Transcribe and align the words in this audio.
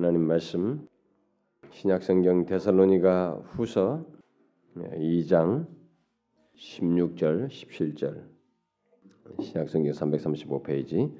하나님 0.00 0.22
말씀 0.22 0.88
신약성경 1.72 2.46
데살로니가 2.46 3.42
후서 3.48 4.02
2장 4.74 5.66
16절 6.56 7.48
17절 7.48 8.22
신약성경 9.42 9.92
335페이지 9.92 11.14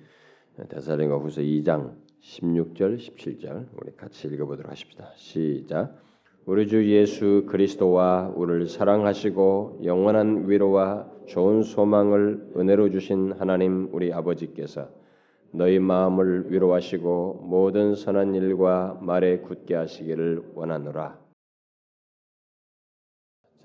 데살로니가 0.70 1.18
후서 1.18 1.42
2장 1.42 1.94
16절 2.22 2.96
17절 2.96 3.68
우리 3.76 3.94
같이 3.98 4.28
읽어보도록 4.28 4.72
하십시다. 4.72 5.12
시작. 5.14 6.00
우리 6.46 6.66
주 6.66 6.90
예수 6.90 7.44
그리스도와 7.50 8.32
우리를 8.34 8.66
사랑하시고 8.66 9.80
영원한 9.84 10.48
위로와 10.48 11.06
좋은 11.26 11.64
소망을 11.64 12.50
은혜로 12.56 12.88
주신 12.92 13.32
하나님 13.32 13.90
우리 13.92 14.10
아버지께서 14.10 14.88
너희 15.52 15.78
마음을 15.80 16.52
위로하시고 16.52 17.44
모든 17.44 17.94
선한 17.94 18.34
일과 18.34 18.98
말에 19.02 19.38
굳게 19.38 19.74
하시기를 19.74 20.52
원하노라. 20.54 21.18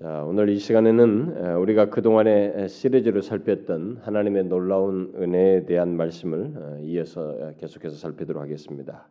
자, 0.00 0.24
오늘 0.24 0.48
이 0.48 0.58
시간에는 0.58 1.56
우리가 1.56 1.88
그동안에 1.88 2.68
시리즈로 2.68 3.22
살폈던 3.22 3.98
하나님의 4.02 4.44
놀라운 4.44 5.12
은혜에 5.16 5.64
대한 5.64 5.96
말씀을 5.96 6.80
이어서 6.82 7.54
계속해서 7.58 7.96
살피도록 7.96 8.42
하겠습니다. 8.42 9.08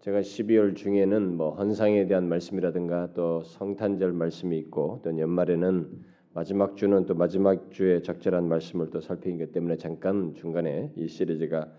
제가 0.00 0.20
12월 0.20 0.76
중에는 0.76 1.36
뭐 1.36 1.54
헌상에 1.54 2.06
대한 2.06 2.28
말씀이라든가 2.28 3.14
또 3.14 3.42
성탄절 3.42 4.12
말씀이 4.12 4.56
있고 4.58 5.00
또 5.02 5.18
연말에는 5.18 5.90
마지막 6.34 6.76
주는 6.76 7.06
또 7.06 7.14
마지막 7.14 7.72
주에 7.72 8.02
적절한 8.02 8.46
말씀을 8.46 8.90
또 8.90 9.00
살피기 9.00 9.50
때문에 9.52 9.76
잠깐 9.78 10.34
중간에 10.34 10.92
이 10.94 11.08
시리즈가 11.08 11.72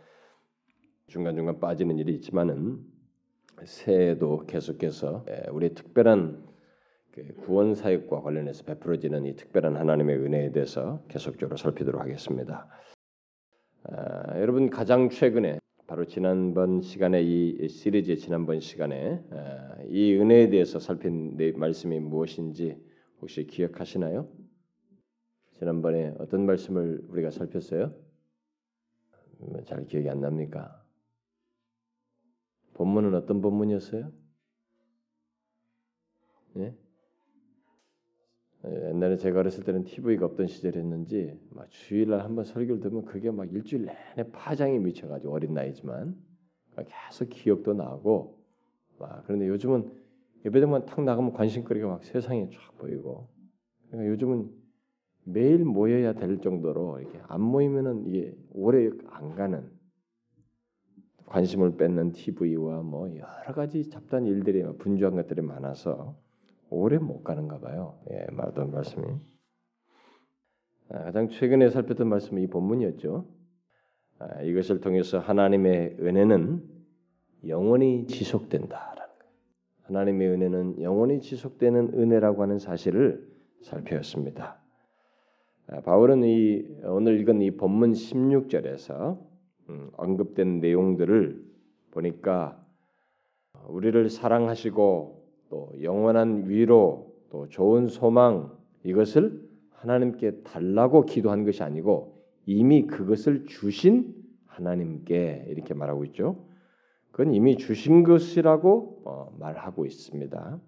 중간중간 1.07 1.61
빠지는 1.61 1.97
일이 1.99 2.15
있지만은 2.15 2.83
새해에도 3.63 4.45
계속해서 4.45 5.25
우리 5.51 5.73
특별한 5.73 6.45
그 7.11 7.33
구원 7.35 7.75
사역과 7.75 8.21
관련해서 8.21 8.65
베풀어지는 8.65 9.25
이 9.25 9.35
특별한 9.35 9.77
하나님의 9.77 10.17
은혜에 10.17 10.51
대해서 10.51 11.03
계속적으로 11.07 11.55
살피도록 11.55 12.01
하겠습니다. 12.01 12.67
아, 13.83 14.39
여러분 14.39 14.69
가장 14.69 15.09
최근에 15.09 15.59
바로 15.87 16.05
지난번 16.05 16.81
시간에 16.81 17.23
이 17.23 17.69
시리즈의 17.69 18.17
지난번 18.17 18.59
시간에 18.59 19.23
아, 19.31 19.77
이 19.87 20.13
은혜에 20.13 20.49
대해서 20.49 20.77
살핀 20.77 21.37
말씀이 21.55 21.99
무엇인지 22.01 22.77
혹시 23.21 23.47
기억하시나요? 23.47 24.29
지난번에 25.53 26.13
어떤 26.19 26.45
말씀을 26.45 27.01
우리가 27.07 27.31
살폈어요? 27.31 27.95
음, 29.41 29.63
잘 29.65 29.85
기억이 29.85 30.09
안 30.09 30.19
납니까? 30.19 30.86
본문은 32.77 33.15
어떤 33.15 33.41
본문이었어요? 33.41 34.11
예? 36.57 36.75
옛날에 38.65 39.17
제가 39.17 39.39
어렸을 39.39 39.63
때는 39.63 39.83
TV가 39.83 40.25
없던 40.25 40.47
시절이었는지 40.47 41.39
막 41.51 41.69
주일날 41.69 42.21
한번 42.21 42.45
설교를 42.45 42.81
들으면 42.81 43.05
그게 43.05 43.31
막 43.31 43.51
일주일 43.51 43.85
내내 43.85 44.29
파장이 44.31 44.79
미쳐가지고 44.79 45.33
어린 45.33 45.53
나이지만 45.53 46.15
계속 46.75 47.29
기억도 47.29 47.73
나고 47.73 48.39
막 48.99 49.23
그런데 49.25 49.47
요즘은 49.47 49.91
예배당만 50.45 50.85
탁 50.85 51.03
나가면 51.03 51.33
관심거리가 51.33 51.87
막 51.87 52.03
세상에 52.03 52.49
쫙 52.49 52.77
보이고 52.77 53.27
그러니까 53.87 54.11
요즘은 54.11 54.51
매일 55.23 55.65
모여야 55.65 56.13
될 56.13 56.39
정도로 56.39 56.99
이렇게 56.99 57.19
안 57.27 57.41
모이면은 57.41 58.05
이게 58.07 58.35
오래 58.51 58.89
안 59.07 59.35
가는 59.35 59.76
관심을 61.27 61.75
뺏는 61.77 62.13
TV와 62.13 62.81
뭐 62.81 63.09
여러 63.15 63.53
가지 63.53 63.89
잡다한 63.89 64.25
일들이 64.25 64.63
분주한 64.77 65.15
것들이 65.15 65.41
많아서 65.41 66.17
오래 66.69 66.97
못 66.97 67.23
가는가 67.23 67.59
봐요. 67.59 67.99
예, 68.11 68.25
말던 68.31 68.71
말씀이. 68.71 69.05
아, 70.89 71.03
가장 71.03 71.29
최근에 71.29 71.69
살폈던 71.69 72.07
말씀이 72.07 72.43
이 72.43 72.47
본문이었죠. 72.47 73.25
아, 74.19 74.41
이것을 74.41 74.79
통해서 74.79 75.19
하나님의 75.19 75.97
은혜는 75.99 76.63
영원히 77.47 78.07
지속된다라는 78.07 79.19
거. 79.19 79.25
하나님의 79.83 80.29
은혜는 80.29 80.81
영원히 80.81 81.19
지속되는 81.19 81.93
은혜라고 81.93 82.41
하는 82.41 82.57
사실을 82.57 83.27
살펴봤습니다. 83.63 84.61
아, 85.67 85.81
바울은 85.81 86.23
이 86.23 86.65
오늘 86.85 87.19
읽은 87.19 87.41
이 87.41 87.51
본문 87.51 87.91
16절에서 87.91 89.26
음, 89.69 89.89
언급된 89.97 90.59
내용들을 90.59 91.43
보니까 91.91 92.63
우리를 93.67 94.09
사랑하시고 94.09 95.25
또 95.49 95.71
영원한 95.81 96.49
위로 96.49 97.13
또 97.29 97.47
좋은 97.49 97.87
소망 97.87 98.55
이것을 98.83 99.47
하나님께 99.71 100.41
달라고 100.43 101.05
기도한 101.05 101.43
것이 101.45 101.63
아니고 101.63 102.23
이미 102.45 102.87
그것을 102.87 103.45
주신 103.45 104.15
하나님께 104.45 105.45
이렇게 105.49 105.73
말하고 105.73 106.05
있죠. 106.05 106.45
그건 107.11 107.33
이미 107.33 107.57
주신 107.57 108.03
것이라고 108.03 109.01
어, 109.05 109.35
말하고 109.39 109.85
있습니다. 109.85 110.59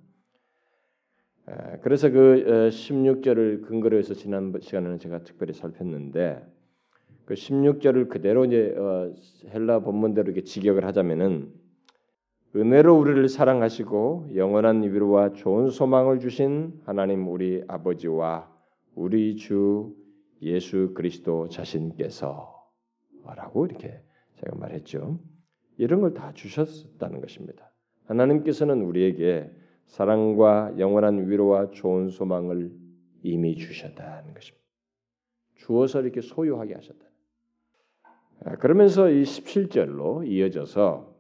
그래서 1.82 2.10
그 2.10 2.70
16절을 2.72 3.64
어, 3.64 3.68
근거로 3.68 3.98
해서 3.98 4.14
지난 4.14 4.54
시간에는 4.60 5.00
제가 5.00 5.24
특별히 5.24 5.54
살폈는데 5.54 6.46
그 7.30 7.36
16절을 7.36 8.10
그대로 8.10 8.44
이제 8.44 8.74
어, 8.76 9.14
헬라 9.54 9.82
본문대로 9.82 10.32
이렇게 10.32 10.42
직역을 10.42 10.84
하자면은 10.84 11.54
은혜로 12.56 12.98
우리를 12.98 13.30
사랑하시고 13.30 14.32
영원한 14.34 14.82
위로와 14.82 15.34
좋은 15.34 15.70
소망을 15.70 16.20
주신 16.22 16.82
하나님 16.86 17.28
우리 17.28 17.64
아버지와 17.68 18.52
우리 18.96 19.36
주 19.36 19.96
예수 20.42 20.96
그리스도 20.96 21.50
자신께서라고 21.50 22.48
이렇게 23.68 24.02
제가 24.38 24.58
말했죠. 24.58 25.20
이런 25.78 26.02
걸 26.02 26.16
다 26.16 26.34
주셨다는 26.34 27.22
것입니다. 27.22 27.72
하나님께서는 28.06 28.82
우리에게 28.82 29.52
사랑과 29.86 30.74
영원한 30.80 31.30
위로와 31.30 31.70
좋은 31.70 32.10
소망을 32.10 32.72
이미 33.22 33.56
주셨다는 33.56 34.34
것입니다. 34.34 34.66
주어서 35.54 36.02
이렇게 36.02 36.22
소유하게 36.22 36.74
하셨다. 36.74 37.09
아, 38.46 38.56
그러면서 38.56 39.10
이 39.10 39.24
17절로 39.24 40.26
이어져서 40.28 41.16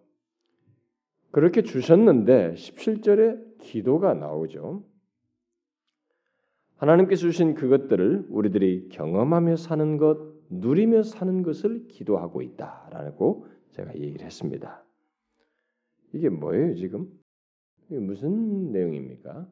그렇게 1.31 1.61
주셨는데 1.61 2.53
17절에 2.53 3.59
기도가 3.59 4.13
나오죠. 4.13 4.83
하나님께서 6.77 7.21
주신 7.21 7.55
그것들을 7.55 8.27
우리들이 8.29 8.89
경험하며 8.89 9.57
사는 9.57 9.97
것, 9.97 10.17
누리며 10.49 11.03
사는 11.03 11.43
것을 11.43 11.87
기도하고 11.87 12.41
있다라고 12.41 13.47
제가 13.71 13.95
얘기를 13.95 14.25
했습니다. 14.25 14.83
이게 16.13 16.29
뭐예요, 16.29 16.73
지금? 16.75 17.07
이게 17.89 17.99
무슨 17.99 18.71
내용입니까? 18.71 19.47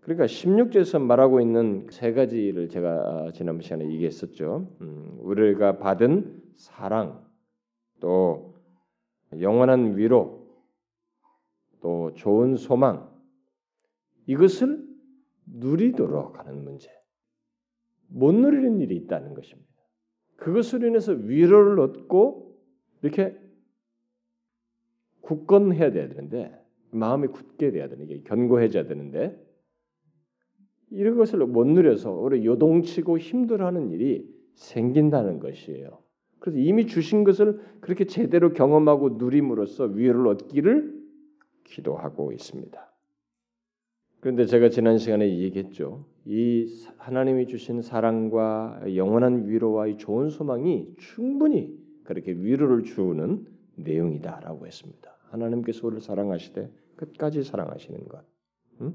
그러니까 0.00 0.26
16절에서 0.26 1.00
말하고 1.00 1.40
있는 1.40 1.86
세 1.90 2.12
가지를 2.12 2.68
제가 2.68 3.32
지난 3.34 3.60
시간에 3.60 3.84
얘기했었죠. 3.90 4.68
음, 4.80 5.18
우리가 5.20 5.78
받은 5.78 6.42
사랑, 6.56 7.24
또 8.00 8.54
영원한 9.38 9.96
위로, 9.96 10.48
또 11.80 12.12
좋은 12.14 12.56
소망 12.56 13.10
이것을 14.26 14.86
누리도록 15.46 16.38
하는 16.38 16.64
문제. 16.64 16.90
못 18.08 18.32
누리는 18.32 18.80
일이 18.80 18.96
있다는 18.96 19.34
것입니다. 19.34 19.70
그것으로 20.36 20.88
인해서 20.88 21.12
위로를 21.12 21.78
얻고 21.80 22.56
이렇게 23.02 23.38
굳건해야 25.20 25.92
되는데 25.92 26.58
마음이 26.90 27.28
굳게 27.28 27.70
돼야 27.70 27.88
되는 27.88 28.06
게 28.06 28.22
견고해져야 28.22 28.86
되는데 28.86 29.38
이런 30.90 31.16
것을 31.16 31.38
못 31.46 31.66
누려서 31.66 32.12
오래 32.12 32.44
요동치고 32.44 33.18
힘들어하는 33.18 33.90
일이 33.90 34.28
생긴다는 34.54 35.38
것이에요. 35.40 35.98
그래서 36.38 36.58
이미 36.58 36.86
주신 36.86 37.22
것을 37.24 37.60
그렇게 37.80 38.06
제대로 38.06 38.52
경험하고 38.52 39.10
누림으로써 39.10 39.84
위로를 39.84 40.28
얻기를 40.28 41.00
기도하고 41.64 42.32
있습니다. 42.32 42.90
그런데 44.20 44.44
제가 44.44 44.68
지난 44.68 44.98
시간에 44.98 45.38
얘기했죠. 45.38 46.04
이 46.26 46.66
하나님이 46.98 47.46
주신 47.46 47.80
사랑과 47.80 48.82
영원한 48.94 49.48
위로와 49.48 49.86
이 49.86 49.96
좋은 49.96 50.28
소망이 50.28 50.94
충분히 50.98 51.74
그렇게 52.04 52.32
위로를 52.32 52.82
주는 52.82 53.46
내용이다라고 53.76 54.66
했습니다. 54.66 55.16
하나님께서 55.30 55.86
우리를 55.86 56.02
사랑하시되 56.02 56.70
끝까지 56.96 57.42
사랑하시는 57.44 58.08
것. 58.08 58.24
응? 58.82 58.94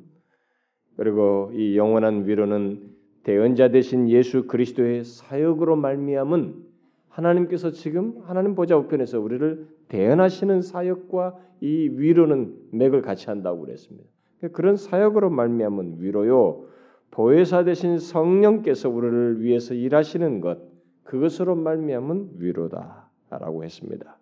그리고 0.97 1.51
이 1.53 1.77
영원한 1.77 2.27
위로는 2.27 2.95
대언자 3.24 3.69
되신 3.69 4.09
예수 4.09 4.45
그리스도의 4.45 5.03
사역으로 5.03 5.75
말미암은 5.75 6.63
하나님께서 7.09 7.71
지금 7.71 8.21
하나님 8.25 8.56
보좌 8.56 8.77
우편에서 8.77 9.19
우리를 9.19 9.68
대연하시는 9.88 10.62
사역과 10.62 11.36
이 11.62 11.89
위로는 11.94 12.53
맥을 12.71 13.01
같이 13.01 13.27
한다고 13.27 13.62
그랬습니다. 13.62 14.09
그런 14.51 14.75
사역으로 14.75 15.30
말미암은 15.30 15.97
위로요. 16.00 16.65
보혜사 17.12 17.63
되신 17.63 17.97
성령께서 17.97 18.89
우리를 18.89 19.42
위해서 19.42 19.74
일하시는 19.74 20.42
것 20.42 20.59
그것으로 21.03 21.56
말미암은 21.56 22.31
위로다라고 22.38 23.63
했습니다. 23.63 24.18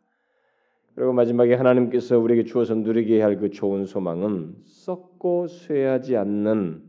그리고 0.96 1.12
마지막에 1.14 1.56
하나님께서 1.56 2.20
우리에게 2.20 2.44
주어서 2.44 2.76
누리게 2.76 3.22
할 3.22 3.38
그 3.40 3.50
좋은 3.50 3.86
소망은 3.86 4.56
썩고 4.66 5.48
쇠하지 5.48 6.18
않는 6.18 6.84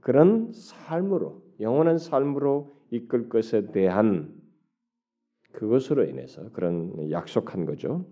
그런 0.00 0.52
삶으로 0.52 1.42
영원한 1.60 1.98
삶으로 1.98 2.76
이끌 2.90 3.28
것에 3.28 3.72
대한 3.72 4.34
그것으로 5.52 6.04
인해서 6.04 6.50
그런 6.52 7.10
약속한 7.10 7.64
거죠. 7.64 8.06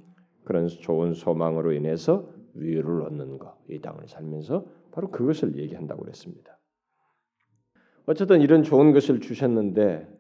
그런 0.45 0.69
좋은 0.69 1.13
소망으로 1.13 1.73
인해서 1.73 2.29
위로를 2.55 3.03
얻는 3.03 3.39
것, 3.39 3.57
이 3.69 3.81
땅을 3.81 4.09
살면서 4.09 4.67
바로 4.93 5.11
그것을 5.11 5.57
얘기한다고 5.59 6.03
그랬습니다. 6.03 6.59
어쨌든 8.07 8.41
이런 8.41 8.63
좋은 8.63 8.93
것을 8.93 9.21
주셨는데 9.21 10.14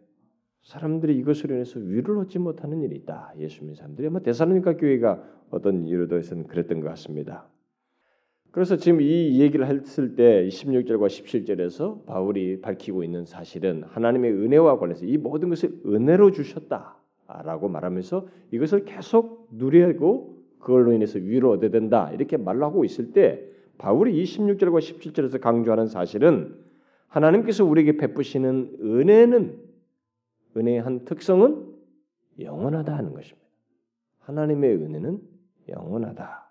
사람들이 0.64 1.16
이것으로 1.19 1.55
인해서 1.55 1.78
위로를 1.78 2.22
얻지 2.22 2.38
못하는 2.38 2.82
일이 2.82 2.96
있다. 2.96 3.32
예수 3.38 3.61
믿는 3.61 3.75
사람들이 3.75 4.06
아마 4.08 4.20
데살로니가 4.20 4.76
교회가 4.76 5.22
어떤 5.50 5.84
이유로서는 5.84 6.46
그랬던 6.46 6.81
것 6.81 6.88
같습니다. 6.88 7.46
그래서 8.50 8.76
지금 8.76 9.00
이 9.00 9.40
얘기를 9.40 9.66
했을 9.66 10.14
때 10.14 10.49
16절과 10.49 11.06
17절에서 11.06 12.06
바울이 12.06 12.61
밝히고 12.61 13.05
있는 13.05 13.25
사실은 13.25 13.82
하나님의 13.84 14.32
은혜와 14.32 14.78
관련해서 14.78 15.05
이 15.06 15.19
모든 15.19 15.50
것을 15.50 15.81
은혜로 15.84 16.31
주셨다라고 16.31 17.69
말하면서 17.69 18.28
이것을 18.52 18.84
계속 18.84 19.49
누리고 19.52 20.38
그걸로 20.61 20.93
인해서 20.93 21.19
위로 21.19 21.50
얻어야 21.50 21.70
된다 21.70 22.11
이렇게 22.14 22.37
말하고 22.37 22.84
있을 22.84 23.12
때 23.12 23.44
바울이 23.76 24.22
26절과 24.22 24.78
17절에서 24.78 25.40
강조하는 25.40 25.88
사실은 25.88 26.55
하나님께서 27.08 27.64
우리에게 27.64 27.96
베푸시는 27.96 28.78
은혜는 28.81 29.63
은혜의 30.56 30.80
한 30.80 31.04
특성은 31.04 31.74
영원하다 32.40 32.96
하는 32.96 33.12
것입니다. 33.12 33.44
하나님의 34.20 34.76
은혜는 34.76 35.20
영원하다. 35.68 36.50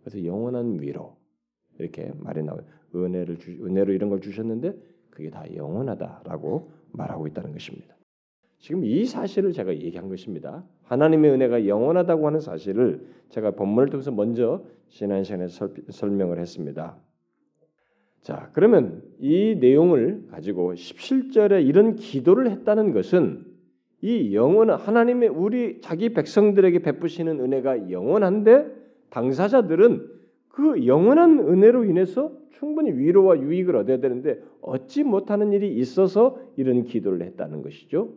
그래서 0.00 0.24
영원한 0.24 0.80
위로 0.80 1.16
이렇게 1.78 2.12
말이 2.16 2.42
나와요. 2.42 2.62
은혜를 2.94 3.38
주, 3.38 3.50
은혜로 3.50 3.92
이런 3.92 4.08
걸 4.10 4.20
주셨는데 4.20 4.74
그게 5.10 5.30
다 5.30 5.44
영원하다라고 5.54 6.70
말하고 6.92 7.26
있다는 7.26 7.52
것입니다. 7.52 7.96
지금 8.58 8.84
이 8.84 9.04
사실을 9.04 9.52
제가 9.52 9.74
얘기한 9.74 10.08
것입니다. 10.08 10.64
하나님의 10.84 11.30
은혜가 11.32 11.66
영원하다고 11.66 12.26
하는 12.26 12.40
사실을 12.40 13.06
제가 13.28 13.52
본문을 13.52 13.90
통해서 13.90 14.10
먼저 14.10 14.64
지난 14.88 15.24
시간에 15.24 15.48
설, 15.48 15.74
설명을 15.88 16.38
했습니다. 16.38 16.96
자, 18.26 18.50
그러면 18.54 19.04
이 19.20 19.56
내용을 19.60 20.26
가지고 20.32 20.72
17절에 20.74 21.64
이런 21.64 21.94
기도를 21.94 22.50
했다는 22.50 22.92
것은 22.92 23.46
이 24.02 24.34
영원한 24.34 24.80
하나님의 24.80 25.28
우리 25.28 25.80
자기 25.80 26.12
백성들에게 26.12 26.80
베푸시는 26.80 27.38
은혜가 27.38 27.88
영원한데 27.92 28.66
당사자들은 29.10 30.10
그 30.48 30.88
영원한 30.88 31.38
은혜로 31.38 31.84
인해서 31.84 32.36
충분히 32.50 32.90
위로와 32.90 33.38
유익을 33.38 33.76
얻어야 33.76 34.00
되는데 34.00 34.42
얻지 34.60 35.04
못하는 35.04 35.52
일이 35.52 35.76
있어서 35.76 36.36
이런 36.56 36.82
기도를 36.82 37.22
했다는 37.22 37.62
것이죠. 37.62 38.12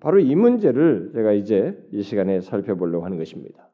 바로 0.00 0.18
이 0.18 0.34
문제를 0.34 1.12
제가 1.14 1.34
이제 1.34 1.78
이 1.92 2.02
시간에 2.02 2.40
살펴보려고 2.40 3.04
하는 3.04 3.16
것입니다. 3.16 3.71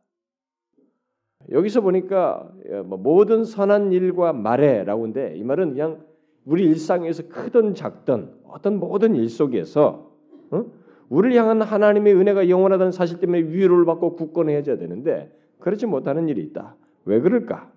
여기서 1.51 1.81
보니까 1.81 2.51
예, 2.71 2.81
뭐 2.81 2.99
모든 2.99 3.45
선한 3.45 3.93
일과 3.93 4.33
말해라고 4.33 5.03
하는데 5.03 5.37
이 5.37 5.43
말은 5.43 5.71
그냥 5.71 6.05
우리 6.45 6.65
일상에서 6.65 7.29
크든 7.29 7.75
작든 7.75 8.33
어떤 8.45 8.79
모든 8.79 9.15
일 9.15 9.29
속에서 9.29 10.13
어? 10.51 10.65
우리를 11.09 11.37
향한 11.37 11.63
하나님의 11.63 12.15
은혜가 12.15 12.49
영원하다는 12.49 12.93
사실 12.93 13.19
때문에 13.19 13.41
위로를 13.41 13.87
받고 13.87 14.17
굳건해져야 14.17 14.77
되는데 14.77 15.35
그렇지 15.59 15.87
못하는 15.87 16.29
일이 16.29 16.43
있다. 16.43 16.77
왜 17.05 17.21
그럴까? 17.21 17.73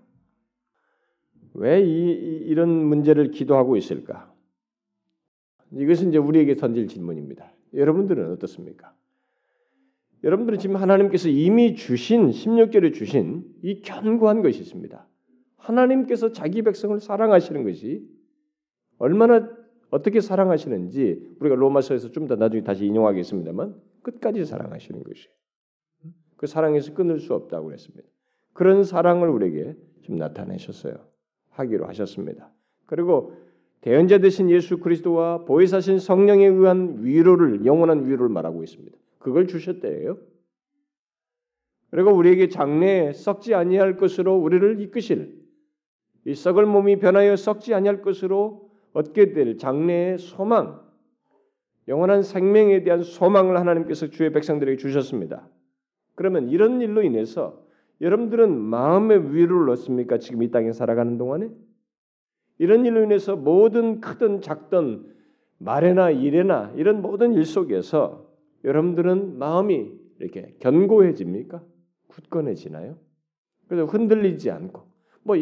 왜 1.54 1.81
이, 1.81 2.12
이런 2.46 2.69
문제를 2.69 3.31
기도하고 3.31 3.78
있을까? 3.78 4.31
이것은 5.74 6.10
이제 6.10 6.18
우리에게 6.18 6.56
던질 6.56 6.88
질문입니다. 6.88 7.52
여러분들은 7.74 8.31
어떻습니까? 8.34 8.94
여러분들은 10.23 10.59
지금 10.59 10.75
하나님께서 10.75 11.29
이미 11.29 11.75
주신 11.75 12.29
16절에 12.29 12.94
주신 12.94 13.44
이 13.63 13.81
견고한 13.81 14.41
것이 14.41 14.62
있습니다. 14.62 15.07
하나님께서 15.57 16.31
자기 16.31 16.62
백성을 16.62 17.00
사랑하시는 17.00 17.63
것이 17.63 18.07
얼마나 18.97 19.50
어떻게 19.89 20.21
사랑하시는지 20.21 21.35
우리가 21.39 21.56
로마서에서 21.56 22.12
좀 22.12 22.27
더 22.27 22.35
나중에 22.35 22.63
다시 22.63 22.85
인용하겠습니다만 22.85 23.75
끝까지 24.03 24.45
사랑하시는 24.45 25.03
것이 25.03 25.27
그 26.38 26.47
사랑에서 26.47 26.94
끊을 26.94 27.19
수 27.19 27.33
없다고 27.33 27.68
그랬습니다. 27.68 28.07
그런 28.53 28.83
사랑을 28.83 29.29
우리에게 29.29 29.75
좀 30.01 30.15
나타내셨어요. 30.18 30.95
하기로 31.50 31.88
하셨습니다. 31.88 32.51
그리고 32.85 33.33
대언자 33.81 34.19
되신 34.19 34.50
예수 34.50 34.77
그리스도와 34.77 35.45
보혜사신 35.45 36.00
성령에 36.00 36.45
의한 36.45 37.03
위로를 37.03 37.65
영원한 37.65 38.06
위로를 38.06 38.29
말하고 38.29 38.63
있습니다. 38.63 38.97
그걸 39.21 39.47
주셨대요. 39.47 40.18
그리고 41.89 42.12
우리에게 42.12 42.50
장래에 42.50 43.13
썩지 43.13 43.53
아니할 43.53 43.97
것으로 43.97 44.35
우리를 44.35 44.79
이끄실 44.81 45.41
이 46.25 46.35
썩을 46.35 46.65
몸이 46.65 47.00
변하여 47.00 47.35
썩지 47.35 47.73
아니할 47.73 48.01
것으로 48.01 48.69
얻게 48.94 49.33
될 49.33 49.57
장래의 49.57 50.18
소망, 50.18 50.81
영원한 51.88 52.21
생명에 52.23 52.83
대한 52.83 53.01
소망을 53.03 53.57
하나님께서 53.57 54.07
주의 54.07 54.31
백성들에게 54.31 54.77
주셨습니다. 54.77 55.47
그러면 56.15 56.50
이런 56.50 56.81
일로 56.81 57.01
인해서 57.01 57.65
여러분들은 58.01 58.51
마음의 58.51 59.33
위로를 59.35 59.69
얻습니까? 59.71 60.18
지금 60.18 60.44
이 60.44 60.51
땅에 60.51 60.71
살아가는 60.71 61.18
동안에 61.18 61.50
이런 62.57 62.85
일로 62.85 63.03
인해서 63.03 63.35
모든 63.35 64.01
크든 64.01 64.41
작든 64.41 65.06
말에나 65.57 66.12
일에나 66.12 66.73
이런 66.75 67.01
모든 67.01 67.33
일 67.33 67.45
속에서 67.45 68.31
여러분들은 68.63 69.38
마음이 69.38 69.92
이렇게 70.19 70.56
견고해집니까? 70.60 71.63
굳건해지나요? 72.08 72.98
그래서 73.68 73.86
흔들리지 73.86 74.52
않고 74.52 74.92
뭐 75.24 75.35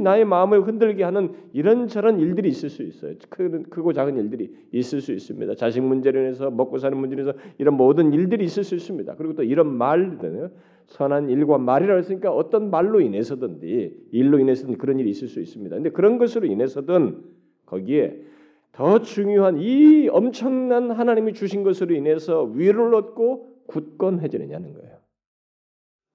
나의 0.00 0.24
마음을 0.24 0.66
흔들게 0.66 1.02
하는 1.02 1.32
이런저런 1.52 2.20
일들이 2.20 2.48
있을 2.48 2.70
수 2.70 2.82
있어요. 2.82 3.14
큰, 3.28 3.64
크고 3.64 3.92
작은 3.92 4.16
일들이 4.16 4.54
있을 4.72 5.00
수 5.00 5.12
있습니다. 5.12 5.54
자식 5.56 5.82
문제로 5.82 6.20
인해서 6.20 6.50
먹고 6.50 6.78
사는 6.78 6.96
문제로 6.96 7.22
인해서 7.22 7.38
이런 7.58 7.76
모든 7.76 8.12
일들이 8.12 8.44
있을 8.44 8.62
수 8.62 8.74
있습니다. 8.76 9.16
그리고 9.16 9.34
또 9.34 9.42
이런 9.42 9.74
말들 9.76 10.50
선한 10.86 11.28
일과 11.28 11.58
말이라 11.58 11.96
했으니까 11.96 12.32
어떤 12.32 12.70
말로 12.70 13.00
인해서든지 13.00 14.08
일로 14.12 14.38
인해서든 14.38 14.78
그런 14.78 14.98
일이 15.00 15.10
있을 15.10 15.28
수 15.28 15.40
있습니다. 15.40 15.74
근데 15.74 15.90
그런 15.90 16.18
것으로 16.18 16.46
인해서든 16.46 17.22
거기에 17.66 18.29
더 18.72 19.00
중요한 19.00 19.58
이 19.58 20.08
엄청난 20.08 20.90
하나님이 20.90 21.32
주신 21.32 21.62
것으로 21.62 21.94
인해서 21.94 22.44
위를 22.44 22.94
얻고 22.94 23.64
굳건해지느냐는 23.66 24.74
거예요. 24.74 25.00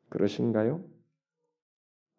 그러신가요? 0.10 0.84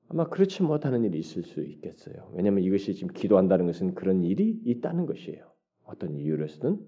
아마 0.08 0.28
그렇지 0.28 0.62
못하는 0.62 1.04
일이 1.04 1.18
있을 1.18 1.42
수 1.42 1.62
있겠어요. 1.62 2.30
왜냐하면 2.34 2.62
이것이 2.62 2.94
지금 2.94 3.12
기도한다는 3.12 3.66
것은 3.66 3.94
그런 3.94 4.22
일이 4.22 4.60
있다는 4.64 5.06
것이에요. 5.06 5.50
어떤 5.84 6.14
이유로서든 6.14 6.78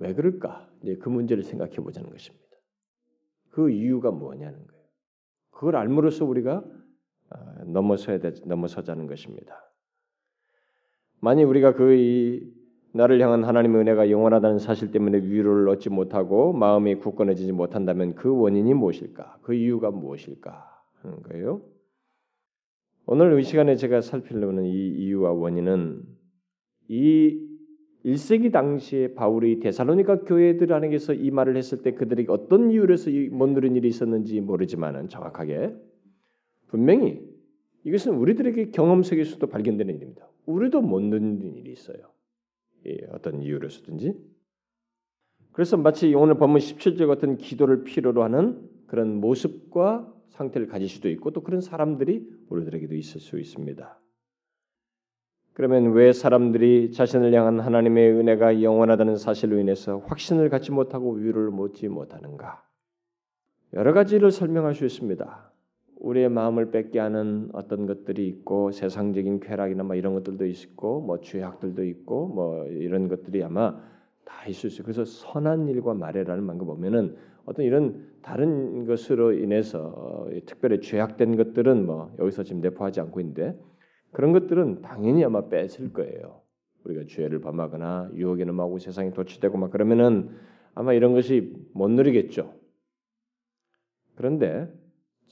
왜 0.00 0.14
그럴까? 0.14 0.70
이제 0.82 0.96
그 0.96 1.08
문제를 1.08 1.42
생각해 1.42 1.76
보자는 1.76 2.10
것입니다. 2.10 2.44
그 3.50 3.70
이유가 3.70 4.10
뭐냐는 4.10 4.66
거예요. 4.66 4.82
그걸 5.50 5.76
알므로써 5.76 6.24
우리가 6.24 6.64
아, 7.30 7.64
넘어서야 7.64 8.18
돼, 8.18 8.32
넘어서자는 8.44 9.06
것입니다. 9.06 9.71
만약 11.22 11.48
우리가 11.48 11.74
그 11.74 12.40
나를 12.94 13.20
향한 13.20 13.44
하나님의 13.44 13.80
은혜가 13.82 14.10
영원하다는 14.10 14.58
사실 14.58 14.90
때문에 14.90 15.18
위로를 15.18 15.68
얻지 15.68 15.88
못하고 15.88 16.52
마음이 16.52 16.96
굳건해지지 16.96 17.52
못한다면 17.52 18.16
그 18.16 18.36
원인이 18.36 18.74
무엇일까? 18.74 19.38
그 19.42 19.54
이유가 19.54 19.92
무엇일까 19.92 20.82
하는 21.00 21.22
거예요. 21.22 21.62
오늘 23.06 23.38
이 23.38 23.44
시간에 23.44 23.76
제가 23.76 24.00
살피려는 24.00 24.64
이 24.64 24.72
이유와 24.72 25.30
원인은 25.30 26.02
이 26.88 27.48
1세기 28.04 28.50
당시에 28.50 29.14
바울이 29.14 29.60
데살로니가 29.60 30.22
교회들 30.22 30.72
안에서 30.72 31.14
이 31.14 31.30
말을 31.30 31.56
했을 31.56 31.82
때 31.82 31.92
그들에게 31.92 32.32
어떤 32.32 32.72
이유로서 32.72 33.10
못 33.30 33.48
누린 33.48 33.76
일이 33.76 33.86
있었는지 33.86 34.40
모르지만은 34.40 35.08
정확하게 35.08 35.72
분명히 36.66 37.20
이것은 37.84 38.16
우리들에게 38.16 38.72
경험 38.72 39.04
속에서도 39.04 39.46
발견되는 39.46 39.94
일입니다. 39.94 40.31
우리도 40.46 40.80
못 40.80 41.00
누린 41.00 41.56
일이 41.56 41.72
있어요. 41.72 41.98
예, 42.86 42.98
어떤 43.12 43.42
이유로서든지 43.42 44.14
그래서 45.52 45.76
마치 45.76 46.14
오늘 46.14 46.34
본문 46.34 46.60
17절 46.60 47.06
같은 47.06 47.36
기도를 47.36 47.84
필요로 47.84 48.22
하는 48.22 48.68
그런 48.86 49.20
모습과 49.20 50.12
상태를 50.30 50.66
가질 50.66 50.88
수도 50.88 51.08
있고 51.10 51.30
또 51.30 51.42
그런 51.42 51.60
사람들이 51.60 52.26
우리들에게도 52.48 52.94
있을 52.94 53.20
수 53.20 53.38
있습니다. 53.38 53.98
그러면 55.54 55.92
왜 55.92 56.14
사람들이 56.14 56.92
자신을 56.92 57.34
향한 57.34 57.60
하나님의 57.60 58.12
은혜가 58.12 58.62
영원하다는 58.62 59.16
사실로 59.16 59.58
인해서 59.58 59.98
확신을 60.06 60.48
갖지 60.48 60.72
못하고 60.72 61.12
위로를 61.12 61.50
못지 61.50 61.88
못하는가? 61.88 62.64
여러 63.74 63.92
가지를 63.92 64.30
설명할 64.30 64.74
수 64.74 64.86
있습니다. 64.86 65.51
우리의 66.02 66.28
마음을 66.28 66.70
뺏게 66.70 66.98
하는 66.98 67.48
어떤 67.52 67.86
것들이 67.86 68.26
있고 68.26 68.72
세상적인 68.72 69.38
쾌락이나 69.40 69.84
뭐 69.84 69.94
이런 69.94 70.14
것들도 70.14 70.44
있고 70.46 71.00
뭐 71.00 71.20
죄악들도 71.20 71.84
있고 71.84 72.26
뭐 72.26 72.66
이런 72.66 73.08
것들이 73.08 73.42
아마 73.44 73.80
다 74.24 74.46
있을 74.48 74.68
수 74.70 74.80
있어요. 74.80 74.84
그래서 74.84 75.04
선한 75.04 75.68
일과 75.68 75.94
말해라는 75.94 76.42
말거 76.42 76.64
보면은 76.64 77.16
어떤 77.44 77.64
이런 77.64 78.08
다른 78.20 78.84
것으로 78.84 79.32
인해서 79.32 79.92
어, 79.96 80.28
특별히 80.44 80.80
죄악된 80.80 81.36
것들은 81.36 81.86
뭐 81.86 82.12
여기서 82.18 82.42
지금 82.42 82.60
내포하지 82.60 83.00
않고 83.00 83.20
있는데 83.20 83.56
그런 84.10 84.32
것들은 84.32 84.82
당연히 84.82 85.24
아마 85.24 85.48
뺏을 85.48 85.92
거예요. 85.92 86.42
우리가 86.84 87.04
죄를 87.06 87.40
범하거나 87.40 88.10
유혹에 88.14 88.44
넘어가고 88.44 88.78
세상에 88.78 89.12
도취되고 89.12 89.56
막 89.56 89.70
그러면은 89.70 90.30
아마 90.74 90.92
이런 90.94 91.12
것이 91.12 91.54
못 91.74 91.88
누리겠죠. 91.88 92.54
그런데 94.16 94.68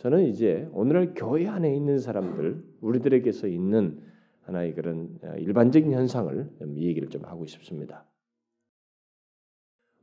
저는 0.01 0.25
이제 0.29 0.67
오늘날 0.73 1.13
교회 1.15 1.47
안에 1.47 1.77
있는 1.77 1.99
사람들, 1.99 2.65
우리들에게서 2.81 3.49
있는 3.49 4.01
하나의 4.45 4.73
그런 4.75 5.19
어, 5.23 5.35
일반적인 5.37 5.93
현상을 5.93 6.51
이 6.75 6.87
얘기를 6.87 7.11
좀 7.11 7.23
하고 7.27 7.45
싶습니다. 7.45 8.07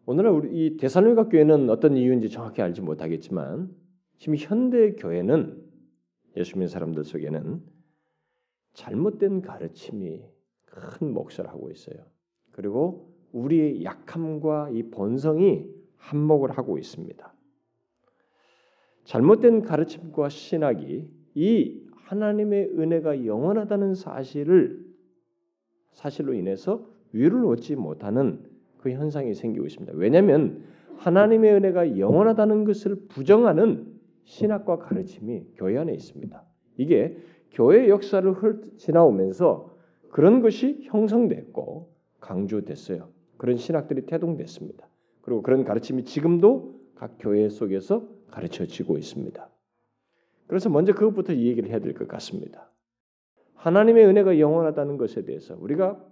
오늘날 0.06 0.34
우리 0.34 0.68
이 0.68 0.78
대살로니가 0.78 1.30
교회는 1.30 1.72
어떤 1.72 1.98
이유인지 1.98 2.30
정확히 2.30 2.62
알지 2.62 2.82
못하겠지만 2.82 3.76
지금 4.20 4.36
현대 4.38 4.92
교회는 4.94 5.66
예수 6.38 6.52
믿는 6.58 6.68
사람들 6.68 7.04
속에는 7.04 7.64
잘못된 8.74 9.42
가르침이 9.42 10.24
큰 10.66 11.12
몫을 11.12 11.48
하고 11.48 11.72
있어요. 11.72 12.06
그리고 12.52 13.18
우리의 13.32 13.84
약함과 13.84 14.70
이 14.70 14.84
본성이 14.92 15.66
한몫을 15.96 16.52
하고 16.52 16.78
있습니다. 16.78 17.34
잘못된 19.08 19.62
가르침과 19.62 20.28
신학이 20.28 21.10
이 21.34 21.82
하나님의 21.94 22.72
은혜가 22.78 23.26
영원하다는 23.26 23.96
사실을 23.96 24.86
사실로 25.94 26.34
인해서 26.34 26.86
위를 27.14 27.46
얻지 27.46 27.78
못하는 27.78 28.44
그 28.80 28.92
현상이 28.92 29.34
생기고 29.34 29.66
있습니다. 29.66 29.94
왜냐하면 29.96 30.62
하나님의 30.98 31.54
은혜가 31.54 31.98
영원하다는 31.98 32.66
것을 32.66 33.08
부정하는 33.08 33.88
신학과 34.26 34.78
가르침이 34.78 35.46
교회 35.56 35.78
안에 35.78 35.94
있습니다. 35.94 36.44
이게 36.76 37.18
교회 37.52 37.88
역사를 37.88 38.36
지나오면서 38.76 39.74
그런 40.10 40.42
것이 40.42 40.82
형성됐고 40.84 41.94
강조됐어요. 42.20 43.08
그런 43.38 43.56
신학들이 43.56 44.06
태동됐습니다. 44.06 44.86
그리고 45.22 45.42
그런 45.44 45.64
가르침이 45.64 46.04
지금도 46.04 46.78
각 46.96 47.16
교회 47.20 47.48
속에서 47.48 48.17
가르쳐지고 48.32 48.98
있습니다. 48.98 49.50
그래서 50.48 50.70
먼저 50.70 50.94
그것부터 50.94 51.34
이 51.34 51.48
얘기를 51.48 51.70
해야 51.70 51.80
될 51.80 51.94
것 51.94 52.08
같습니다. 52.08 52.70
하나님의 53.56 54.06
은혜가 54.06 54.40
영원하다는 54.40 54.98
것에 54.98 55.24
대해서 55.26 55.58
우리가 55.60 56.04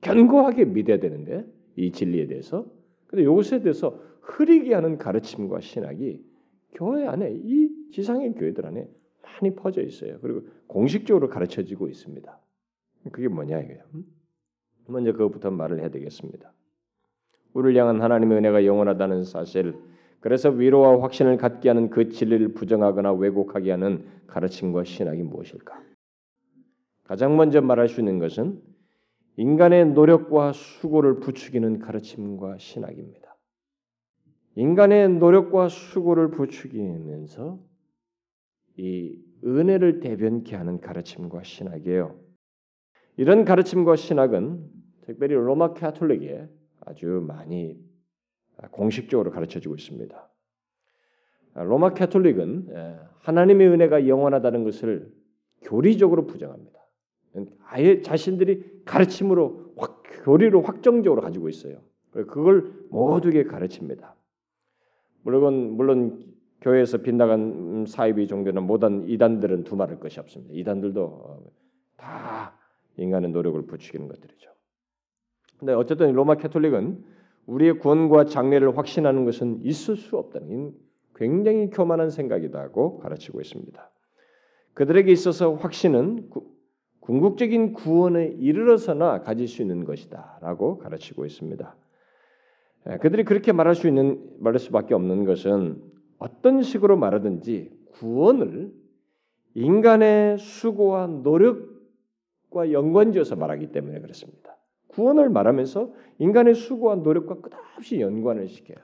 견고하게 0.00 0.66
믿어야 0.66 0.98
되는데 0.98 1.44
이 1.76 1.92
진리에 1.92 2.26
대해서 2.26 2.66
근데 3.06 3.22
이것에 3.22 3.60
대해서 3.60 4.00
흐리게 4.22 4.74
하는 4.74 4.98
가르침과 4.98 5.60
신학이 5.60 6.24
교회 6.72 7.06
안에 7.06 7.32
이 7.34 7.70
지상의 7.92 8.34
교회들 8.34 8.66
안에 8.66 8.88
많이 9.22 9.54
퍼져 9.54 9.82
있어요. 9.82 10.18
그리고 10.20 10.42
공식적으로 10.66 11.28
가르쳐지고 11.28 11.88
있습니다. 11.88 12.40
그게 13.12 13.28
뭐냐 13.28 13.60
이거예요. 13.60 13.82
음? 13.94 14.04
먼저 14.88 15.12
그것부터 15.12 15.50
말을 15.50 15.80
해야 15.80 15.88
되겠습니다. 15.90 16.52
우리를 17.52 17.80
향한 17.80 18.00
하나님의 18.02 18.38
은혜가 18.38 18.64
영원하다는 18.66 19.24
사실, 19.24 19.74
그래서 20.20 20.50
위로와 20.50 21.02
확신을 21.02 21.36
갖게 21.36 21.68
하는 21.68 21.90
그 21.90 22.08
진리를 22.08 22.54
부정하거나 22.54 23.12
왜곡하게 23.12 23.70
하는 23.70 24.04
가르침과 24.26 24.84
신학이 24.84 25.22
무엇일까? 25.22 25.80
가장 27.04 27.36
먼저 27.36 27.60
말할 27.60 27.88
수 27.88 28.00
있는 28.00 28.18
것은 28.18 28.60
인간의 29.36 29.92
노력과 29.92 30.52
수고를 30.52 31.20
부추기는 31.20 31.78
가르침과 31.78 32.58
신학입니다. 32.58 33.36
인간의 34.56 35.10
노력과 35.10 35.68
수고를 35.68 36.30
부추기면서 36.30 37.60
이 38.78 39.22
은혜를 39.44 40.00
대변케 40.00 40.56
하는 40.56 40.80
가르침과 40.80 41.42
신학이에요. 41.42 42.18
이런 43.18 43.44
가르침과 43.44 43.96
신학은 43.96 44.66
특별히 45.02 45.34
로마 45.34 45.74
카톨릭에 45.74 46.48
아주 46.80 47.22
많이 47.26 47.78
공식적으로 48.70 49.30
가르쳐지고 49.30 49.74
있습니다. 49.74 50.28
로마 51.54 51.94
카톨릭은 51.94 52.68
하나님의 53.20 53.68
은혜가 53.68 54.08
영원하다는 54.08 54.64
것을 54.64 55.12
교리적으로 55.62 56.26
부정합니다. 56.26 56.78
아예 57.64 58.00
자신들이 58.00 58.82
가르침으로 58.84 59.74
확, 59.76 60.02
교리로 60.24 60.62
확정적으로 60.62 61.22
가지고 61.22 61.48
있어요. 61.48 61.80
그걸 62.10 62.72
모두에게 62.90 63.44
가르칩니다. 63.44 64.14
물론 65.22 65.72
물론 65.76 66.24
교회에서 66.60 66.98
빗나간 66.98 67.84
사이비 67.86 68.26
종교나 68.26 68.60
모든 68.60 69.08
이단들은 69.08 69.64
두말할 69.64 70.00
것이 70.00 70.18
없습니다. 70.20 70.54
이단들도 70.54 71.02
어, 71.02 71.42
다 71.96 72.58
인간의 72.96 73.30
노력을 73.30 73.60
부추기는 73.66 74.08
것들이죠. 74.08 74.50
근데 75.58 75.72
어쨌든 75.72 76.12
로마 76.12 76.36
캐톨릭은 76.36 77.04
우리의 77.46 77.78
구원과 77.78 78.26
장래를 78.26 78.76
확신하는 78.76 79.24
것은 79.24 79.60
있을 79.62 79.96
수 79.96 80.16
없다는 80.16 80.72
굉장히 81.14 81.70
교만한 81.70 82.10
생각이다고 82.10 82.98
가르치고 82.98 83.40
있습니다. 83.40 83.90
그들에게 84.74 85.10
있어서 85.12 85.54
확신은 85.54 86.28
궁극적인 87.00 87.72
구원에 87.72 88.26
이르러서나 88.26 89.22
가질 89.22 89.48
수 89.48 89.62
있는 89.62 89.84
것이다라고 89.84 90.78
가르치고 90.78 91.24
있습니다. 91.24 91.76
그들이 93.00 93.24
그렇게 93.24 93.52
말할 93.52 93.74
수 93.74 93.88
있는 93.88 94.20
말할 94.38 94.58
수밖에 94.58 94.94
없는 94.94 95.24
것은 95.24 95.82
어떤 96.18 96.62
식으로 96.62 96.96
말하든지 96.96 97.70
구원을 97.92 98.72
인간의 99.54 100.38
수고와 100.38 101.06
노력과 101.06 102.72
연관지어서 102.72 103.36
말하기 103.36 103.72
때문에 103.72 104.00
그렇습니다. 104.00 104.45
구원을 104.96 105.28
말하면서 105.28 105.92
인간의 106.18 106.54
수고와 106.54 106.96
노력과 106.96 107.40
끝없이 107.42 108.00
연관을 108.00 108.48
시켜요. 108.48 108.78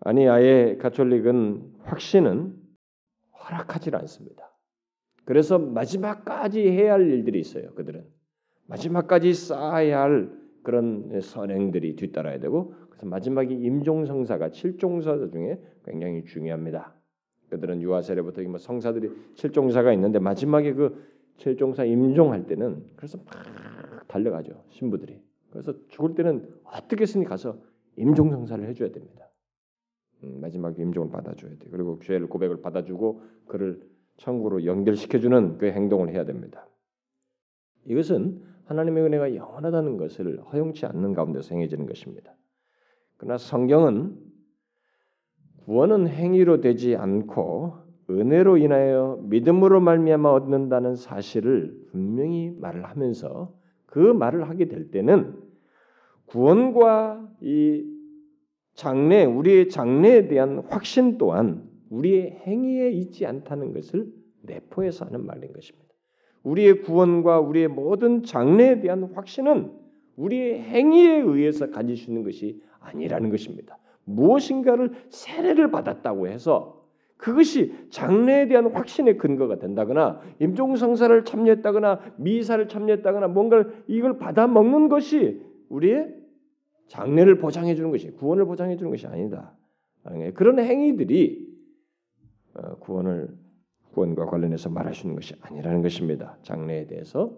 아니 0.00 0.28
아예 0.28 0.76
가톨릭은 0.80 1.74
확신은 1.84 2.56
허락하지 3.32 3.90
않습니다. 3.94 4.50
그래서 5.24 5.58
마지막까지 5.60 6.68
해야 6.68 6.94
할 6.94 7.08
일들이 7.08 7.38
있어요. 7.38 7.72
그들은 7.74 8.04
마지막까지 8.66 9.32
쌓아야 9.32 10.00
할 10.00 10.32
그런 10.64 11.20
선행들이 11.20 11.94
뒤따라야 11.94 12.40
되고 12.40 12.74
그래서 12.88 13.06
마지막에 13.06 13.54
임종성사가 13.54 14.50
칠종사 14.50 15.30
중에 15.30 15.60
굉장히 15.84 16.24
중요합니다. 16.24 16.94
그들은 17.48 17.80
유아세례부터 17.80 18.42
뭐 18.42 18.58
성사들이 18.58 19.10
칠종사가 19.34 19.92
있는데 19.92 20.18
마지막에 20.18 20.72
그 20.72 21.04
칠종사 21.36 21.84
임종할 21.84 22.46
때는 22.46 22.84
그래서 22.96 23.18
막 23.18 23.89
달려가죠 24.10 24.64
신부들이. 24.70 25.22
그래서 25.50 25.72
죽을 25.88 26.14
때는 26.14 26.48
어떻게든 26.64 27.24
가서 27.24 27.58
임종 27.96 28.30
성사를 28.30 28.66
해줘야 28.68 28.90
됩니다. 28.90 29.30
음, 30.24 30.40
마지막에 30.40 30.82
임종을 30.82 31.10
받아줘야 31.10 31.50
돼. 31.58 31.68
그리고 31.70 31.98
죄를 32.00 32.28
고백을 32.28 32.60
받아주고 32.60 33.22
그를 33.46 33.80
천국으로 34.16 34.64
연결시켜주는 34.64 35.58
그 35.58 35.66
행동을 35.66 36.10
해야 36.10 36.24
됩니다. 36.24 36.68
이것은 37.86 38.42
하나님의 38.64 39.04
은혜가 39.04 39.34
영원하다는 39.34 39.96
것을 39.96 40.40
허용치 40.42 40.86
않는 40.86 41.14
가운데서 41.14 41.54
행해지는 41.54 41.86
것입니다. 41.86 42.34
그러나 43.16 43.38
성경은 43.38 44.16
구원은 45.64 46.08
행위로 46.08 46.60
되지 46.60 46.96
않고 46.96 47.74
은혜로 48.10 48.58
인하여 48.58 49.20
믿음으로 49.22 49.80
말미암아 49.80 50.32
얻는다는 50.32 50.96
사실을 50.96 51.86
분명히 51.90 52.50
말을 52.58 52.84
하면서 52.84 53.54
그 53.90 53.98
말을 53.98 54.48
하게 54.48 54.66
될 54.66 54.90
때는 54.90 55.36
구원과 56.26 57.28
이 57.42 57.84
장래 58.74 59.24
우리의 59.24 59.68
장래에 59.68 60.28
대한 60.28 60.64
확신 60.68 61.18
또한 61.18 61.68
우리의 61.90 62.30
행위에 62.46 62.90
있지 62.90 63.26
않다는 63.26 63.72
것을 63.74 64.06
내포해서 64.42 65.04
하는 65.04 65.26
말인 65.26 65.52
것입니다. 65.52 65.88
우리의 66.44 66.82
구원과 66.82 67.40
우리의 67.40 67.68
모든 67.68 68.22
장래에 68.22 68.80
대한 68.80 69.10
확신은 69.12 69.72
우리의 70.16 70.62
행위에 70.62 71.18
의해서 71.18 71.70
가질 71.70 71.96
수 71.96 72.10
있는 72.10 72.22
것이 72.22 72.62
아니라는 72.78 73.30
것입니다. 73.30 73.78
무엇인가를 74.04 74.92
세례를 75.10 75.70
받았다고 75.70 76.28
해서 76.28 76.79
그것이 77.20 77.74
장래에 77.90 78.48
대한 78.48 78.72
확신의 78.72 79.18
근거가 79.18 79.58
된다거나 79.58 80.20
임종성사를 80.40 81.24
참여했다거나 81.24 82.14
미사를 82.16 82.66
참여했다거나 82.66 83.28
뭔가를 83.28 83.84
이걸 83.88 84.18
받아 84.18 84.46
먹는 84.46 84.88
것이 84.88 85.42
우리의 85.68 86.14
장래를 86.88 87.38
보장해 87.38 87.74
주는 87.74 87.90
것이 87.90 88.10
구원을 88.12 88.46
보장해 88.46 88.76
주는 88.76 88.90
것이 88.90 89.06
아니다. 89.06 89.52
그런 90.34 90.58
행위들이 90.58 91.46
어, 92.54 92.76
구원을 92.76 93.28
구원과 93.92 94.26
관련해서 94.26 94.70
있는 95.04 95.14
것이 95.14 95.34
아니라는 95.42 95.82
것입니다. 95.82 96.38
장래에 96.42 96.86
대해서 96.86 97.36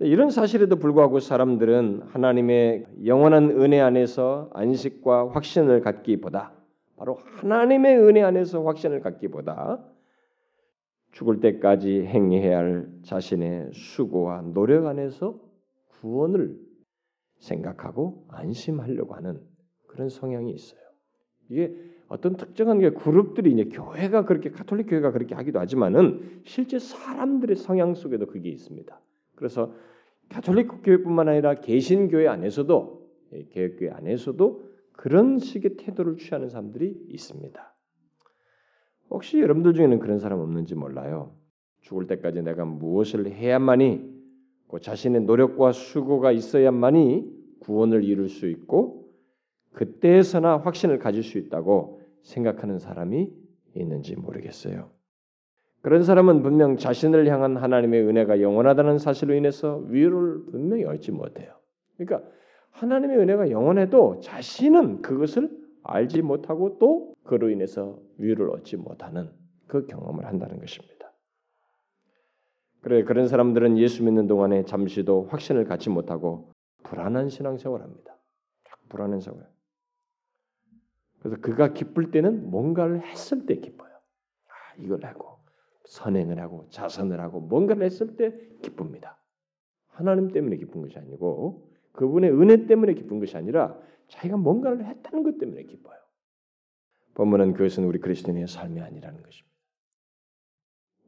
이런 0.00 0.28
사실에도 0.28 0.76
불구하고 0.76 1.18
사람들은 1.18 2.02
하나님의 2.08 2.86
영원한 3.06 3.50
은혜 3.52 3.80
안에서 3.80 4.50
안식과 4.52 5.30
확신을 5.30 5.80
갖기보다 5.80 6.55
바로 6.96 7.14
하나님의 7.14 7.98
은혜 7.98 8.22
안에서 8.22 8.62
확신을 8.62 9.00
갖기보다 9.00 9.84
죽을 11.12 11.40
때까지 11.40 12.02
행해야 12.02 12.58
할 12.58 12.88
자신의 13.02 13.70
수고와 13.72 14.42
노력 14.42 14.86
안에서 14.86 15.38
구원을 16.00 16.58
생각하고 17.38 18.26
안심하려고 18.28 19.14
하는 19.14 19.40
그런 19.86 20.08
성향이 20.08 20.52
있어요. 20.52 20.80
이게 21.48 21.74
어떤 22.08 22.36
특정한 22.36 22.78
게 22.78 22.90
그룹들이 22.90 23.52
이제 23.52 23.64
교회가 23.64 24.24
그렇게 24.24 24.50
카톨릭 24.50 24.88
교회가 24.88 25.12
그렇게 25.12 25.34
하기도 25.34 25.58
하지만은 25.58 26.40
실제 26.44 26.78
사람들의 26.78 27.56
성향 27.56 27.94
속에도 27.94 28.26
그게 28.26 28.48
있습니다. 28.50 29.00
그래서 29.34 29.72
가톨릭 30.28 30.82
교회뿐만 30.82 31.28
아니라 31.28 31.54
개신 31.54 32.08
교회 32.08 32.26
안에서도 32.28 33.06
개혁교회 33.50 33.90
안에서도 33.90 34.65
그런 34.96 35.38
식의 35.38 35.76
태도를 35.76 36.16
취하는 36.16 36.48
사람들이 36.48 37.06
있습니다. 37.08 37.74
혹시 39.10 39.40
여러분들 39.40 39.74
중에는 39.74 39.98
그런 39.98 40.18
사람 40.18 40.40
없는지 40.40 40.74
몰라요. 40.74 41.34
죽을 41.82 42.06
때까지 42.06 42.42
내가 42.42 42.64
무엇을 42.64 43.30
해야만이 43.30 44.16
그 44.68 44.80
자신의 44.80 45.22
노력과 45.22 45.72
수고가 45.72 46.32
있어야만이 46.32 47.36
구원을 47.60 48.04
이룰 48.04 48.28
수 48.28 48.48
있고 48.48 49.12
그때에서나 49.72 50.58
확신을 50.58 50.98
가질 50.98 51.22
수 51.22 51.38
있다고 51.38 52.00
생각하는 52.22 52.78
사람이 52.78 53.30
있는지 53.74 54.16
모르겠어요. 54.16 54.90
그런 55.82 56.02
사람은 56.02 56.42
분명 56.42 56.76
자신을 56.76 57.28
향한 57.28 57.56
하나님의 57.56 58.02
은혜가 58.08 58.40
영원하다는 58.40 58.98
사실로 58.98 59.34
인해서 59.34 59.76
위로를 59.88 60.46
분명히 60.46 60.84
얻지 60.84 61.12
못해요. 61.12 61.54
그러니까 61.96 62.28
하나님의 62.76 63.18
은혜가 63.18 63.50
영원해도 63.50 64.20
자신은 64.20 65.00
그것을 65.00 65.50
알지 65.82 66.22
못하고 66.22 66.78
또 66.78 67.14
그로 67.24 67.48
인해서 67.48 67.98
위로를 68.18 68.52
얻지 68.52 68.76
못하는 68.76 69.30
그 69.66 69.86
경험을 69.86 70.26
한다는 70.26 70.58
것입니다. 70.58 71.12
그래 72.82 73.02
그런 73.02 73.28
사람들은 73.28 73.78
예수 73.78 74.04
믿는 74.04 74.26
동안에 74.26 74.64
잠시도 74.64 75.26
확신을 75.30 75.64
갖지 75.64 75.88
못하고 75.88 76.52
불안한 76.82 77.30
신앙생활을 77.30 77.84
합니다. 77.84 78.16
불안한 78.90 79.20
생활. 79.20 79.48
그래서 81.20 81.40
그가 81.40 81.72
기쁠 81.72 82.10
때는 82.10 82.50
뭔가를 82.50 83.02
했을 83.02 83.46
때 83.46 83.56
기뻐요. 83.56 83.90
아, 83.90 84.74
이걸 84.78 85.04
하고 85.04 85.38
선행을 85.86 86.38
하고 86.40 86.68
자선을 86.70 87.20
하고 87.20 87.40
뭔가를 87.40 87.84
했을 87.84 88.16
때 88.16 88.38
기쁩니다. 88.62 89.18
하나님 89.88 90.30
때문에 90.30 90.56
기쁜 90.56 90.82
것이 90.82 90.98
아니고 90.98 91.65
그분의 91.96 92.30
은혜 92.30 92.66
때문에 92.66 92.94
기쁜 92.94 93.18
것이 93.18 93.36
아니라 93.36 93.78
자기가 94.08 94.36
뭔가를 94.36 94.84
했다는 94.84 95.24
것 95.24 95.38
때문에 95.38 95.64
기뻐요. 95.64 95.96
본문은 97.14 97.54
그것은 97.54 97.84
우리 97.84 97.98
그리스도인의 97.98 98.46
삶이 98.46 98.80
아니라는 98.80 99.22
것입니다. 99.22 99.56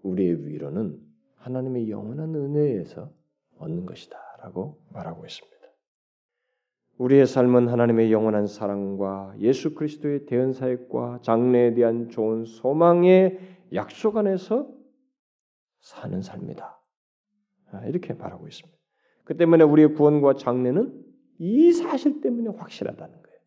우리의 0.02 0.46
위로는 0.46 0.98
하나님의 1.36 1.90
영원한 1.90 2.34
은혜에서 2.34 3.12
얻는 3.58 3.86
것이다라고 3.86 4.80
말하고 4.92 5.24
있습니다. 5.24 5.58
우리의 6.98 7.26
삶은 7.26 7.68
하나님의 7.68 8.12
영원한 8.12 8.46
사랑과 8.46 9.34
예수 9.38 9.74
그리스도의 9.74 10.26
대언 10.26 10.52
사역과 10.52 11.20
장래에 11.22 11.74
대한 11.74 12.08
좋은 12.08 12.44
소망의 12.44 13.38
약속 13.72 14.16
안에서 14.16 14.68
사는 15.80 16.20
삶이다. 16.20 16.80
아, 17.70 17.86
이렇게 17.86 18.14
말하고 18.14 18.48
있습니다. 18.48 18.77
그 19.28 19.36
때문에 19.36 19.62
우리의 19.62 19.92
구원과 19.92 20.36
장래는 20.36 21.04
이 21.38 21.70
사실 21.72 22.22
때문에 22.22 22.48
확실하다는 22.48 23.14
거예요. 23.14 23.38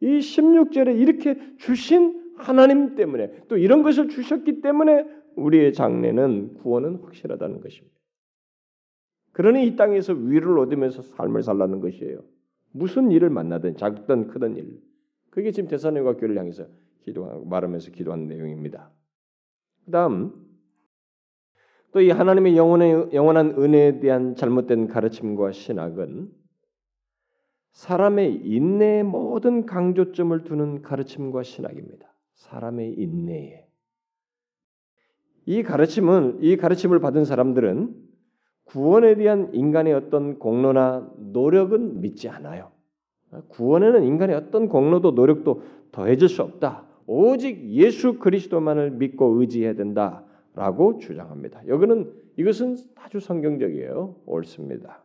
이 0.00 0.20
16절에 0.20 0.98
이렇게 0.98 1.38
주신 1.58 2.34
하나님 2.38 2.94
때문에 2.94 3.42
또 3.48 3.58
이런 3.58 3.82
것을 3.82 4.08
주셨기 4.08 4.62
때문에 4.62 5.04
우리의 5.36 5.74
장래는 5.74 6.54
구원은 6.54 7.00
확실하다는 7.02 7.60
것입니다. 7.60 7.94
그러니 9.32 9.66
이 9.66 9.76
땅에서 9.76 10.14
위를 10.14 10.58
얻으면서 10.58 11.02
삶을 11.02 11.42
살라는 11.42 11.80
것이에요. 11.80 12.24
무슨 12.72 13.10
일을 13.10 13.28
만나든 13.28 13.76
작든 13.76 14.28
크든 14.28 14.56
일. 14.56 14.80
그게 15.28 15.50
지금 15.50 15.68
대사님과 15.68 16.16
교회를 16.16 16.38
향해서 16.38 16.64
기도하고 17.02 17.44
말하면서 17.44 17.90
기도하는 17.90 18.28
내용입니다. 18.28 18.90
그다음 19.84 20.32
또 21.92 22.00
이 22.00 22.10
하나님의 22.10 22.56
영원의 22.56 23.10
영원한 23.12 23.54
은혜에 23.58 23.98
대한 24.00 24.36
잘못된 24.36 24.86
가르침과 24.88 25.52
신학은 25.52 26.30
사람의 27.72 28.34
인내의 28.44 29.02
모든 29.04 29.66
강조점을 29.66 30.44
두는 30.44 30.82
가르침과 30.82 31.42
신학입니다. 31.42 32.12
사람의 32.34 32.94
인내에 32.94 33.66
이 35.46 35.62
가르침은 35.62 36.38
이 36.42 36.56
가르침을 36.56 37.00
받은 37.00 37.24
사람들은 37.24 37.94
구원에 38.64 39.16
대한 39.16 39.50
인간의 39.52 39.92
어떤 39.94 40.38
공로나 40.38 41.10
노력은 41.18 42.00
믿지 42.00 42.28
않아요. 42.28 42.70
구원에는 43.48 44.04
인간의 44.04 44.36
어떤 44.36 44.68
공로도 44.68 45.12
노력도 45.12 45.62
더해질 45.90 46.28
수 46.28 46.42
없다. 46.42 46.86
오직 47.06 47.68
예수 47.70 48.18
그리스도만을 48.18 48.92
믿고 48.92 49.40
의지해야 49.40 49.74
된다 49.74 50.24
라고 50.60 50.98
주장합니다. 50.98 51.66
여기는 51.68 52.12
이것은 52.36 52.76
아주 52.96 53.18
성경적이에요. 53.18 54.16
옳습니다. 54.26 55.02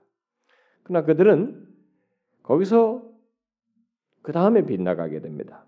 그러나 0.84 1.06
그들은 1.06 1.66
거기서 2.44 3.10
그 4.22 4.34
다음에 4.34 4.66
빗나가게 4.66 5.22
됩니다. 5.22 5.66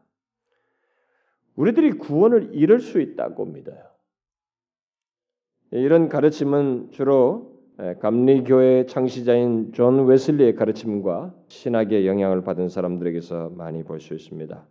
우리들이 1.55 1.91
구원을 1.91 2.53
이룰 2.53 2.81
수 2.81 2.99
있다고 2.99 3.45
믿어요. 3.45 3.81
이런 5.71 6.09
가르침은 6.09 6.91
주로 6.91 7.57
감리교회 8.01 8.87
창시자인 8.87 9.71
존 9.71 10.05
웨슬리의 10.05 10.55
가르침과 10.55 11.33
신학의 11.47 12.05
영향을 12.05 12.43
받은 12.43 12.67
사람들에게서 12.67 13.51
많이 13.51 13.85
볼 13.85 14.01
수 14.01 14.13
있습니다. 14.13 14.67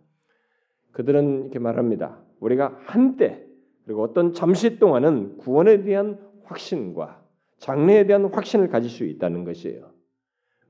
그들은 0.91 1.41
이렇게 1.41 1.57
말합니다. 1.57 2.23
우리가 2.39 2.77
한때 2.83 3.46
그리고 3.87 4.03
어떤 4.03 4.33
잠시 4.33 4.79
동안은 4.79 5.37
구원에 5.37 5.81
대한 5.81 6.19
확신과 6.43 7.23
장래에 7.57 8.05
대한 8.05 8.25
확신을 8.25 8.67
가질 8.67 8.89
수 8.89 9.05
있다는 9.05 9.45
것이에요. 9.45 9.89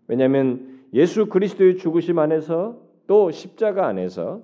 왜냐하면 0.08 0.84
예수 0.94 1.26
그리스도의 1.26 1.78
죽으심 1.78 2.20
안에서 2.20 2.80
또 3.08 3.32
십자가 3.32 3.88
안에서 3.88 4.44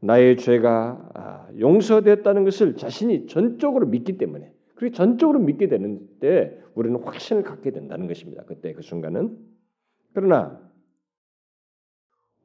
나의 0.00 0.36
죄가 0.36 1.10
아, 1.14 1.48
용서되었다는 1.58 2.44
것을 2.44 2.76
자신이 2.76 3.26
전적으로 3.26 3.86
믿기 3.86 4.18
때문에 4.18 4.52
그렇게 4.74 4.94
전적으로 4.94 5.38
믿게 5.38 5.68
되는 5.68 6.06
때 6.20 6.58
우리는 6.74 7.00
확신을 7.02 7.42
갖게 7.42 7.70
된다는 7.70 8.06
것입니다. 8.06 8.44
그때 8.44 8.74
그 8.74 8.82
순간은 8.82 9.34
그러나 10.12 10.60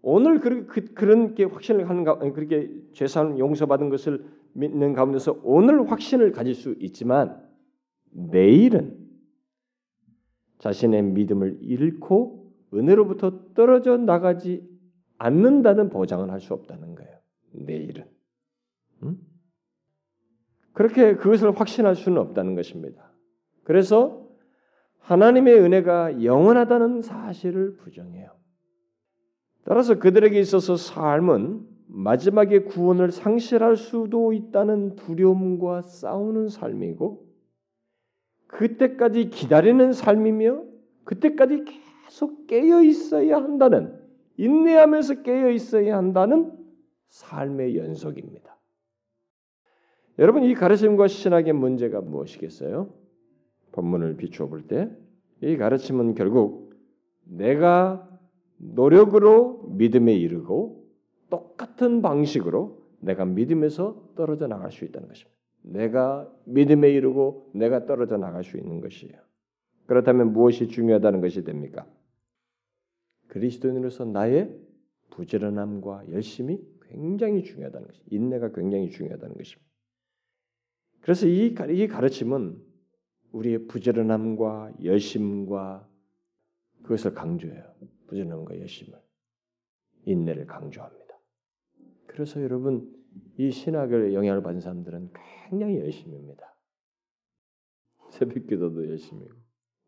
오늘 0.02 0.40
그, 0.40 0.66
그런 0.94 1.36
게 1.36 1.44
확신을 1.44 1.90
하는 1.90 2.04
가 2.04 2.18
그렇게 2.18 2.70
죄산 2.94 3.38
용서받은 3.38 3.90
것을 3.90 4.26
믿는 4.54 4.94
가운데서 4.94 5.42
오늘 5.44 5.90
확신을 5.92 6.32
가질 6.32 6.56
수 6.56 6.76
있지만 6.80 7.42
내일은 8.12 8.98
자신의 10.60 11.04
믿음을 11.04 11.60
잃고 11.62 12.52
은혜로부터 12.74 13.54
떨어져 13.54 13.98
나가지 13.98 14.68
않는다는 15.18 15.90
보장을 15.90 16.30
할 16.30 16.40
수 16.40 16.54
없다는 16.54 16.96
거예요. 16.96 17.18
내일은 17.52 18.06
음? 19.04 19.18
그렇게 20.74 21.16
그것을 21.16 21.52
확신할 21.60 21.96
수는 21.96 22.20
없다는 22.20 22.56
것입니다. 22.56 23.12
그래서 23.64 24.30
하나님의 25.00 25.60
은혜가 25.60 26.24
영원하다는 26.24 27.02
사실을 27.02 27.76
부정해요. 27.78 28.39
따라서 29.64 30.00
그들에게 30.00 30.40
있어서 30.40 30.76
삶은 30.76 31.68
마지막에 31.88 32.64
구원을 32.64 33.12
상실할 33.12 33.76
수도 33.76 34.34
있다는 34.34 34.96
두려움과 34.96 35.82
싸우는 35.82 36.50
삶이고 36.50 37.28
그때까지 38.48 39.30
기다리는 39.30 39.92
삶이며 39.94 40.64
그때까지 41.04 41.66
계속 42.06 42.48
깨어 42.48 42.84
있어야 42.84 43.38
한다는 43.38 44.00
인내하면서 44.38 45.24
깨어 45.24 45.50
있어야 45.52 45.98
한다는 45.98 46.52
삶의 47.08 47.78
연속입니다. 47.78 48.58
여러분 50.20 50.44
이 50.44 50.54
가르침과 50.54 51.08
신학의 51.08 51.54
문제가 51.54 52.02
무엇이겠어요? 52.02 52.94
본문을 53.72 54.18
비추어 54.18 54.48
볼 54.48 54.68
때 54.68 54.90
이 55.42 55.56
가르침은 55.56 56.16
결국 56.16 56.74
내가 57.24 58.09
노력으로 58.60 59.64
믿음에 59.70 60.14
이르고 60.14 60.86
똑같은 61.30 62.02
방식으로 62.02 62.80
내가 63.00 63.26
믿음에서 63.26 64.14
떨어져 64.16 64.48
나갈 64.48 64.72
수 64.72 64.86
있다는 64.86 65.08
것입니다. 65.08 65.38
내가 65.62 66.32
믿음에 66.46 66.90
이르고 66.90 67.52
내가 67.54 67.86
떨어져 67.86 68.18
나갈 68.18 68.44
수 68.44 68.58
있는 68.58 68.82
것이에요. 68.82 69.14
그렇다면 69.86 70.34
무엇이 70.34 70.68
중요하다는 70.68 71.22
것이 71.22 71.44
됩니까? 71.44 71.88
그리스도인으로서 73.28 74.06
나의 74.06 74.56
부지런함과 75.12 76.12
열심이 76.12 76.60
굉장히 76.82 77.44
중요하다는 77.44 77.88
것이 77.88 78.02
인내가 78.12 78.52
굉장히 78.52 78.90
중요하다는 78.90 79.36
것입니다. 79.36 79.70
그래서 81.02 81.28
이, 81.28 81.56
이 81.70 81.88
가르침은 81.88 82.62
우리의 83.32 83.68
부지런함과 83.68 84.74
열심과 84.84 85.88
그것을 86.84 87.14
강조해요. 87.14 87.64
부지런함과 88.10 88.60
열심을 88.60 89.00
인내를 90.06 90.46
강조합니다. 90.46 91.20
그래서 92.08 92.42
여러분 92.42 92.94
이 93.38 93.52
신학을 93.52 94.14
영향을 94.14 94.42
받은 94.42 94.60
사람들은 94.60 95.12
굉장히 95.50 95.80
열심입니다. 95.80 96.56
새벽기도도 98.12 98.90
열심히고 98.90 99.36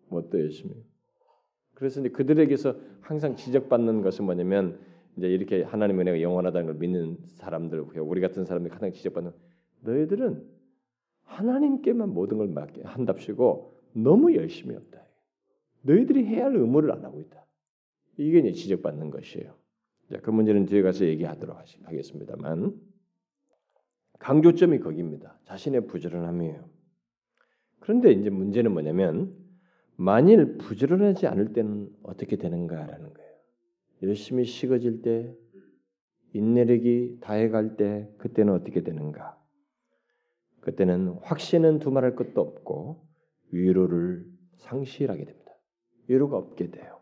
뭣도 0.10 0.40
열심히. 0.40 0.76
그래서 1.74 2.00
이제 2.00 2.10
그들에게서 2.10 2.76
항상 3.02 3.36
지적받는 3.36 4.02
것은 4.02 4.26
뭐냐면 4.26 4.80
이제 5.18 5.28
이렇게 5.28 5.64
하나님의 5.64 6.02
은혜가 6.02 6.22
영원하다는 6.22 6.68
걸 6.68 6.76
믿는 6.76 7.18
사람들, 7.26 7.80
우리 7.98 8.22
같은 8.22 8.46
사람들이 8.46 8.72
가장 8.72 8.92
지적받는 8.92 9.32
너희들은 9.82 10.48
하나님께만 11.24 12.10
모든 12.10 12.38
걸 12.38 12.48
맡게 12.50 12.84
한답시고 12.84 13.80
너무 13.94 14.36
열심히 14.36 14.76
없다. 14.76 15.02
너희들이 15.82 16.26
해야 16.26 16.46
할 16.46 16.56
의무를 16.56 16.92
안 16.92 17.04
하고 17.04 17.20
있다. 17.20 17.44
이게 18.22 18.40
이제 18.40 18.52
지적받는 18.52 19.10
것이에요. 19.10 19.56
자, 20.12 20.20
그 20.22 20.30
문제는 20.30 20.66
뒤에 20.66 20.82
가서 20.82 21.06
얘기하도록 21.06 21.56
하겠습니다만 21.84 22.80
강조점이 24.20 24.80
거기입니다. 24.80 25.40
자신의 25.46 25.88
부지런함이에요. 25.88 26.70
그런데 27.80 28.12
이제 28.12 28.30
문제는 28.30 28.72
뭐냐면 28.72 29.36
만일 29.96 30.58
부지런하지 30.58 31.28
않을 31.28 31.54
때는 31.54 31.90
어떻게 32.04 32.36
되는가라는 32.36 33.14
거예요. 33.14 33.32
열심히 34.04 34.46
식어질 34.46 35.02
때, 35.02 35.36
인내력이 36.34 37.18
다해갈 37.22 37.78
때, 37.78 38.10
그때는 38.18 38.54
어떻게 38.54 38.82
되는가? 38.84 39.40
그때는 40.62 41.18
확신은 41.22 41.80
두말할 41.80 42.16
것도 42.16 42.42
없고 42.42 43.06
위로를 43.52 44.26
상실하게 44.58 45.26
됩니다. 45.26 45.52
위로가 46.08 46.38
없게 46.38 46.70
돼요. 46.70 47.01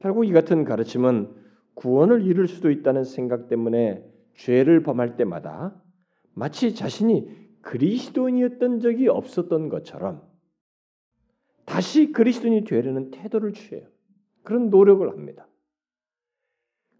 결국 0.00 0.24
이 0.24 0.32
같은 0.32 0.64
가르침은 0.64 1.34
구원을 1.74 2.22
이룰 2.22 2.48
수도 2.48 2.70
있다는 2.70 3.04
생각 3.04 3.48
때문에 3.48 4.04
죄를 4.34 4.82
범할 4.82 5.16
때마다 5.16 5.80
마치 6.34 6.74
자신이 6.74 7.28
그리스도인이었던 7.62 8.80
적이 8.80 9.08
없었던 9.08 9.68
것처럼 9.68 10.22
다시 11.64 12.12
그리스도인이 12.12 12.64
되려는 12.64 13.10
태도를 13.10 13.52
취해요. 13.52 13.86
그런 14.42 14.70
노력을 14.70 15.08
합니다. 15.08 15.48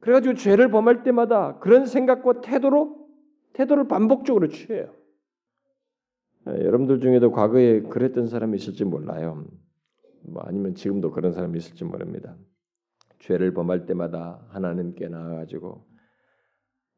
그래가지고 0.01 0.35
죄를 0.35 0.71
범할 0.71 1.03
때마다 1.05 1.59
그런 1.59 1.87
생각과 1.87 2.41
태도로 2.41 3.09
태도를 3.53 3.89
반복적으로 3.89 4.49
취해요. 4.49 4.93
예, 6.49 6.65
여러분들 6.65 7.01
중에도 7.01 7.31
과거에 7.31 7.81
그랬던 7.83 8.27
사람이 8.27 8.57
있을지 8.57 8.85
몰라요. 8.85 9.45
뭐 10.23 10.43
아니면 10.43 10.75
지금도 10.75 11.11
그런 11.13 11.33
사람이 11.33 11.57
있을지 11.59 11.85
모릅니다. 11.85 12.37
죄를 13.19 13.55
범할 13.55 13.87
때마다 13.87 14.47
하나님께 14.51 15.09
나와가지고 15.09 15.87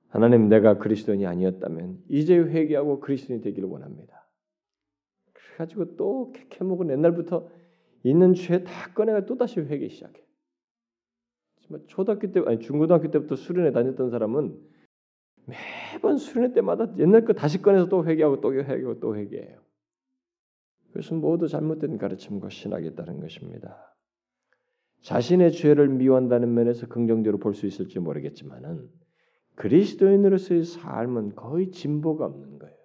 하나님 0.08 0.48
내가 0.48 0.78
그리스도인이 0.78 1.26
아니었다면 1.26 2.04
이제 2.08 2.36
회개하고 2.38 3.00
그리스도인이 3.00 3.42
되기를 3.42 3.68
원합니다. 3.68 4.26
그래가지고 5.32 5.96
또 5.96 6.32
캐먹은 6.50 6.90
옛날부터 6.90 7.48
있는 8.04 8.34
죄 8.34 8.64
다 8.64 8.92
꺼내가 8.94 9.26
또 9.26 9.36
다시 9.36 9.60
회개 9.60 9.88
시작해. 9.88 10.24
초등학교 11.86 12.32
때 12.32 12.40
아니 12.46 12.60
중고등학교 12.60 13.10
때부터 13.10 13.36
수련회 13.36 13.72
다녔던 13.72 14.08
사람은 14.10 14.58
매번 15.92 16.16
수련회 16.16 16.54
때마다 16.54 16.94
옛날 16.98 17.24
거 17.24 17.34
다시 17.34 17.60
꺼내서 17.60 17.88
또 17.88 18.06
회개하고 18.06 18.40
또 18.40 18.54
회개하고 18.54 19.00
또 19.00 19.16
회개해요. 19.16 19.60
그것은 20.88 21.20
모두 21.20 21.48
잘못된 21.48 21.98
가르침과 21.98 22.48
신학에 22.48 22.94
따른 22.94 23.20
것입니다. 23.20 23.94
자신의 25.02 25.52
죄를 25.52 25.88
미워한다는 25.88 26.52
면에서 26.54 26.86
긍정적으로 26.86 27.38
볼 27.38 27.54
수 27.54 27.66
있을지 27.66 27.98
모르겠지만은 27.98 28.88
그리스도인으로서의 29.54 30.64
삶은 30.64 31.34
거의 31.34 31.70
진보가 31.70 32.24
없는 32.24 32.58
거예요. 32.58 32.76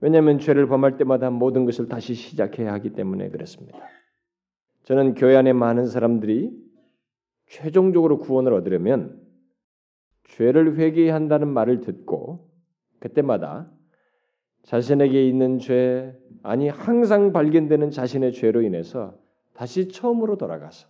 왜냐하면 0.00 0.38
죄를 0.38 0.66
범할 0.66 0.96
때마다 0.96 1.30
모든 1.30 1.64
것을 1.64 1.88
다시 1.88 2.14
시작해야 2.14 2.72
하기 2.74 2.90
때문에 2.90 3.30
그렇습니다. 3.30 3.78
저는 4.82 5.14
교회 5.14 5.36
안에 5.36 5.52
많은 5.52 5.86
사람들이 5.86 6.50
최종적으로 7.46 8.18
구원을 8.18 8.52
얻으려면 8.52 9.20
죄를 10.24 10.76
회개해야 10.76 11.14
한다는 11.14 11.48
말을 11.48 11.80
듣고 11.80 12.50
그때마다 12.98 13.70
자신에게 14.64 15.26
있는 15.28 15.58
죄 15.58 16.18
아니 16.42 16.68
항상 16.68 17.32
발견되는 17.32 17.90
자신의 17.90 18.32
죄로 18.32 18.62
인해서 18.62 19.21
다시 19.54 19.88
처음으로 19.88 20.36
돌아가서 20.36 20.88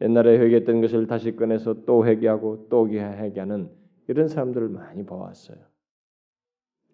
옛날에 0.00 0.38
회개했던 0.38 0.80
것을 0.80 1.06
다시 1.06 1.36
꺼내서 1.36 1.84
또 1.84 2.06
회개하고 2.06 2.68
또 2.68 2.88
회개하는 2.88 3.70
이런 4.08 4.28
사람들을 4.28 4.68
많이 4.68 5.06
봐왔어요. 5.06 5.58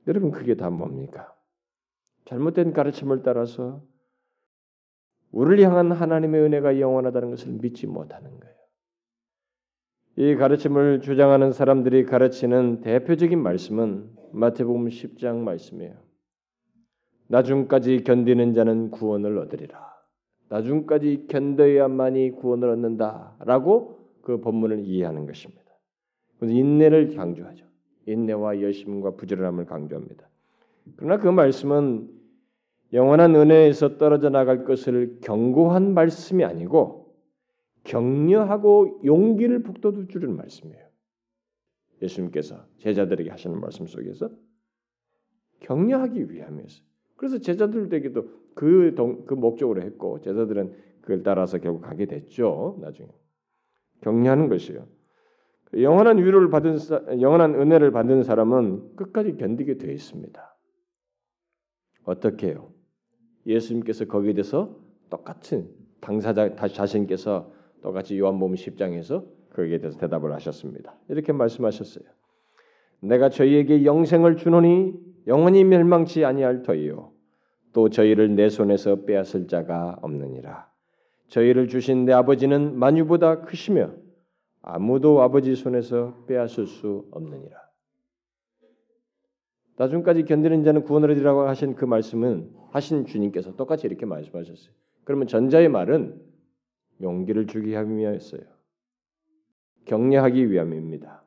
여러분 0.07 0.31
그게 0.31 0.55
다 0.55 0.71
뭡니까? 0.71 1.35
잘못된 2.27 2.73
가르침을 2.73 3.23
따라서 3.23 3.83
우리를 5.33 5.65
향한 5.65 5.93
하나님의 5.93 6.43
은혜가 6.43 6.81
영원하다는 6.81 7.31
것을 7.31 7.53
믿지 7.53 7.87
못하는 7.87 8.39
거예요. 8.39 8.55
이 10.17 10.35
가르침을 10.35 11.01
주장하는 11.01 11.53
사람들이 11.53 12.05
가르치는 12.05 12.81
대표적인 12.81 13.41
말씀은 13.41 14.11
마태복음 14.33 14.89
10장 14.89 15.37
말씀이에요. 15.39 15.95
나중까지 17.29 18.05
견디는 18.05 18.53
자는 18.55 18.91
구원을 18.91 19.39
얻으리라. 19.39 19.98
나중까지 20.49 21.27
견뎌야만이 21.29 22.33
구원을 22.33 22.71
얻는다라고 22.71 23.99
그 24.23 24.41
본문을 24.41 24.81
이해하는 24.81 25.27
것입니다. 25.27 25.63
그래서 26.39 26.55
인내를 26.55 27.15
강조하죠. 27.15 27.67
인내와 28.07 28.61
열심과 28.63 29.13
부지런함을 29.17 29.67
강조합니다. 29.67 30.29
그러나 30.97 31.19
그 31.19 31.29
말씀은 31.29 32.09
영원한 32.93 33.35
은혜에서 33.35 33.99
떨어져 33.99 34.31
나갈 34.31 34.65
것을 34.65 35.19
경고한 35.21 35.93
말씀이 35.93 36.45
아니고 36.45 37.15
격려하고 37.85 39.03
용기를 39.05 39.63
북돋워 39.63 40.07
주는 40.09 40.35
말씀이에요. 40.35 40.89
예수님께서 42.01 42.65
제자들에게 42.79 43.31
하시는 43.31 43.61
말씀 43.61 43.87
속에서 43.87 44.31
격려하기 45.61 46.31
위함이었어요. 46.31 46.87
그래서 47.17 47.39
제자들에게도 47.39 48.48
그, 48.59 48.93
동, 48.97 49.25
그 49.25 49.35
목적으로 49.35 49.83
했고 49.83 50.21
제자들은 50.21 50.75
그걸 51.01 51.23
따라서 51.23 51.59
결국 51.59 51.81
가게 51.83 52.07
됐죠. 52.07 52.77
나중에 52.81 53.09
격려하는 54.01 54.49
것이요. 54.49 54.85
영원한 55.75 56.19
위로를 56.19 56.51
받은 56.51 56.79
영원한 57.21 57.55
은혜를 57.55 57.93
받는 57.93 58.25
사람은 58.25 58.97
끝까지 58.97 59.37
견디게 59.37 59.79
되어 59.79 59.93
있습니다. 59.93 60.57
어떻게 62.03 62.49
해요? 62.49 62.73
예수님께서 63.47 64.07
거기에 64.07 64.33
대해서 64.33 64.77
똑같은 65.09 65.71
당사자 66.01 66.57
자신께서 66.57 67.53
똑같이 67.81 68.19
요한복음 68.19 68.57
10장에서 68.57 69.25
거기에 69.51 69.79
대해서 69.79 69.97
대답을 70.01 70.33
하셨습니다. 70.33 70.99
이렇게 71.09 71.33
말씀하셨어요. 71.33 72.05
내가 73.03 73.29
저희에게 73.29 73.85
영생을 73.85 74.37
주노니 74.37 74.95
영원히 75.29 75.63
멸망치 75.63 76.25
아니할 76.25 76.63
터이요 76.63 77.18
또 77.79 77.91
저희를 77.91 78.35
내 78.35 78.49
손에서 78.49 79.05
빼앗을 79.05 79.47
자가 79.47 80.01
없느니라. 80.03 80.69
저희를 81.29 81.69
주신 81.69 82.07
내 82.07 82.13
아버지는 82.13 82.77
만유보다 82.77 83.43
크시며 83.43 83.93
아무도 84.63 85.23
아버지 85.23 85.55
손에서 85.55 86.25
빼앗을 86.27 86.67
수 86.67 87.07
없느니라. 87.13 87.57
나중까지 89.77 90.25
견디는 90.25 90.65
자는 90.65 90.83
구원을 90.83 91.13
얻으라고 91.13 91.43
하신 91.43 91.77
그 91.77 91.85
말씀은 91.85 92.51
하신 92.73 93.07
주님께서 93.07 93.55
똑같이 93.55 93.87
이렇게 93.87 94.07
말씀하셨어요. 94.07 94.73
그러면 95.05 95.29
전자의 95.29 95.69
말은 95.69 96.21
용기를 97.01 97.47
주기 97.47 97.69
위함이었어요. 97.69 98.41
격려하기 99.85 100.51
위함입니다. 100.51 101.23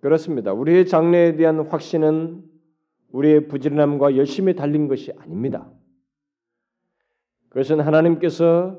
그렇습니다. 0.00 0.52
우리의 0.52 0.86
장래에 0.86 1.34
대한 1.34 1.66
확신은 1.66 2.47
우리의 3.12 3.48
부지런함과 3.48 4.16
열심히 4.16 4.54
달린 4.54 4.88
것이 4.88 5.12
아닙니다. 5.18 5.70
그것은 7.48 7.80
하나님께서 7.80 8.78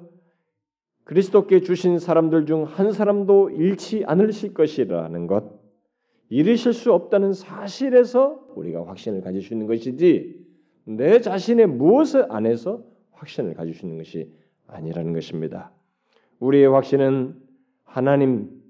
그리스도께 1.04 1.62
주신 1.62 1.98
사람들 1.98 2.46
중 2.46 2.64
한 2.66 2.92
사람도 2.92 3.50
잃지 3.50 4.06
않으실 4.06 4.54
것이라는 4.54 5.28
것, 5.28 5.60
잃으실 6.30 6.74
수 6.74 6.94
없다는 6.94 7.34
사실에서 7.34 8.46
우리가 8.56 8.86
확신을 8.86 9.22
가질 9.22 9.42
수 9.42 9.54
있는 9.54 9.66
것이지 9.66 10.46
내 10.86 11.20
자신의 11.20 11.66
무엇을 11.68 12.32
안에서 12.32 12.84
확신을 13.12 13.56
가질 13.56 13.74
수 13.74 13.86
있는 13.86 13.98
것이 13.98 14.32
아니라는 14.68 15.14
것입니다. 15.14 15.72
우리의 16.40 16.68
확신은 16.68 17.36
하나님, 17.84 18.62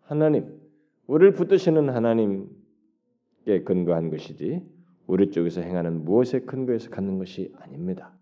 하나님, 0.00 0.58
우리를 1.06 1.34
붙드시는 1.34 1.90
하나님께 1.90 2.59
근거한 3.44 4.10
것이지 4.10 4.62
우리 5.06 5.30
쪽에서 5.30 5.60
행하는 5.60 6.04
무엇에 6.04 6.40
근거해서 6.40 6.90
갖는 6.90 7.18
것이 7.18 7.52
아닙니다. 7.58 8.16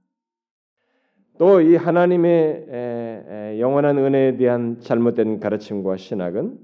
또 1.38 1.60
이 1.60 1.76
하나님의 1.76 3.58
영원한 3.60 3.98
은혜에 3.98 4.36
대한 4.36 4.80
잘못된 4.80 5.38
가르침과 5.38 5.96
신학은 5.96 6.58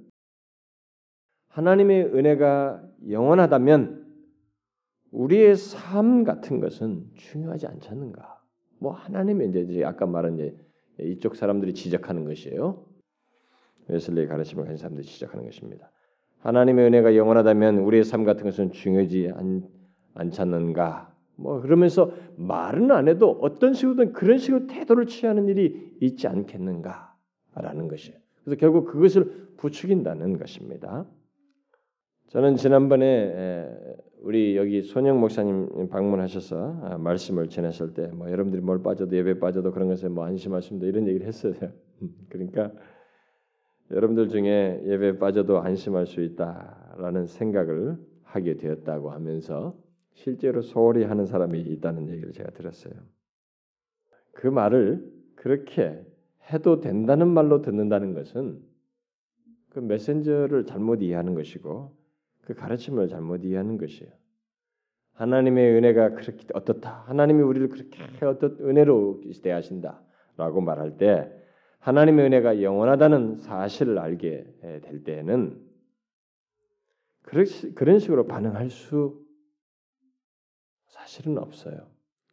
하나님의 1.48 2.06
은혜가 2.06 2.82
영원하다면 3.10 4.04
우리의 5.12 5.54
삶 5.54 6.24
같은 6.24 6.58
것은 6.58 7.04
중요하지 7.14 7.68
않잖는가? 7.68 8.42
뭐 8.80 8.92
하나님의 8.92 9.50
이제 9.50 9.84
아까 9.84 10.06
말한 10.06 10.34
이제 10.34 10.56
이쪽 10.98 11.36
사람들이 11.36 11.74
지적하는 11.74 12.24
것이에요. 12.24 12.84
웨슬리 13.86 14.26
가르침을 14.26 14.64
가진 14.64 14.76
사람들이 14.76 15.06
지적하는 15.06 15.44
것입니다. 15.44 15.92
하나님의 16.44 16.86
은혜가 16.86 17.16
영원하다면 17.16 17.78
우리의 17.78 18.04
삶 18.04 18.24
같은 18.24 18.44
것은 18.44 18.70
중요하지 18.70 19.32
않, 19.34 19.62
않잖는가? 20.14 21.12
뭐 21.36 21.60
그러면서 21.60 22.12
말은 22.36 22.90
안 22.92 23.08
해도 23.08 23.38
어떤 23.40 23.72
식으로든 23.72 24.12
그런 24.12 24.38
식으로 24.38 24.66
태도를 24.66 25.06
취하는 25.06 25.48
일이 25.48 25.96
있지 26.00 26.28
않겠는가라는 26.28 27.88
것이에요. 27.88 28.18
그래서 28.44 28.60
결국 28.60 28.84
그것을 28.84 29.54
부추긴다는 29.56 30.38
것입니다. 30.38 31.06
저는 32.28 32.56
지난번에 32.56 33.66
우리 34.20 34.56
여기 34.56 34.82
손영 34.82 35.20
목사님 35.20 35.88
방문하셔서 35.88 36.80
아, 36.82 36.98
말씀을 36.98 37.48
전했을 37.48 37.94
때뭐 37.94 38.30
여러분들이 38.30 38.62
뭘 38.62 38.82
빠져도 38.82 39.16
예배 39.16 39.38
빠져도 39.38 39.72
그런 39.72 39.88
것에 39.88 40.08
뭐 40.08 40.24
안심하십니다 40.24 40.86
이런 40.86 41.08
얘기를 41.08 41.26
했어요. 41.26 41.54
그러니까 42.28 42.70
여러분들 43.90 44.28
중에 44.28 44.82
예배 44.86 45.18
빠져도 45.18 45.58
안심할 45.60 46.06
수 46.06 46.22
있다라는 46.22 47.26
생각을 47.26 47.98
하게 48.22 48.56
되었다고 48.56 49.10
하면서 49.10 49.76
실제로 50.14 50.62
소홀히 50.62 51.04
하는 51.04 51.26
사람이 51.26 51.60
있다는 51.60 52.08
얘기를 52.08 52.32
제가 52.32 52.50
들었어요. 52.50 52.94
그 54.32 54.46
말을 54.46 55.12
그렇게 55.34 56.04
해도 56.52 56.80
된다는 56.80 57.28
말로 57.28 57.62
듣는다는 57.62 58.14
것은 58.14 58.60
그 59.70 59.80
메신저를 59.80 60.66
잘못 60.66 61.02
이해하는 61.02 61.34
것이고 61.34 61.96
그 62.42 62.54
가르침을 62.54 63.08
잘못 63.08 63.44
이해하는 63.44 63.78
것이에요. 63.78 64.12
하나님의 65.14 65.76
은혜가 65.76 66.10
그렇게 66.10 66.46
어떻다. 66.54 67.04
하나님이 67.06 67.42
우리를 67.42 67.68
그렇게 67.68 68.24
어떤 68.24 68.56
은혜로 68.60 69.22
대하신다라고 69.42 70.60
말할 70.60 70.96
때 70.96 71.32
하나님의 71.84 72.24
은혜가 72.24 72.62
영원하다는 72.62 73.36
사실을 73.40 73.98
알게 73.98 74.80
될 74.82 75.04
때에는 75.04 75.62
그런 77.74 77.98
식으로 77.98 78.26
반응할 78.26 78.70
수 78.70 79.22
사실은 80.86 81.36
없어요. 81.36 81.86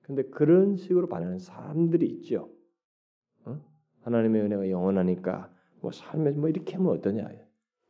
근데 0.04 0.24
그런 0.24 0.78
식으로 0.78 1.08
반응하는 1.08 1.40
사람들이 1.40 2.08
있죠. 2.08 2.50
어? 3.44 3.60
하나님의 4.04 4.42
은혜가 4.42 4.70
영원하니까 4.70 5.54
뭐 5.82 5.92
삶에 5.92 6.32
뭐 6.32 6.48
이렇게 6.48 6.78
하면 6.78 6.94
어떠냐? 6.94 7.30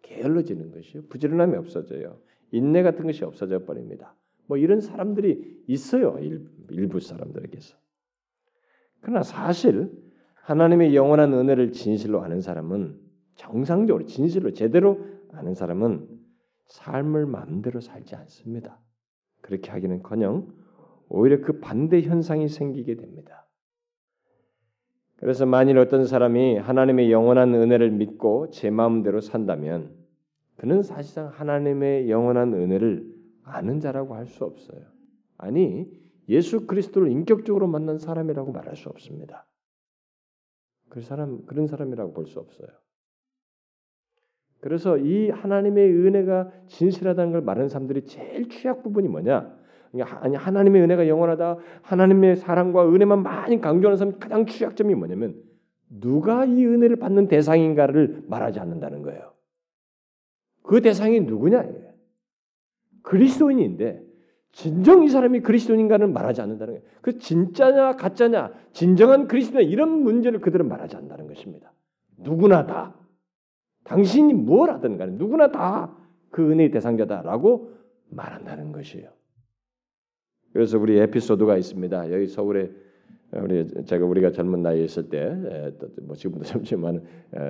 게을러지는 0.01 0.71
것이요. 0.71 1.03
부지런함이 1.09 1.57
없어져요. 1.57 2.19
인내 2.51 2.81
같은 2.81 3.05
것이 3.05 3.23
없어져 3.23 3.65
버립니다. 3.65 4.15
뭐 4.47 4.57
이런 4.57 4.81
사람들이 4.81 5.63
있어요. 5.67 6.17
일부 6.69 6.99
사람들에게서. 6.99 7.77
그러나 9.01 9.21
사실 9.21 9.91
하나님의 10.43 10.95
영원한 10.95 11.33
은혜를 11.33 11.71
진실로 11.71 12.21
아는 12.21 12.41
사람은 12.41 12.99
정상적으로 13.35 14.05
진실로 14.05 14.51
제대로 14.53 14.99
아는 15.33 15.53
사람은 15.53 16.07
삶을 16.67 17.25
마음대로 17.25 17.79
살지 17.79 18.15
않습니다. 18.15 18.79
그렇게 19.41 19.71
하기는커녕 19.71 20.47
오히려 21.09 21.41
그 21.41 21.59
반대 21.59 22.01
현상이 22.01 22.47
생기게 22.47 22.95
됩니다. 22.95 23.47
그래서 25.17 25.45
만일 25.45 25.77
어떤 25.77 26.05
사람이 26.05 26.57
하나님의 26.57 27.11
영원한 27.11 27.53
은혜를 27.53 27.91
믿고 27.91 28.49
제 28.49 28.71
마음대로 28.71 29.21
산다면 29.21 29.93
그는 30.55 30.81
사실상 30.81 31.27
하나님의 31.27 32.09
영원한 32.09 32.53
은혜를 32.53 33.05
아는 33.43 33.79
자라고 33.79 34.15
할 34.15 34.25
수 34.25 34.43
없어요. 34.45 34.81
아니 35.37 35.87
예수 36.29 36.65
그리스도를 36.65 37.11
인격적으로 37.11 37.67
만난 37.67 37.99
사람이라고 37.99 38.51
말할 38.51 38.75
수 38.75 38.89
없습니다. 38.89 39.45
그 40.91 41.01
사람 41.01 41.45
그런 41.45 41.67
사람이라고 41.67 42.13
볼 42.13 42.25
수 42.27 42.39
없어요. 42.39 42.67
그래서 44.59 44.97
이 44.97 45.29
하나님의 45.29 45.89
은혜가 45.91 46.51
진실하다는 46.67 47.31
걸 47.31 47.41
말하는 47.41 47.67
사람들이 47.67 48.05
제일 48.05 48.47
취약 48.49 48.83
부분이 48.83 49.07
뭐냐? 49.07 49.57
아니 50.21 50.35
하나님의 50.35 50.83
은혜가 50.83 51.07
영원하다. 51.07 51.57
하나님의 51.81 52.35
사랑과 52.35 52.87
은혜만 52.87 53.23
많이 53.23 53.59
강조하는 53.59 53.97
사람 53.97 54.19
가장 54.19 54.45
취약점이 54.45 54.93
뭐냐면 54.93 55.41
누가 55.89 56.45
이 56.45 56.65
은혜를 56.65 56.97
받는 56.97 57.27
대상인가를 57.27 58.25
말하지 58.27 58.59
않는다는 58.59 59.01
거예요. 59.01 59.33
그 60.61 60.81
대상이 60.81 61.21
누구냐? 61.21 61.67
그리스도인인데 63.01 64.10
진정 64.51 65.03
이 65.03 65.09
사람이 65.09 65.41
그리스도인가는 65.41 66.11
말하지 66.11 66.41
않는다는 66.41 66.73
거예요. 66.75 66.87
그 67.01 67.17
진짜냐 67.17 67.95
가짜냐 67.95 68.51
진정한 68.73 69.27
그리스도냐 69.27 69.61
이런 69.61 69.89
문제를 70.03 70.41
그들은 70.41 70.67
말하지 70.67 70.95
않는다는 70.97 71.27
것입니다. 71.27 71.71
누구나 72.17 72.65
다 72.65 72.95
당신이 73.83 74.33
뭘 74.33 74.69
하든 74.69 74.97
간에 74.97 75.13
누구나 75.13 75.51
다 75.51 75.97
그 76.31 76.49
은혜의 76.49 76.71
대상자다라고 76.71 77.73
말한다는 78.09 78.71
것이에요. 78.71 79.09
그래서 80.53 80.79
우리 80.79 80.97
에피소드가 80.97 81.57
있습니다. 81.57 82.11
여기 82.13 82.27
서울에 82.27 82.71
우리 83.33 83.67
제가 83.83 84.05
우리가 84.05 84.31
젊은 84.31 84.61
나이에 84.61 84.85
있을 84.85 85.09
때 85.09 85.29
뭐 86.01 86.15
지금도 86.15 86.45
젊지만 86.45 87.03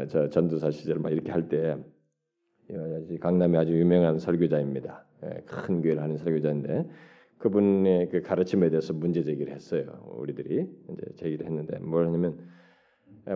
저 0.09 0.29
전도사 0.29 0.71
시절 0.71 0.97
막 0.97 1.11
이렇게 1.11 1.31
할 1.31 1.47
때 1.47 1.77
강남에 3.19 3.59
아주 3.59 3.77
유명한 3.79 4.17
설교자입니다. 4.17 5.05
큰 5.45 5.81
교회를 5.81 6.01
하는 6.01 6.17
설교자인데 6.17 6.89
그분의 7.38 8.10
그 8.10 8.21
가르침에 8.21 8.69
대해서 8.69 8.93
문제 8.93 9.23
제기를 9.23 9.53
했어요. 9.53 10.15
우리들이 10.17 10.67
이제 10.89 11.01
제기를 11.15 11.45
했는데 11.45 11.79
뭘 11.79 12.05
하냐면 12.05 12.38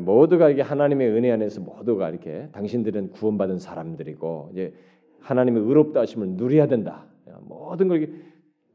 모두가 0.02 0.50
이게 0.50 0.62
하나님의 0.62 1.10
은혜 1.10 1.32
안에서 1.32 1.62
모두가 1.62 2.10
이렇게 2.10 2.50
당신들은 2.52 3.12
구원받은 3.12 3.60
사람들이고 3.60 4.50
이제 4.54 4.74
하나님의 5.19 5.63
의롭다 5.63 6.02
하심을 6.02 6.30
누려야 6.32 6.67
된다. 6.67 7.08
모든 7.41 7.88
걸 7.88 8.10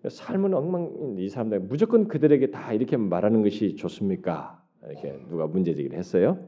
삶은 0.09 0.55
엉망 0.55 1.17
이 1.19 1.29
사람들 1.29 1.61
무조건 1.61 2.09
그들에게 2.09 2.51
다 2.51 2.73
이렇게 2.73 2.97
말하는 2.97 3.43
것이 3.43 3.77
좋습니까? 3.77 4.65
이렇게 4.87 5.13
누가 5.29 5.47
문제 5.47 5.75
제기를 5.75 5.99
했어요. 5.99 6.39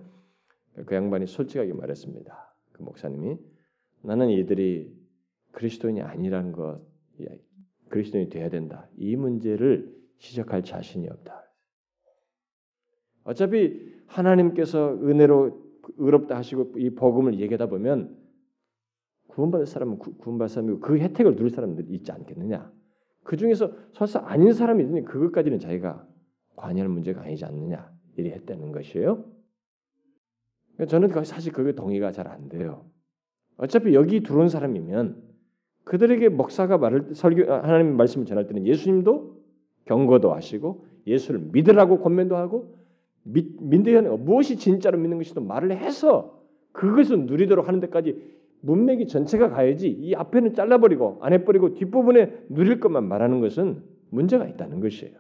그 0.87 0.95
양반이 0.95 1.27
솔직하게 1.27 1.75
말했습니다. 1.75 2.55
그 2.73 2.83
목사님이 2.83 3.37
나는 4.03 4.31
이들이 4.31 4.93
그리스도인이 5.53 6.03
아니라는 6.03 6.53
것, 6.53 6.81
그리스도인이 7.89 8.31
돼야 8.31 8.49
된다. 8.49 8.89
이 8.97 9.17
문제를 9.17 9.95
지적할 10.19 10.65
자신이 10.65 11.09
없다. 11.09 11.43
어차피 13.25 13.93
하나님께서 14.07 14.95
은혜로 14.95 15.63
의롭다 15.97 16.37
하시고 16.37 16.75
이 16.77 16.91
복음을 16.91 17.39
얘기하다 17.41 17.67
보면 17.67 18.19
구원받을 19.29 19.67
사람은 19.67 19.99
구원받을 19.99 20.49
사람이고 20.49 20.81
그 20.81 20.99
혜택을 20.99 21.37
누릴 21.37 21.51
사람들이 21.51 21.89
있지 21.95 22.13
않겠느냐? 22.13 22.73
그 23.25 23.37
중에서 23.37 23.73
설사 23.93 24.21
아닌 24.21 24.53
사람이 24.53 24.83
있으니 24.83 25.05
그것까지는 25.05 25.59
자기가 25.59 26.07
관여할 26.57 26.89
문제가 26.89 27.23
아니지 27.23 27.45
않느냐 27.45 27.93
이리 28.17 28.31
했다는 28.31 28.73
것이에요. 28.73 29.25
그러니까 30.75 30.87
저는 30.87 31.25
사실 31.25 31.53
그게 31.53 31.75
동의가 31.75 32.13
잘 32.13 32.27
안 32.27 32.49
돼요. 32.49 32.91
어차피 33.57 33.95
여기 33.95 34.23
들어온 34.23 34.49
사람이면 34.49 35.32
그들에게 35.85 36.29
목사가 36.29 36.79
말을 36.79 37.15
설교 37.15 37.53
하나님 37.53 37.97
말씀을 37.97 38.27
전할 38.27 38.47
때는 38.47 38.67
예수님도 38.67 39.37
경고도 39.85 40.33
하시고 40.33 40.85
예수를 41.07 41.41
믿으라고 41.53 42.01
권면도 42.01 42.37
하고 42.37 42.75
믿, 43.25 43.57
믿는 43.61 44.25
무엇이 44.25 44.57
진짜로 44.57 44.99
믿는 44.99 45.19
것이도 45.19 45.41
말을 45.41 45.77
해서 45.77 46.41
그것을 46.73 47.27
누리도록 47.27 47.69
하는 47.69 47.81
데까지 47.81 48.17
문맥이 48.61 49.09
전체가 49.09 49.51
가야지 49.51 49.89
이 49.89 50.15
앞에는 50.15 50.55
잘라버리고 50.55 51.19
안 51.21 51.33
해버리고 51.33 51.75
뒷부분에 51.75 52.45
누릴 52.49 52.79
것만 52.81 53.07
말하는 53.07 53.41
것은 53.41 53.83
문제가 54.11 54.47
있다는 54.47 54.81
것이에요. 54.81 55.17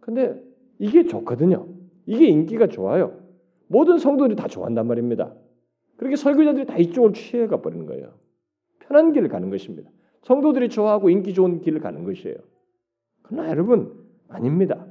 근데 0.00 0.40
이게 0.78 1.04
좋거든요. 1.04 1.66
이게 2.06 2.26
인기가 2.26 2.68
좋아요. 2.68 3.20
모든 3.66 3.98
성도들이 3.98 4.36
다 4.36 4.48
좋아한단 4.48 4.86
말입니다. 4.86 5.34
그렇게 5.96 6.16
설교자들이 6.16 6.66
다 6.66 6.76
이쪽을 6.76 7.12
취해가 7.12 7.62
버리는 7.62 7.86
거예요. 7.86 8.12
편한 8.92 9.12
길을 9.14 9.28
가는 9.28 9.48
것입니다. 9.48 9.90
성도들이 10.22 10.68
좋아하고 10.68 11.08
인기 11.08 11.32
좋은 11.32 11.62
길을 11.62 11.80
가는 11.80 12.04
것이에요. 12.04 12.36
그러나 13.22 13.48
여러분 13.48 14.04
아닙니다. 14.28 14.86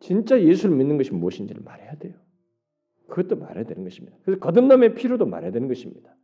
진짜 0.00 0.42
예수를 0.42 0.76
믿는 0.76 0.98
것이 0.98 1.12
무엇인지를 1.14 1.62
말해야 1.62 1.94
돼요. 1.96 2.14
그것도 3.08 3.36
말해야 3.36 3.64
되는 3.64 3.84
것입니다. 3.84 4.16
그래서 4.24 4.40
거듭남의 4.40 4.94
필요도 4.96 5.26
말해야 5.26 5.52
되는 5.52 5.68
것입니다. 5.68 6.14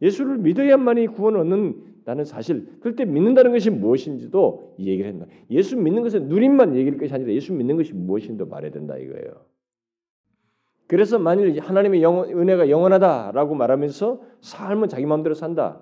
예수를 0.00 0.38
믿어야만이 0.38 1.08
구원을 1.08 1.40
얻는 1.40 1.92
나는 2.04 2.24
사실 2.24 2.66
그때 2.80 3.04
믿는다는 3.04 3.52
것이 3.52 3.70
무엇인지도 3.70 4.74
이 4.78 4.88
얘기를 4.88 5.12
한다. 5.12 5.26
예수 5.50 5.76
믿는 5.76 6.02
것은 6.02 6.28
누림만 6.28 6.74
얘기할 6.74 6.98
것이 6.98 7.12
아니라 7.14 7.30
예수 7.32 7.52
믿는 7.52 7.76
것이 7.76 7.92
무엇인지도 7.92 8.46
말해야 8.46 8.72
된다 8.72 8.96
이거예요. 8.96 9.44
그래서 10.92 11.18
만일 11.18 11.58
하나님의 11.58 12.02
영원, 12.02 12.28
은혜가 12.28 12.68
영원하다라고 12.68 13.54
말하면서 13.54 14.20
삶은 14.42 14.90
자기 14.90 15.06
마음대로 15.06 15.34
산다. 15.34 15.80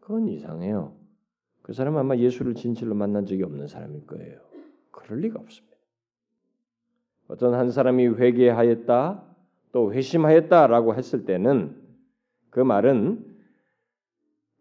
그건 0.00 0.26
이상해요. 0.26 0.96
그 1.62 1.72
사람은 1.72 2.00
아마 2.00 2.16
예수를 2.16 2.56
진실로 2.56 2.96
만난 2.96 3.24
적이 3.24 3.44
없는 3.44 3.68
사람일 3.68 4.04
거예요. 4.08 4.40
그럴 4.90 5.20
리가 5.20 5.38
없습니다. 5.38 5.76
어떤 7.28 7.54
한 7.54 7.70
사람이 7.70 8.08
회개하였다 8.08 9.22
또 9.70 9.92
회심하였다라고 9.92 10.96
했을 10.96 11.24
때는 11.24 11.76
그 12.50 12.58
말은 12.58 13.24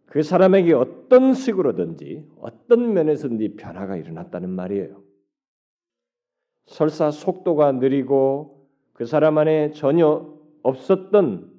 그 0.06 0.22
사람에게 0.22 0.74
어떤 0.74 1.34
식으로든지 1.34 2.24
어떤 2.40 2.94
면에서든지 2.94 3.56
변화가 3.56 3.96
일어났다는 3.96 4.52
말이에요. 4.52 5.02
설사 6.68 7.10
속도가 7.10 7.72
느리고 7.72 8.57
그 8.98 9.06
사람 9.06 9.38
안에 9.38 9.72
전혀 9.74 10.28
없었던 10.64 11.52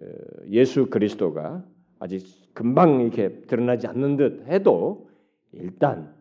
어, 0.00 0.06
예수 0.48 0.88
그리스도가 0.88 1.66
아직 1.98 2.24
금방 2.54 3.02
이렇게 3.02 3.42
드러나지 3.42 3.86
않는 3.88 4.16
듯 4.16 4.46
해도 4.46 5.10
일단 5.52 6.16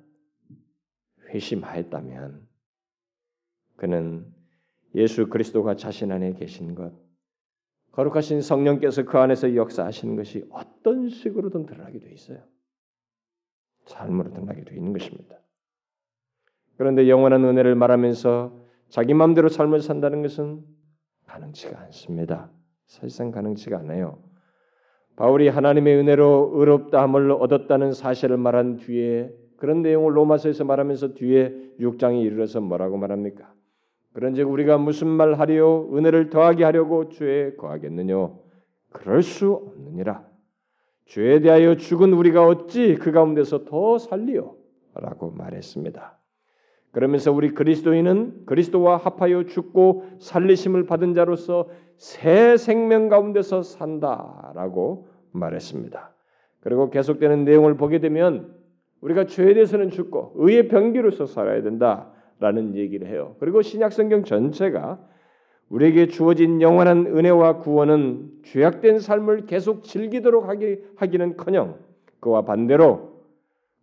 회심하였다면 1.30 2.46
그는 3.78 4.26
예수 4.94 5.30
그리스도가 5.30 5.78
자신 5.78 6.12
안에 6.12 6.34
계신 6.34 6.76
것, 6.76 6.92
거룩하신 7.94 8.42
성령께서 8.42 9.06
그 9.06 9.18
안에서 9.18 9.56
역사하시는 9.56 10.18
것이 10.18 10.46
어떤 10.50 11.08
식으로든 11.08 11.66
드러나게 11.66 12.00
돼 12.00 12.12
있어요. 12.12 12.44
삶으로 13.86 14.32
드러나게 14.32 14.66
돼 14.66 14.76
있는 14.76 14.92
것입니다. 14.92 15.40
그런데 16.76 17.08
영원한 17.08 17.46
은혜를 17.46 17.76
말하면서 17.76 18.67
자기 18.90 19.14
마음대로 19.14 19.50
삶을 19.50 19.82
산다는 19.82 20.22
것은 20.22 20.64
가능치가 21.26 21.80
않습니다. 21.82 22.52
사실상 22.86 23.32
가능치가 23.32 23.78
않아요. 23.80 24.20
바울이 25.18 25.50
하나님의 25.50 25.98
은혜로 25.98 26.52
의롭다함을 26.54 27.32
얻었다는 27.32 27.92
사실을 27.92 28.38
말한 28.38 28.78
뒤에 28.78 29.32
그런 29.58 29.82
내용을 29.82 30.16
로마서에서 30.16 30.64
말하면서 30.64 31.16
뒤에 31.16 31.54
6장에 31.80 32.22
이르러서 32.24 32.62
뭐라고 32.62 32.98
말합니까? 32.98 33.52
그런즉 34.14 34.50
우리가 34.50 34.78
무슨 34.78 35.08
말 35.08 35.34
하리요 35.36 35.90
은혜를 35.96 36.30
더하게 36.30 36.64
하려고 36.64 37.10
죄에 37.10 37.56
거하겠느냐 37.56 38.32
그럴 38.90 39.22
수 39.22 39.52
없느니라 39.54 40.26
죄에 41.06 41.40
대하여 41.40 41.76
죽은 41.76 42.14
우리가 42.14 42.46
어찌 42.46 42.96
그 42.96 43.12
가운데서 43.12 43.66
더 43.66 43.98
살리요 43.98 44.56
라고 44.96 45.32
말했습니다. 45.32 46.17
그러면서 46.92 47.32
우리 47.32 47.54
그리스도인은 47.54 48.46
그리스도와 48.46 48.98
합하여 48.98 49.46
죽고 49.46 50.06
살리심을 50.20 50.86
받은 50.86 51.14
자로서 51.14 51.70
새 51.98 52.58
생명 52.58 53.10
가운데서 53.10 53.62
산다라고 53.62 55.08
말했습니다. 55.32 56.14
그리고 56.62 56.90
계속되는 56.90 57.46
내용을 57.46 57.78
보게 57.78 58.00
되면 58.00 58.56
우리가 59.02 59.26
죄에 59.26 59.54
대해서는 59.54 59.90
죽고 59.90 60.34
의의 60.36 60.70
병기로서 60.70 61.26
살아야 61.26 61.62
된다. 61.62 62.12
라는 62.40 62.76
얘기를 62.76 63.08
해요. 63.08 63.36
그리고 63.40 63.62
신약 63.62 63.92
성경 63.92 64.24
전체가 64.24 65.00
우리에게 65.70 66.08
주어진 66.08 66.62
영원한 66.62 67.08
은혜와 67.08 67.58
구원은 67.58 68.30
죄악된 68.44 69.00
삶을 69.00 69.48
계속 69.48 69.84
즐기도록 69.84 70.48
하기, 70.48 70.78
하기는커녕 70.96 71.78
그와 72.20 72.44
반대로 72.44 73.17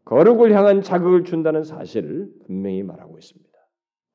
거룩을 0.04 0.52
향한 0.54 0.82
자극을 0.82 1.24
준다는 1.24 1.64
사실을 1.64 2.30
분명히 2.46 2.82
말하고 2.82 3.18
있습니다. 3.18 3.50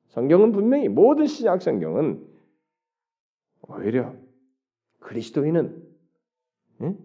성경은 0.08 0.52
분명히 0.52 0.88
모든 0.88 1.26
신약 1.26 1.62
성경은 1.62 2.26
오히려 3.62 4.14
그리스도인은 5.00 5.82
응? 6.82 6.98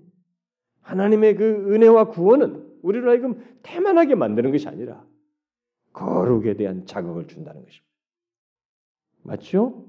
하나님의 0.81 1.35
그 1.35 1.73
은혜와 1.73 2.09
구원은 2.09 2.63
우리를 2.83 3.07
하여금 3.09 3.43
태만하게 3.63 4.15
만드는 4.15 4.51
것이 4.51 4.67
아니라 4.67 5.05
거룩에 5.93 6.55
대한 6.55 6.85
자극을 6.85 7.27
준다는 7.27 7.63
것입니다. 7.63 7.85
맞죠? 9.23 9.87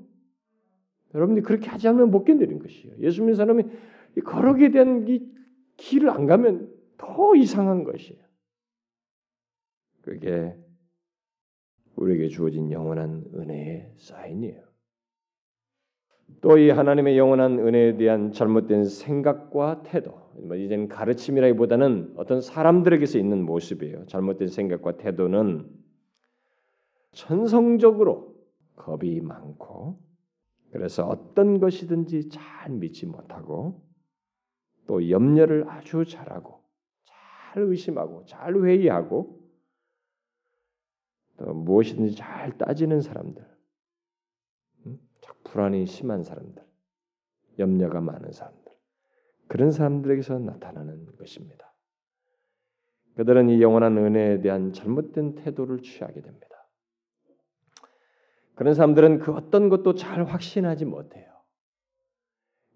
여러분들이 1.15 1.45
그렇게 1.45 1.69
하지 1.69 1.89
않으면 1.89 2.11
못 2.11 2.25
견디는 2.25 2.59
것이에요. 2.59 2.97
예수 3.01 3.21
믿는 3.21 3.35
사람이 3.35 3.65
거룩에 4.25 4.71
대한 4.71 5.07
이 5.09 5.31
길을 5.77 6.09
안 6.11 6.27
가면 6.27 6.73
더 6.97 7.35
이상한 7.37 7.85
것이에요. 7.85 8.26
그게 10.07 10.57
우리에게 11.97 12.29
주어진 12.29 12.71
영원한 12.71 13.25
은혜의 13.35 13.93
사인이에요. 13.97 14.65
또 16.41 16.59
이 16.59 16.71
하나님의 16.71 17.19
영원한 17.19 17.59
은혜에 17.59 17.97
대한 17.97 18.31
잘못된 18.31 18.85
생각과 18.85 19.83
태도, 19.83 20.31
뭐 20.45 20.55
이제는 20.55 20.89
가르침이라기보다는 20.89 22.15
어떤 22.17 22.41
사람들에게서 22.41 23.19
있는 23.19 23.45
모습이에요. 23.45 24.07
잘못된 24.07 24.47
생각과 24.47 24.97
태도는 24.97 25.69
천성적으로 27.13 28.37
겁이 28.77 29.21
많고 29.21 29.99
그래서 30.71 31.05
어떤 31.07 31.59
것이든지 31.59 32.29
잘 32.29 32.71
믿지 32.71 33.07
못하고 33.07 33.83
또 34.87 35.11
염려를 35.11 35.69
아주 35.69 36.05
잘하고 36.05 36.61
잘 37.05 37.63
의심하고 37.63 38.25
잘 38.27 38.55
회의하고 38.55 39.46
또 39.46 39.46
무엇이든지 41.39 42.17
잘 42.17 42.57
따지는 42.57 43.01
사람들, 43.01 43.45
불안이 45.45 45.87
심한 45.87 46.23
사람들, 46.23 46.63
염려가 47.59 48.01
많은 48.01 48.33
사람들 48.33 48.73
그런 49.49 49.71
사람들에게서 49.71 50.39
나타나는 50.39 51.17
것입니다. 51.17 51.73
그들은 53.15 53.49
이 53.49 53.63
영원한 53.63 53.97
은혜에 53.97 54.41
대한 54.41 54.73
잘못된 54.73 55.37
태도를 55.37 55.81
취하게 55.81 56.21
됩니다. 56.21 56.47
그런 58.55 58.75
사람들은 58.75 59.21
그 59.21 59.33
어떤 59.33 59.69
것도 59.69 59.95
잘 59.95 60.25
확신하지 60.25 60.85
못해요. 60.85 61.27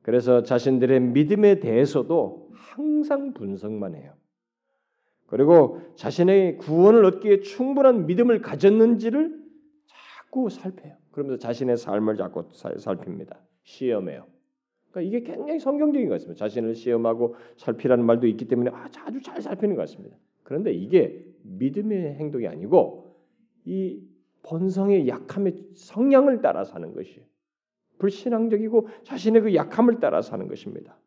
그래서 0.03 0.43
자신들의 0.43 1.01
믿음에 1.01 1.61
대해서도 1.61 2.51
항상 2.55 3.35
분석만 3.35 3.95
해요. 3.95 4.15
그리고 5.31 5.81
자신의 5.95 6.59
구원을 6.59 7.05
얻기에 7.05 7.41
충분한 7.41 8.07
믿음을 8.07 8.43
가졌는지를 8.43 9.41
자꾸 9.87 10.51
살펴요. 10.51 10.95
그러면서 11.13 11.39
자신의 11.39 11.77
삶을 11.77 12.17
자꾸 12.17 12.45
살핍니다. 12.53 13.41
시험해요. 13.63 14.27
그러니까 14.91 15.09
이게 15.09 15.33
굉장히 15.33 15.61
성경적인 15.61 16.09
것 16.09 16.15
같습니다. 16.15 16.39
자신을 16.39 16.75
시험하고 16.75 17.37
살피라는 17.57 18.05
말도 18.05 18.27
있기 18.27 18.47
때문에 18.47 18.71
아주 18.73 19.23
잘 19.23 19.41
살피는 19.41 19.77
것 19.77 19.83
같습니다. 19.83 20.17
그런데 20.43 20.73
이게 20.73 21.25
믿음의 21.45 22.15
행동이 22.15 22.49
아니고 22.49 23.15
이 23.65 24.03
본성의 24.43 25.07
약함의 25.07 25.69
성향을 25.75 26.41
따라 26.41 26.65
사는 26.65 26.93
것이 26.93 27.25
불신앙적이고 27.99 28.89
자신의 29.05 29.43
그 29.43 29.55
약함을 29.55 30.01
따라 30.01 30.23
사는 30.23 30.49
것입니다. 30.49 30.99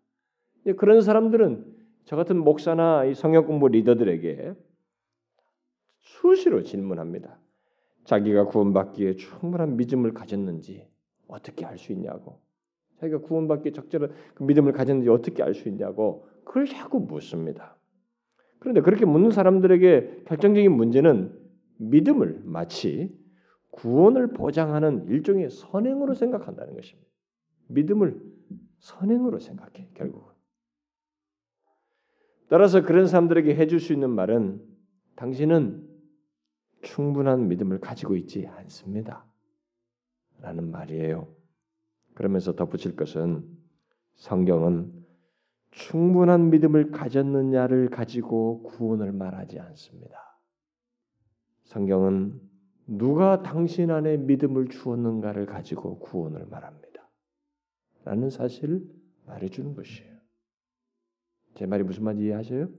그런 0.77 1.01
사람들은 1.01 1.82
저 2.05 2.15
같은 2.15 2.37
목사나 2.37 3.05
이 3.05 3.13
성역 3.13 3.47
공부 3.47 3.67
리더들에게 3.67 4.53
수시로 5.99 6.63
질문합니다. 6.63 7.39
자기가 8.03 8.45
구원받기에 8.45 9.15
충분한 9.15 9.77
믿음을 9.77 10.13
가졌는지 10.13 10.87
어떻게 11.27 11.65
알 11.65 11.77
수 11.77 11.93
있냐고. 11.93 12.41
자기가 12.99 13.21
구원받기에 13.21 13.71
적절한 13.71 14.11
그 14.33 14.43
믿음을 14.43 14.73
가졌는지 14.73 15.09
어떻게 15.09 15.43
알 15.43 15.53
수 15.53 15.69
있냐고. 15.69 16.27
그걸 16.43 16.65
자꾸 16.65 16.99
묻습니다. 16.99 17.77
그런데 18.59 18.81
그렇게 18.81 19.05
묻는 19.05 19.31
사람들에게 19.31 20.23
결정적인 20.25 20.71
문제는 20.71 21.37
믿음을 21.77 22.41
마치 22.43 23.17
구원을 23.71 24.27
보장하는 24.33 25.07
일종의 25.07 25.49
선행으로 25.49 26.13
생각한다는 26.13 26.75
것입니다. 26.75 27.09
믿음을 27.67 28.21
선행으로 28.79 29.39
생각해 29.39 29.89
결국. 29.95 30.32
따라서 32.49 32.81
그런 32.81 33.07
사람들에게 33.07 33.55
해줄 33.55 33.79
수 33.79 33.93
있는 33.93 34.09
말은 34.09 34.61
당신은 35.15 35.87
충분한 36.81 37.47
믿음을 37.47 37.79
가지고 37.79 38.15
있지 38.15 38.45
않습니다. 38.47 39.25
라는 40.41 40.69
말이에요. 40.69 41.27
그러면서 42.13 42.55
덧붙일 42.55 42.95
것은 42.95 43.47
성경은 44.15 45.03
충분한 45.71 46.51
믿음을 46.51 46.91
가졌느냐를 46.91 47.89
가지고 47.89 48.63
구원을 48.63 49.11
말하지 49.11 49.59
않습니다. 49.59 50.39
성경은 51.63 52.39
누가 52.85 53.41
당신 53.41 53.89
안에 53.89 54.17
믿음을 54.17 54.67
주었는가를 54.67 55.45
가지고 55.45 55.99
구원을 55.99 56.45
말합니다. 56.45 57.09
라는 58.05 58.29
사실을 58.29 58.85
말해주는 59.25 59.73
것이에요. 59.73 60.12
제 61.55 61.65
말이 61.65 61.83
무슨 61.83 62.03
말인지 62.03 62.25
이해하셔요? 62.25 62.69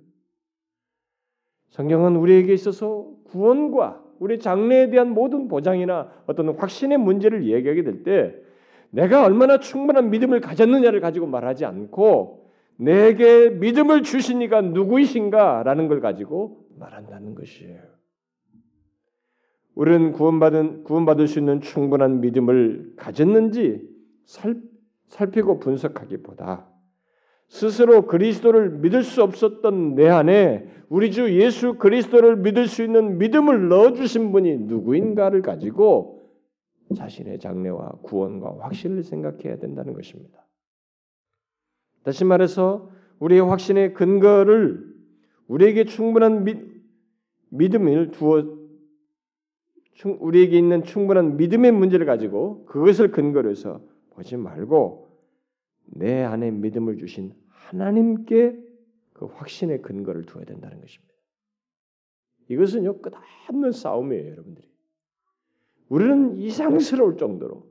성경은 1.70 2.16
우리에게 2.16 2.52
있어서 2.54 3.08
구원과 3.24 4.02
우리 4.20 4.38
장래에 4.38 4.90
대한 4.90 5.10
모든 5.10 5.48
보장이나 5.48 6.10
어떤 6.26 6.50
확신의 6.56 6.98
문제를 6.98 7.46
얘기하게 7.46 7.82
될 7.82 8.02
때 8.02 8.34
내가 8.90 9.24
얼마나 9.24 9.58
충분한 9.58 10.10
믿음을 10.10 10.40
가졌느냐를 10.40 11.00
가지고 11.00 11.26
말하지 11.26 11.64
않고 11.64 12.48
내게 12.76 13.50
믿음을 13.50 14.04
주시니까 14.04 14.60
누구이신가라는 14.60 15.88
걸 15.88 16.00
가지고 16.00 16.64
말한다는 16.78 17.34
것이에요. 17.34 17.80
우리는 19.74 20.12
구원받은 20.12 20.84
구원받을 20.84 21.26
수 21.26 21.40
있는 21.40 21.60
충분한 21.60 22.20
믿음을 22.20 22.92
가졌는지 22.96 23.82
살, 24.24 24.60
살피고 25.08 25.58
분석하기보다 25.58 26.68
스스로 27.48 28.06
그리스도를 28.06 28.70
믿을 28.78 29.02
수 29.02 29.22
없었던 29.22 29.94
내 29.94 30.08
안에 30.08 30.68
우리 30.88 31.10
주 31.10 31.40
예수 31.40 31.74
그리스도를 31.74 32.36
믿을 32.36 32.66
수 32.66 32.82
있는 32.82 33.18
믿음을 33.18 33.68
넣어 33.68 33.92
주신 33.92 34.32
분이 34.32 34.58
누구인가를 34.58 35.42
가지고 35.42 36.22
자신의 36.94 37.38
장래와 37.38 38.00
구원과 38.02 38.58
확신을 38.60 39.02
생각해야 39.02 39.58
된다는 39.58 39.94
것입니다. 39.94 40.44
다시 42.02 42.24
말해서 42.24 42.90
우리의 43.18 43.40
확신의 43.40 43.94
근거를 43.94 44.94
우리에게 45.48 45.84
충분한 45.84 46.44
믿, 46.44 46.58
믿음을 47.50 48.10
두어 48.10 48.64
우리에게 50.18 50.58
있는 50.58 50.82
충분한 50.82 51.36
믿음의 51.36 51.72
문제를 51.72 52.04
가지고 52.04 52.64
그것을 52.66 53.10
근거로 53.10 53.50
해서 53.50 53.80
보지 54.10 54.36
말고 54.36 55.03
내 55.86 56.22
안에 56.22 56.50
믿음을 56.50 56.96
주신 56.98 57.34
하나님께 57.48 58.58
그 59.12 59.26
확신의 59.26 59.82
근거를 59.82 60.24
두어야 60.24 60.44
된다는 60.44 60.80
것입니다. 60.80 61.14
이것은요 62.48 62.98
끝없는 63.00 63.72
싸움이에요, 63.72 64.30
여러분들이. 64.30 64.68
우리는 65.88 66.36
이상스러울 66.36 67.16
정도로 67.16 67.66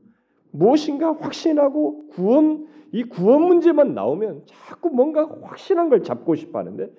무엇인가 0.51 1.13
확신하고 1.13 2.07
구원 2.07 2.67
이 2.91 3.03
구원 3.03 3.43
문제만 3.43 3.95
나오면 3.95 4.43
자꾸 4.45 4.89
뭔가 4.89 5.27
확신한 5.41 5.89
걸 5.89 6.03
잡고 6.03 6.35
싶어 6.35 6.59
하는데 6.59 6.91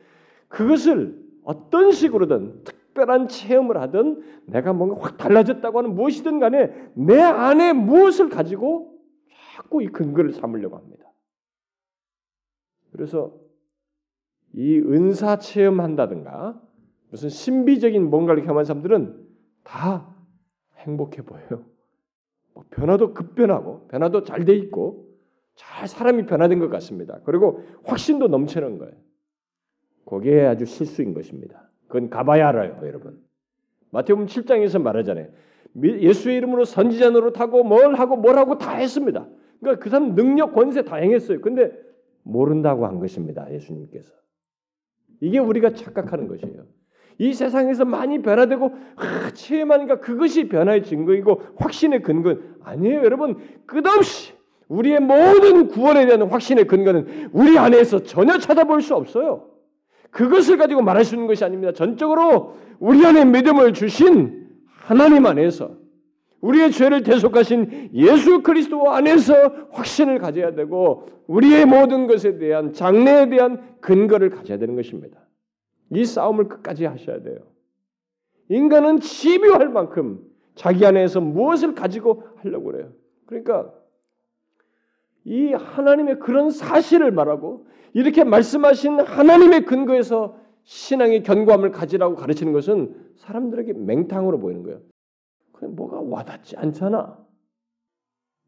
그것을 0.48 1.22
어떤 1.44 1.92
식으로든 1.92 2.64
특별한 2.64 3.28
체험을 3.28 3.80
하든 3.80 4.22
내가 4.46 4.72
뭔가 4.72 5.00
확 5.00 5.16
달라졌다고 5.16 5.78
하는 5.78 5.94
무엇이든 5.94 6.40
간에 6.40 6.72
내 6.94 7.20
안에 7.20 7.72
무엇을 7.72 8.28
가지고 8.28 8.98
자꾸 9.54 9.82
이 9.84 9.86
근거를 9.86 10.32
삼으려고 10.32 10.76
합니다. 10.76 11.03
그래서 12.94 13.34
이 14.52 14.78
은사 14.78 15.40
체험한다든가 15.40 16.62
무슨 17.10 17.28
신비적인 17.28 18.08
뭔가를 18.08 18.42
경험한 18.42 18.64
사람들은 18.64 19.20
다 19.64 20.14
행복해 20.78 21.22
보여요. 21.22 21.64
뭐 22.54 22.64
변화도 22.70 23.14
급변하고 23.14 23.88
변화도 23.88 24.22
잘 24.22 24.44
돼 24.44 24.54
있고 24.54 25.08
잘 25.56 25.88
사람이 25.88 26.26
변화된 26.26 26.60
것 26.60 26.70
같습니다. 26.70 27.18
그리고 27.24 27.64
확신도 27.82 28.28
넘치는 28.28 28.78
거예요. 28.78 28.94
그게 30.04 30.42
아주 30.42 30.64
실수인 30.64 31.14
것입니다. 31.14 31.68
그건 31.88 32.10
가봐야 32.10 32.48
알아요, 32.48 32.78
여러분. 32.84 33.20
마태복음 33.90 34.26
7장에서 34.26 34.80
말하잖아요. 34.80 35.28
예수의 35.82 36.36
이름으로 36.36 36.64
선지자 36.64 37.10
노릇하고 37.10 37.64
뭘 37.64 37.94
하고 37.96 38.16
뭘 38.16 38.38
하고 38.38 38.56
다 38.56 38.76
했습니다. 38.76 39.26
그러니까 39.58 39.82
그 39.82 39.90
사람 39.90 40.14
능력 40.14 40.52
권세 40.52 40.82
다 40.82 40.94
행했어요. 40.96 41.40
근데 41.40 41.72
모른다고 42.24 42.86
한 42.86 42.98
것입니다. 42.98 43.46
예수님께서. 43.52 44.12
이게 45.20 45.38
우리가 45.38 45.74
착각하는 45.74 46.26
것이에요. 46.28 46.64
이 47.18 47.32
세상에서 47.32 47.84
많이 47.84 48.20
변화되고 48.22 48.72
아, 48.96 49.30
체험하니까 49.30 50.00
그것이 50.00 50.48
변화의 50.48 50.82
증거이고 50.82 51.42
확신의 51.56 52.02
근거 52.02 52.36
아니에요, 52.62 53.04
여러분. 53.04 53.36
끝없이 53.66 54.32
우리의 54.68 55.00
모든 55.00 55.68
구원에 55.68 56.06
대한 56.06 56.22
확신의 56.22 56.66
근거는 56.66 57.30
우리 57.32 57.56
안에서 57.58 58.00
전혀 58.00 58.38
찾아볼 58.38 58.82
수 58.82 58.94
없어요. 58.96 59.50
그것을 60.10 60.56
가지고 60.56 60.82
말할 60.82 61.04
수 61.04 61.14
있는 61.14 61.28
것이 61.28 61.44
아닙니다. 61.44 61.72
전적으로 61.72 62.56
우리 62.80 63.04
안에 63.04 63.24
믿음을 63.24 63.72
주신 63.72 64.48
하나님 64.66 65.26
안에서 65.26 65.76
우리의 66.44 66.72
죄를 66.72 67.02
대속하신 67.02 67.90
예수 67.94 68.42
그리스도 68.42 68.90
안에서 68.90 69.34
확신을 69.70 70.18
가져야 70.18 70.54
되고 70.54 71.08
우리의 71.26 71.64
모든 71.64 72.06
것에 72.06 72.36
대한 72.36 72.74
장래에 72.74 73.30
대한 73.30 73.76
근거를 73.80 74.28
가져야 74.28 74.58
되는 74.58 74.76
것입니다. 74.76 75.18
이 75.90 76.04
싸움을 76.04 76.48
끝까지 76.48 76.84
하셔야 76.84 77.22
돼요. 77.22 77.38
인간은 78.50 79.00
집요할 79.00 79.70
만큼 79.70 80.20
자기 80.54 80.84
안에서 80.84 81.20
무엇을 81.22 81.74
가지고 81.74 82.24
하려고 82.36 82.72
그래요. 82.72 82.92
그러니까 83.24 83.72
이 85.24 85.52
하나님의 85.54 86.18
그런 86.18 86.50
사실을 86.50 87.10
말하고 87.10 87.66
이렇게 87.94 88.22
말씀하신 88.22 89.00
하나님의 89.00 89.64
근거에서 89.64 90.36
신앙의 90.64 91.22
견고함을 91.22 91.70
가지라고 91.70 92.16
가르치는 92.16 92.52
것은 92.52 92.94
사람들에게 93.16 93.72
맹탕으로 93.72 94.40
보이는 94.40 94.62
거예요. 94.62 94.80
뭐가 95.68 96.00
와닿지 96.00 96.56
않잖아. 96.56 97.24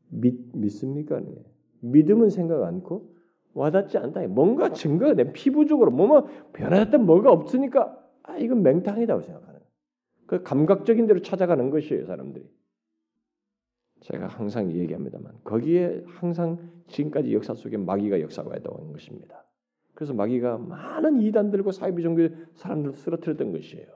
믿, 0.09 0.57
믿습니까? 0.57 1.21
네. 1.21 1.45
믿음은 1.81 2.31
생각 2.31 2.63
않고 2.63 3.15
와닿지 3.55 3.99
않다. 3.99 4.27
뭔가 4.29 4.73
증거가 4.73 5.15
내 5.15 5.33
피부적으로 5.33 5.91
뭐뭐 5.91 6.29
변화됐던 6.53 7.07
뭐가 7.07 7.33
없으니까 7.33 7.99
아 8.23 8.37
이건 8.37 8.63
맹탕이라고 8.63 9.23
생각하는. 9.23 9.61
그 10.27 10.43
감각적인 10.43 11.07
대로 11.07 11.23
찾아가는 11.23 11.71
것이에요, 11.71 12.05
사람들이. 12.05 12.49
제가 14.01 14.27
항상 14.27 14.73
얘기합니다만 14.73 15.33
거기에 15.45 16.03
항상 16.07 16.71
지금까지 16.89 17.33
역사 17.33 17.55
속에 17.55 17.77
마귀가 17.77 18.21
역사가했다는 18.21 18.93
것입니다. 18.93 19.45
그래서 19.95 20.13
마귀가 20.13 20.59
많은 20.59 21.23
이단들과 21.23 21.73
사이비 21.73 22.03
종교 22.03 22.29
사람들을 22.55 22.93
쓰러뜨렸던 22.93 23.53
것이에요. 23.53 23.87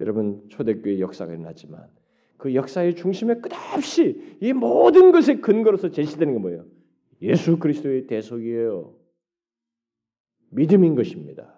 여러분 0.00 0.48
초대교회 0.48 1.00
역사가 1.00 1.32
일어났지만 1.32 1.88
그 2.36 2.54
역사의 2.54 2.96
중심에 2.96 3.36
끝없이 3.36 4.36
이 4.40 4.52
모든 4.52 5.12
것의 5.12 5.40
근거로서 5.40 5.90
제시되는 5.90 6.34
게 6.34 6.38
뭐예요? 6.38 6.64
예수 7.22 7.58
그리스도의 7.58 8.06
대속이에요. 8.06 8.92
믿음인 10.50 10.94
것입니다. 10.94 11.54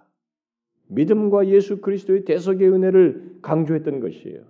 믿음과 0.88 1.48
예수 1.48 1.80
그리스도의 1.80 2.24
대속의 2.24 2.68
은혜를 2.68 3.38
강조했던 3.42 4.00
것이에요. 4.00 4.42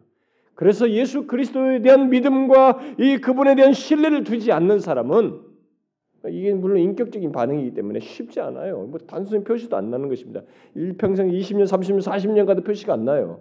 그래서 0.55 0.91
예수 0.91 1.27
그리스도에 1.27 1.83
대한 1.83 2.11
믿음과 2.11 2.81
이 2.99 3.19
그분에 3.19 3.55
대한 3.55 3.73
신뢰를 3.73 4.25
두지 4.25 4.53
않는 4.53 4.81
사람은 4.81 5.41
이게 6.31 6.53
물론 6.53 6.79
인격적인 6.79 7.31
반응이기 7.31 7.75
때문에 7.75 8.01
쉽지 8.01 8.41
않아요. 8.41 8.83
뭐 8.83 8.99
단순히 8.99 9.45
표시도 9.45 9.77
안 9.77 9.91
나는 9.91 10.09
것입니다. 10.09 10.43
일평생 10.75 11.29
20년, 11.29 11.65
30년, 11.65 12.03
40년 12.03 12.47
가도 12.47 12.63
표시가 12.63 12.93
안 12.93 13.05
나요. 13.05 13.41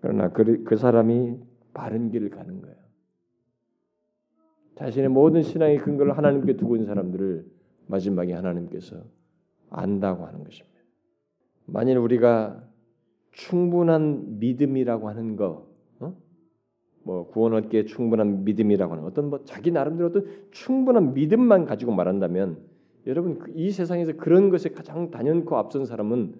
그러나 0.00 0.30
그, 0.30 0.64
그 0.64 0.76
사람이 0.76 1.38
바른 1.74 2.10
길을 2.10 2.30
가는 2.30 2.60
거예요. 2.60 2.76
자신의 4.76 5.10
모든 5.10 5.42
신앙의 5.42 5.78
근거를 5.78 6.16
하나님께 6.16 6.56
두고 6.56 6.76
있는 6.76 6.86
사람들을 6.86 7.44
마지막에 7.86 8.32
하나님께서 8.32 9.04
안다고 9.68 10.26
하는 10.26 10.42
것입니다. 10.42 10.80
만일 11.66 11.98
우리가 11.98 12.64
충분한 13.32 14.38
믿음이라고 14.38 15.08
하는 15.08 15.36
거, 15.36 15.68
어? 16.00 16.16
뭐 17.04 17.28
구원 17.28 17.54
얻기에 17.54 17.84
충분한 17.84 18.44
믿음이라고 18.44 18.92
하는 18.92 19.04
어떤 19.04 19.30
뭐 19.30 19.44
자기 19.44 19.70
나름대로 19.70 20.08
어떤 20.08 20.26
충분한 20.50 21.14
믿음만 21.14 21.66
가지고 21.66 21.92
말한다면 21.92 22.58
여러분 23.06 23.38
그이 23.38 23.70
세상에서 23.70 24.14
그런 24.14 24.50
것에 24.50 24.70
가장 24.70 25.10
단연코 25.10 25.56
앞선 25.56 25.84
사람은 25.84 26.34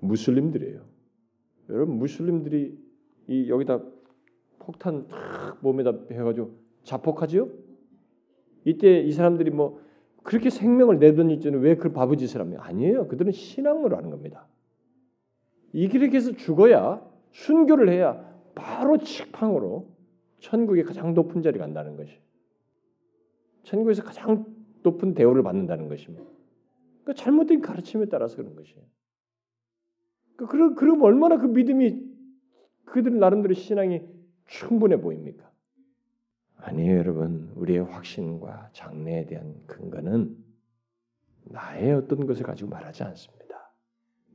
무슬림들이에요. 0.00 0.91
여러분 1.72 1.98
무슬림들이 1.98 2.78
이 3.28 3.48
여기다 3.48 3.80
폭탄 4.58 5.08
탁 5.08 5.58
몸에다 5.62 5.92
해가지고 6.10 6.54
자폭하지요? 6.84 7.48
이때 8.64 9.00
이 9.00 9.12
사람들이 9.12 9.50
뭐 9.50 9.80
그렇게 10.22 10.50
생명을 10.50 11.00
줄은 11.40 11.60
왜그 11.60 11.92
바보짓을 11.92 12.40
하면 12.40 12.60
아니에요. 12.60 13.08
그들은 13.08 13.32
신앙으로 13.32 13.96
하는 13.96 14.10
겁니다. 14.10 14.46
이 15.72 15.88
길에 15.88 16.08
계서 16.08 16.32
죽어야 16.32 17.02
순교를 17.32 17.88
해야 17.88 18.30
바로 18.54 18.98
직팡으로 18.98 19.88
천국의 20.38 20.84
가장 20.84 21.14
높은 21.14 21.42
자리 21.42 21.58
간다는 21.58 21.96
것이. 21.96 22.20
천국에서 23.64 24.02
가장 24.02 24.44
높은 24.82 25.14
대우를 25.14 25.42
받는다는 25.42 25.88
것입니다. 25.88 26.24
그 27.04 27.14
잘못된 27.14 27.62
가르침에 27.62 28.06
따라서 28.06 28.36
그런 28.36 28.54
것이에요. 28.54 28.82
그 30.42 30.46
그럼 30.46 30.74
그럼 30.74 31.02
얼마나 31.02 31.38
그 31.38 31.46
믿음이 31.46 32.02
그들 32.86 33.18
나름대로 33.18 33.54
신앙이 33.54 34.02
충분해 34.46 35.00
보입니까? 35.00 35.48
아니에요, 36.56 36.98
여러분. 36.98 37.52
우리의 37.54 37.84
확신과 37.84 38.70
장래에 38.72 39.26
대한 39.26 39.54
근거는 39.66 40.36
나의 41.44 41.92
어떤 41.94 42.26
것을 42.26 42.44
가지고 42.44 42.70
말하지 42.70 43.04
않습니다. 43.04 43.72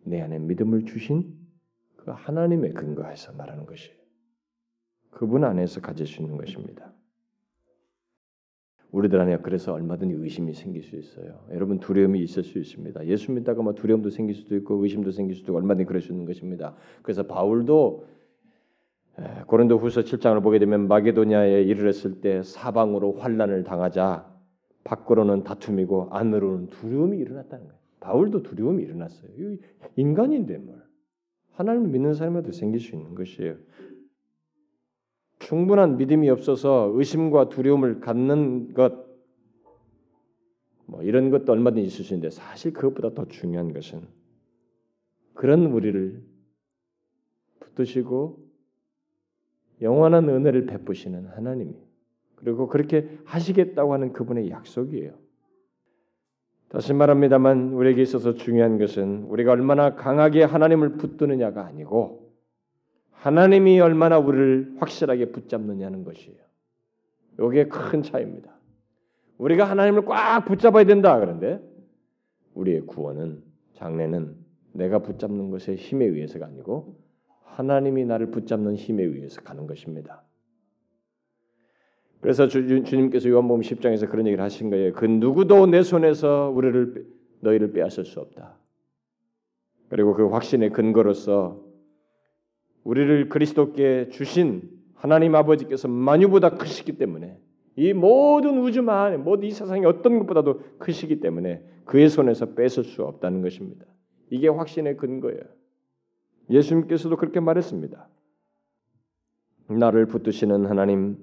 내 0.04 0.22
안에 0.22 0.40
믿음을 0.40 0.86
주신 0.86 1.38
그 1.98 2.12
하나님의 2.12 2.74
근거에서 2.74 3.34
말하는 3.34 3.66
것이에요. 3.66 3.98
그분 5.12 5.44
안에서 5.44 5.82
가질 5.82 6.08
수 6.08 6.22
있는 6.22 6.38
것입니다. 6.38 6.94
우리들 8.92 9.20
안에 9.20 9.38
그래서 9.38 9.74
얼마든지 9.74 10.16
의심이 10.16 10.54
생길 10.54 10.82
수 10.84 10.96
있어요. 10.96 11.40
여러분 11.52 11.80
두려움이 11.80 12.20
있을 12.22 12.44
수 12.44 12.58
있습니다. 12.58 13.06
예수 13.08 13.32
믿다가 13.32 13.62
뭐 13.62 13.74
두려움도 13.74 14.10
생길 14.10 14.36
수도 14.36 14.56
있고 14.56 14.82
의심도 14.84 15.12
생길 15.12 15.36
수도 15.36 15.52
있고 15.52 15.58
얼마든지 15.58 15.86
그럴 15.86 16.02
수 16.02 16.12
있는 16.12 16.26
것입니다. 16.26 16.76
그래서 17.02 17.24
바울도 17.24 18.06
고린도후서 19.48 20.02
7장을 20.02 20.42
보게 20.44 20.60
되면 20.60 20.88
마게도냐에 20.88 21.64
이르렀을 21.64 22.22
때 22.22 22.44
사방으로 22.44 23.14
환란을 23.14 23.64
당하자 23.64 24.26
밖으로는 24.84 25.44
다툼이고 25.44 26.10
안으로는 26.12 26.68
두려움이 26.68 27.18
일어났다는 27.18 27.66
거예요. 27.66 27.78
바울도 28.00 28.44
두려움이 28.44 28.84
일어났어요. 28.84 29.30
인간인데 29.96 30.60
뭘 30.60 30.82
하나님을 31.54 31.90
믿는 31.90 32.14
사람에도 32.14 32.52
생길 32.52 32.80
수 32.80 32.96
있는 32.96 33.16
것이에요. 33.16 33.56
충분한 35.40 35.98
믿음이 35.98 36.30
없어서 36.30 36.92
의심과 36.94 37.50
두려움을 37.50 38.00
갖는 38.00 38.74
것, 38.74 39.06
뭐 40.86 41.04
이런 41.04 41.30
것도 41.30 41.52
얼마든지 41.52 41.86
있을 41.86 42.06
수 42.06 42.14
있는데 42.14 42.30
사실 42.30 42.74
그것보다 42.74 43.14
더 43.14 43.26
중요한 43.28 43.74
것은 43.74 44.02
그런 45.34 45.66
우리를 45.68 46.24
붙드시고 47.60 48.48
영원한 49.82 50.28
은혜를 50.28 50.66
베푸시는 50.66 51.28
하나님이 51.28 51.76
그리고 52.36 52.68
그렇게 52.68 53.18
하시겠다고 53.26 53.94
하는 53.94 54.14
그분의 54.14 54.50
약속이에요. 54.50 55.14
다시 56.70 56.94
말합니다만 56.94 57.74
우리에게 57.74 58.02
있어서 58.02 58.34
중요한 58.34 58.78
것은 58.78 59.24
우리가 59.24 59.52
얼마나 59.52 59.96
강하게 59.96 60.44
하나님을 60.44 60.98
붙드느냐가 60.98 61.66
아니고 61.66 62.27
하나님이 63.18 63.80
얼마나 63.80 64.20
우리를 64.20 64.76
확실하게 64.80 65.32
붙잡느냐는 65.32 66.04
것이에요. 66.04 66.38
이게 67.50 67.68
큰 67.68 68.04
차이입니다. 68.04 68.56
우리가 69.38 69.66
하나님을 69.66 70.06
꽉 70.06 70.46
붙잡아야 70.46 70.86
된다 70.86 71.20
그런데 71.20 71.62
우리의 72.54 72.82
구원은 72.82 73.44
장래는 73.74 74.36
내가 74.74 75.00
붙잡는 75.00 75.52
것의 75.52 75.78
힘에 75.78 76.06
의해서가 76.06 76.46
아니고 76.46 76.98
하나님이 77.44 78.06
나를 78.06 78.32
붙잡는 78.32 78.76
힘에 78.76 79.04
의해서 79.04 79.42
가는 79.42 79.68
것입니다. 79.68 80.24
그래서 82.22 82.48
주, 82.48 82.62
님께서 82.62 83.30
요한복음 83.30 83.62
10장에서 83.62 84.10
그런 84.10 84.26
얘기를 84.28 84.44
하신 84.44 84.70
거예요. 84.70 84.94
그 84.94 85.06
누구도 85.06 85.68
내 85.68 85.84
손에서 85.84 86.52
우리를 86.54 87.08
너희를 87.42 87.74
빼앗을 87.74 88.06
수 88.06 88.20
없다. 88.20 88.58
그리고 89.90 90.14
그 90.14 90.28
확신의 90.28 90.72
근거로서 90.72 91.67
우리를 92.88 93.28
그리스도께 93.28 94.08
주신 94.12 94.62
하나님 94.96 95.36
아버지께서 95.36 95.90
만유보다 95.90 96.52
크시기 96.52 96.94
때문에 96.94 97.38
이 97.76 97.92
모든 97.92 98.60
우주만 98.60 99.26
모든 99.26 99.50
이 99.50 99.52
세상의 99.52 99.86
어떤 99.86 100.20
것보다도 100.20 100.62
크시기 100.80 101.20
때문에 101.20 101.62
그의 101.84 102.08
손에서 102.08 102.54
뺏을 102.54 102.86
수 102.86 103.04
없다는 103.04 103.42
것입니다. 103.42 103.86
이게 104.30 104.48
확신의 104.48 104.96
근거예요. 104.96 105.42
예수님께서도 106.50 107.18
그렇게 107.18 107.42
말했습니다. 107.42 108.08
나를 109.70 110.06
붙드시는 110.06 110.66
하나님, 110.66 111.18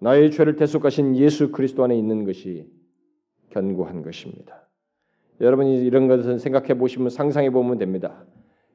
나의 0.00 0.30
죄를 0.30 0.56
대속하신 0.56 1.14
예수 1.16 1.52
그리스도 1.52 1.84
안에 1.84 1.96
있는 1.96 2.24
것이 2.24 2.70
견고한 3.50 4.00
것입니다. 4.00 4.66
여러분이 5.42 5.84
이런 5.84 6.08
것을 6.08 6.38
생각해 6.38 6.78
보시면 6.78 7.10
상상해 7.10 7.50
보면 7.50 7.76
됩니다. 7.76 8.24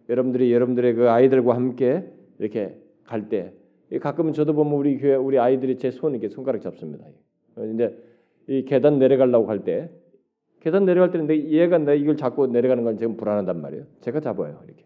여러분들이 0.10 0.52
여러분들의 0.54 0.94
그 0.96 1.10
아이들과 1.10 1.56
함께 1.56 2.06
이렇게 2.40 2.78
갈 3.06 3.30
때 3.30 3.54
가끔은 4.02 4.34
저도 4.34 4.54
보면 4.54 4.74
우리 4.74 4.98
교회 4.98 5.16
우리 5.16 5.38
아이들이 5.38 5.78
제 5.78 5.92
손 5.92 6.12
이렇게 6.12 6.30
손가락 6.30 6.62
잡습니다. 6.62 7.06
근데 7.56 7.96
이 8.48 8.64
계단 8.66 9.00
내려가려고 9.00 9.50
할 9.50 9.64
때 9.64 9.90
계단 10.62 10.86
내려갈 10.86 11.12
때는 11.12 11.28
내 11.28 11.38
얘가 11.50 11.78
내 11.78 11.98
이걸 11.98 12.16
잡고 12.18 12.48
내려가는 12.48 12.84
건 12.84 12.98
지금 12.98 13.18
불안하단 13.18 13.62
말이에요. 13.62 13.86
제가 14.02 14.20
잡아요 14.22 14.62
이렇게. 14.66 14.86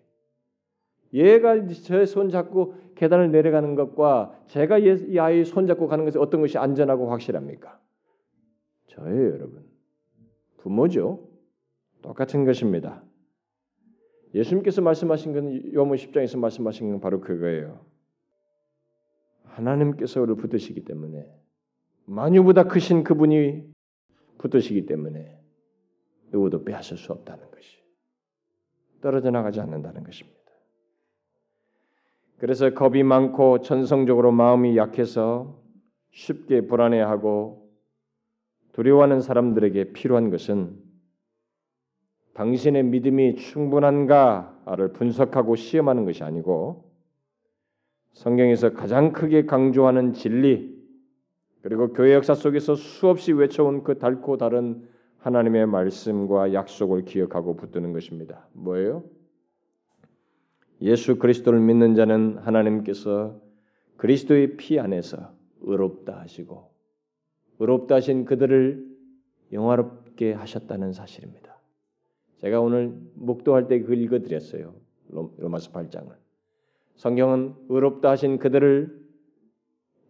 얘가 1.13 1.67
제 1.67 2.05
손 2.05 2.29
잡고 2.29 2.73
계단을 2.95 3.31
내려가는 3.31 3.75
것과 3.75 4.37
제가 4.47 4.79
이 4.79 5.17
아이 5.19 5.45
손 5.45 5.67
잡고 5.67 5.87
가는 5.87 6.03
것이 6.03 6.17
어떤 6.17 6.41
것이 6.41 6.57
안전하고 6.57 7.09
확실합니까? 7.11 7.79
저예요, 8.87 9.31
여러분. 9.31 9.63
부모죠. 10.57 11.27
똑같은 12.01 12.45
것입니다. 12.45 13.03
예수님께서 14.35 14.81
말씀하신 14.81 15.33
건 15.33 15.73
요한복음 15.73 15.95
10장에서 15.95 16.37
말씀하신 16.37 16.91
건 16.91 16.99
바로 16.99 17.21
그거예요. 17.21 17.79
하나님께서 19.45 20.21
우리를 20.21 20.35
붙드시기 20.35 20.83
때문에 20.83 21.25
만유보다 22.05 22.65
크신 22.65 23.05
그분이 23.05 23.63
붙드시기 24.37 24.85
때문에 24.85 25.39
누구도 26.31 26.65
빼앗을 26.65 26.97
수 26.97 27.13
없다는 27.13 27.49
것이 27.49 27.81
떨어져 29.01 29.31
나가지 29.31 29.61
않는다는 29.61 30.03
것입니다. 30.03 30.35
그래서 32.37 32.73
겁이 32.73 33.03
많고 33.03 33.61
천성적으로 33.61 34.33
마음이 34.33 34.75
약해서 34.75 35.63
쉽게 36.11 36.67
불안해하고 36.67 37.71
두려워하는 38.73 39.21
사람들에게 39.21 39.93
필요한 39.93 40.29
것은 40.29 40.84
당신의 42.35 42.83
믿음이 42.83 43.35
충분한가를 43.35 44.91
분석하고 44.93 45.55
시험하는 45.55 46.05
것이 46.05 46.23
아니고 46.23 46.91
성경에서 48.11 48.73
가장 48.73 49.13
크게 49.13 49.45
강조하는 49.45 50.13
진리 50.13 50.75
그리고 51.61 51.93
교회 51.93 52.13
역사 52.13 52.33
속에서 52.35 52.75
수없이 52.75 53.31
외쳐온 53.31 53.83
그 53.83 53.97
달고 53.97 54.37
다른 54.37 54.87
하나님의 55.19 55.65
말씀과 55.65 56.53
약속을 56.53 57.05
기억하고 57.05 57.55
붙드는 57.55 57.93
것입니다. 57.93 58.47
뭐예요? 58.53 59.03
예수 60.81 61.17
그리스도를 61.17 61.59
믿는 61.61 61.95
자는 61.95 62.37
하나님께서 62.37 63.39
그리스도의 63.95 64.57
피 64.57 64.77
안에서 64.77 65.31
의롭다 65.61 66.19
하시고 66.19 66.69
의롭다 67.59 67.95
하신 67.95 68.25
그들을 68.25 68.85
영화롭게 69.53 70.33
하셨다는 70.33 70.91
사실입니다. 70.91 71.54
제가 72.41 72.61
오늘 72.61 72.93
목도할 73.15 73.67
때 73.67 73.79
그걸 73.79 73.97
읽어드렸어요. 73.97 74.73
로마서 75.09 75.71
8장을. 75.71 76.11
성경은 76.95 77.55
의롭다 77.69 78.11
하신 78.11 78.37
그들을 78.39 79.05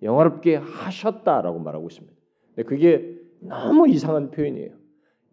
영화롭게 0.04 0.56
하셨다라고 0.56 1.60
말하고 1.60 1.88
있습니다. 1.88 2.16
근데 2.56 2.68
그게 2.68 3.20
너무 3.40 3.88
이상한 3.88 4.32
표현이에요. 4.32 4.76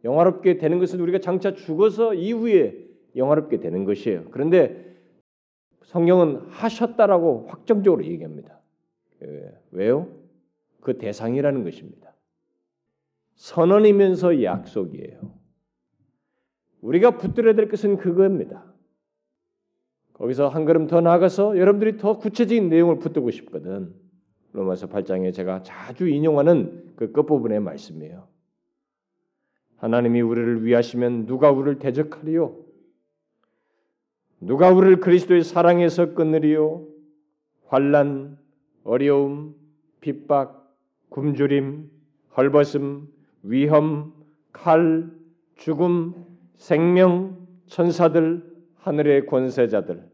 영화롭게 0.05 0.59
되는 0.59 0.78
것은 0.78 1.01
우리가 1.01 1.18
장차 1.18 1.55
죽어서 1.55 2.14
이후에 2.14 2.88
영화롭게 3.16 3.61
되는 3.61 3.84
것이에요. 3.84 4.26
그런데 4.30 4.97
성경은 5.84 6.49
하셨다라고 6.49 7.47
확정적으로 7.49 8.05
얘기합니다. 8.05 8.61
예, 9.22 9.53
왜요? 9.70 10.09
그 10.80 10.99
대상이라는 10.99 11.64
것입니다. 11.64 12.14
선언이면서 13.34 14.43
약속이에요. 14.43 15.41
우리가 16.82 17.16
붙들어야 17.16 17.54
될 17.54 17.68
것은 17.68 17.96
그겁니다. 17.96 18.64
거기서 20.14 20.48
한 20.48 20.64
걸음 20.64 20.86
더 20.86 21.00
나아가서 21.00 21.58
여러분들이 21.58 21.96
더 21.96 22.18
구체적인 22.18 22.68
내용을 22.68 22.98
붙들고 22.98 23.30
싶거든. 23.30 23.94
로마서 24.52 24.88
8장에 24.88 25.32
제가 25.32 25.62
자주 25.62 26.08
인용하는 26.08 26.92
그 26.96 27.10
끝부분의 27.12 27.60
말씀이에요. 27.60 28.28
하나님이 29.76 30.20
우리를 30.20 30.64
위하시면 30.64 31.26
누가 31.26 31.50
우리를 31.50 31.78
대적하리요? 31.78 32.56
누가 34.40 34.70
우리를 34.70 35.00
그리스도의 35.00 35.42
사랑에서 35.42 36.14
끊으리요? 36.14 36.86
환란, 37.66 38.38
어려움, 38.84 39.54
핍박, 40.00 40.76
굶주림, 41.08 41.90
헐벗음, 42.36 43.08
위험, 43.44 44.12
칼, 44.52 45.10
죽음, 45.56 46.31
생명, 46.62 47.44
천사들, 47.66 48.40
하늘의 48.76 49.26
권세자들, 49.26 50.08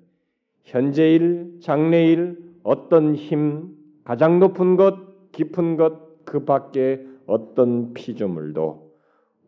현재일, 0.62 1.58
장래일, 1.60 2.38
어떤 2.62 3.14
힘, 3.14 3.76
가장 4.02 4.38
높은 4.38 4.76
것, 4.76 5.30
깊은 5.32 5.76
것, 5.76 6.24
그 6.24 6.46
밖에 6.46 7.04
어떤 7.26 7.92
피조물도 7.92 8.94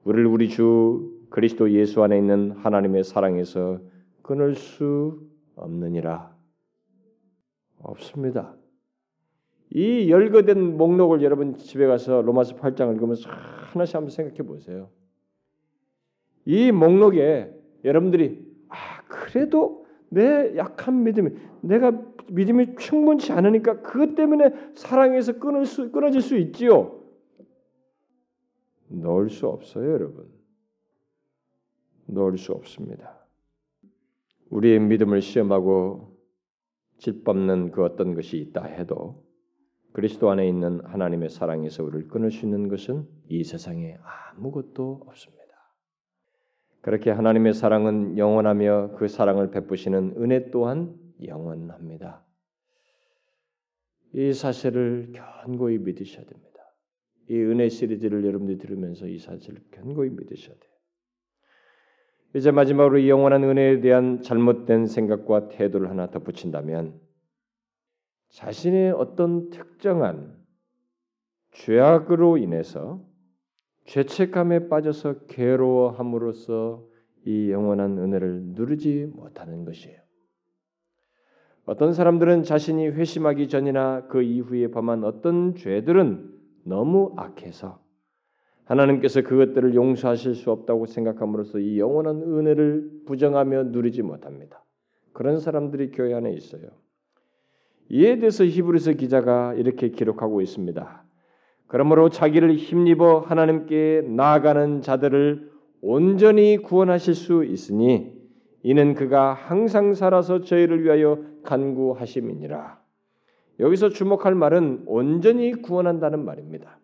우리를 0.04 0.26
우리 0.26 0.50
주 0.50 1.24
그리스도 1.30 1.70
예수 1.70 2.02
안에 2.02 2.18
있는 2.18 2.50
하나님의 2.50 3.04
사랑에서 3.04 3.80
끊을 4.20 4.54
수 4.54 5.26
없느니라. 5.56 6.36
없습니다. 7.78 8.54
이 9.70 10.10
열거된 10.10 10.76
목록을 10.76 11.22
여러분 11.22 11.56
집에 11.56 11.86
가서 11.86 12.20
로마서 12.20 12.56
8장을 12.56 12.92
읽으면서 12.92 13.30
하나씩 13.72 13.94
한번 13.94 14.10
생각해 14.10 14.42
보세요. 14.42 14.90
이 16.44 16.72
목록에 16.72 17.52
여러분들이 17.84 18.44
아 18.68 19.02
그래도 19.08 19.86
내 20.08 20.56
약한 20.56 21.04
믿음이 21.04 21.30
내가 21.60 21.92
믿음이 22.28 22.76
충분치 22.76 23.32
않으니까 23.32 23.82
그것 23.82 24.14
때문에 24.14 24.50
사랑에서 24.74 25.38
끊을 25.38 25.66
수 25.66 25.90
끊어질 25.90 26.20
수 26.20 26.36
있지요. 26.36 27.00
넣을 28.88 29.30
수 29.30 29.46
없어요, 29.46 29.92
여러분. 29.92 30.28
넣을 32.06 32.38
수 32.38 32.52
없습니다. 32.52 33.24
우리의 34.50 34.80
믿음을 34.80 35.22
시험하고 35.22 36.18
짓밟는 36.98 37.70
그 37.70 37.84
어떤 37.84 38.14
것이 38.14 38.36
있다 38.38 38.64
해도 38.64 39.24
그리스도 39.92 40.30
안에 40.30 40.48
있는 40.48 40.80
하나님의 40.84 41.30
사랑에서 41.30 41.84
우리를 41.84 42.08
끊을 42.08 42.30
수 42.30 42.44
있는 42.44 42.68
것은 42.68 43.08
이 43.28 43.44
세상에 43.44 43.96
아무것도 44.34 45.02
없습니다. 45.06 45.39
그렇게 46.82 47.10
하나님의 47.10 47.52
사랑은 47.52 48.16
영원하며 48.16 48.92
그 48.96 49.08
사랑을 49.08 49.50
베푸시는 49.50 50.14
은혜 50.16 50.50
또한 50.50 50.94
영원합니다. 51.22 52.24
이 54.14 54.32
사실을 54.32 55.12
견고히 55.12 55.78
믿으셔야 55.78 56.24
됩니다. 56.24 56.50
이 57.28 57.36
은혜 57.36 57.68
시리즈를 57.68 58.24
여러분들이 58.24 58.58
들으면서 58.58 59.06
이 59.06 59.18
사실을 59.18 59.60
견고히 59.70 60.10
믿으셔야 60.10 60.56
돼요. 60.56 60.70
이제 62.34 62.50
마지막으로 62.50 62.98
이 62.98 63.08
영원한 63.10 63.44
은혜에 63.44 63.80
대한 63.80 64.22
잘못된 64.22 64.86
생각과 64.86 65.48
태도를 65.48 65.90
하나 65.90 66.10
덧붙인다면 66.10 66.98
자신의 68.30 68.92
어떤 68.92 69.50
특정한 69.50 70.36
죄악으로 71.52 72.38
인해서 72.38 73.04
죄책감에 73.86 74.68
빠져서 74.68 75.26
괴로워함으로써 75.26 76.84
이 77.24 77.50
영원한 77.50 77.98
은혜를 77.98 78.42
누리지 78.54 79.10
못하는 79.14 79.64
것이에요. 79.64 79.98
어떤 81.66 81.92
사람들은 81.92 82.42
자신이 82.42 82.88
회심하기 82.88 83.48
전이나 83.48 84.06
그 84.08 84.22
이후에 84.22 84.68
범한 84.68 85.04
어떤 85.04 85.54
죄들은 85.54 86.30
너무 86.64 87.12
악해서 87.16 87.80
하나님께서 88.64 89.22
그것들을 89.22 89.74
용서하실 89.74 90.34
수 90.34 90.50
없다고 90.52 90.86
생각함으로써 90.86 91.58
이 91.58 91.78
영원한 91.78 92.22
은혜를 92.22 93.02
부정하며 93.06 93.64
누리지 93.64 94.02
못합니다. 94.02 94.64
그런 95.12 95.40
사람들이 95.40 95.90
교회 95.90 96.14
안에 96.14 96.32
있어요. 96.32 96.62
이에 97.88 98.18
대해서 98.18 98.44
히브리서 98.44 98.92
기자가 98.92 99.54
이렇게 99.54 99.90
기록하고 99.90 100.40
있습니다. 100.40 101.04
그러므로 101.70 102.08
자기를 102.08 102.56
힘입어 102.56 103.20
하나님께 103.20 104.02
나아가는 104.04 104.82
자들을 104.82 105.52
온전히 105.80 106.56
구원하실 106.56 107.14
수 107.14 107.44
있으니 107.44 108.12
이는 108.64 108.94
그가 108.94 109.34
항상 109.34 109.94
살아서 109.94 110.40
저희를 110.40 110.82
위하여 110.82 111.22
간구하심이니라. 111.44 112.80
여기서 113.60 113.90
주목할 113.90 114.34
말은 114.34 114.82
온전히 114.86 115.52
구원한다는 115.52 116.24
말입니다. 116.24 116.80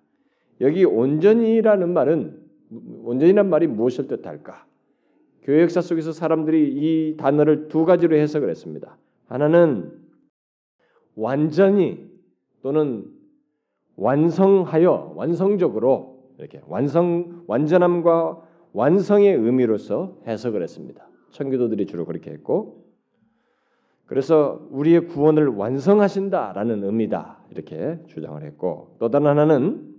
여기 0.61 0.85
온전히라는 0.85 1.93
말은 1.93 2.39
온전이란 3.03 3.51
말이 3.51 3.67
무엇을 3.67 4.07
뜻할까? 4.07 4.67
교회 5.43 5.63
역사 5.63 5.81
속에서 5.81 6.13
사람들이 6.13 6.73
이 6.73 7.17
단어를 7.17 7.67
두 7.67 7.85
가지로 7.85 8.15
해석을 8.15 8.49
했습니다. 8.51 8.97
하나는 9.27 9.91
완전히 11.17 12.09
또는 12.63 13.16
완성하여 13.97 15.13
완성적으로 15.17 16.33
이렇게 16.39 16.61
완성 16.67 17.45
완전함과 17.47 18.43
완성의 18.73 19.35
의미로서 19.35 20.19
해석을 20.27 20.63
했습니다. 20.63 21.09
청교도들이 21.31 21.87
주로 21.87 22.05
그렇게 22.05 22.31
했고 22.31 22.85
그래서 24.05 24.67
우리의 24.71 25.09
구원을 25.09 25.49
완성하신다라는 25.49 26.85
의미다 26.85 27.45
이렇게 27.51 27.99
주장을 28.07 28.41
했고 28.43 28.97
또 28.99 29.11
다른 29.11 29.27
하나는 29.27 29.95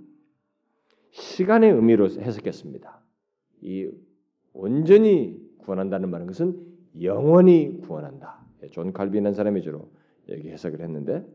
시간의 1.12 1.72
의미로 1.72 2.06
해석했습니다. 2.06 3.02
이 3.62 3.90
온전히 4.54 5.40
구원한다는 5.60 6.10
말은 6.10 6.28
것은 6.28 6.56
영원히 7.02 7.80
구원한다. 7.82 8.46
존 8.72 8.94
칼빈 8.94 9.21
한 9.21 9.34
사람이 9.34 9.62
주로 9.62 9.92
여기 10.30 10.50
해석을 10.50 10.82
했는데 10.82 11.26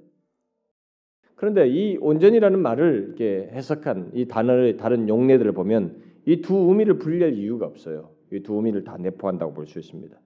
그런데 1.42 1.66
이 1.68 1.96
온전이라는 1.96 2.56
말을 2.60 3.06
이렇게 3.08 3.50
해석한 3.52 4.12
이 4.14 4.28
단어의 4.28 4.76
다른 4.76 5.08
용례들을 5.08 5.50
보면 5.50 5.96
이 6.24 6.40
두 6.40 6.54
의미를 6.54 6.98
분리할 6.98 7.34
이유가 7.34 7.66
없어요. 7.66 8.10
이 8.32 8.44
두 8.44 8.54
의미를 8.54 8.84
다 8.84 8.96
내포한다고 8.96 9.52
볼 9.52 9.66
수 9.66 9.80
있습니다. 9.80 10.16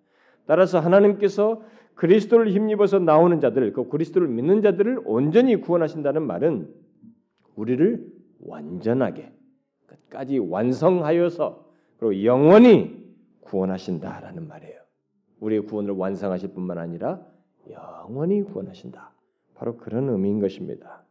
따라서 0.45 0.79
하나님께서 0.79 1.63
그리스도를 1.95 2.51
힘입어서 2.51 2.99
나오는 2.99 3.41
자들, 3.41 3.73
그 3.73 3.89
그리스도를 3.89 4.29
믿는 4.29 4.61
자들을 4.61 5.01
온전히 5.07 5.57
구원하신다는 5.57 6.21
말은 6.21 6.69
우리를 7.55 8.07
완전하게 8.45 9.33
끝까지 9.87 10.37
완성하여서 10.37 11.65
그리고 11.99 12.25
영원히 12.25 12.95
구원하신다라는 13.41 14.47
말이에요. 14.49 14.81
우리의 15.41 15.63
구원을 15.63 15.93
완성하실 15.93 16.51
뿐만 16.53 16.77
아니라 16.77 17.27
영원히 17.71 18.43
구원하신다. 18.43 19.13
바로 19.55 19.79
그런 19.79 20.11
의미인 20.11 20.41
것입니다. 20.41 21.06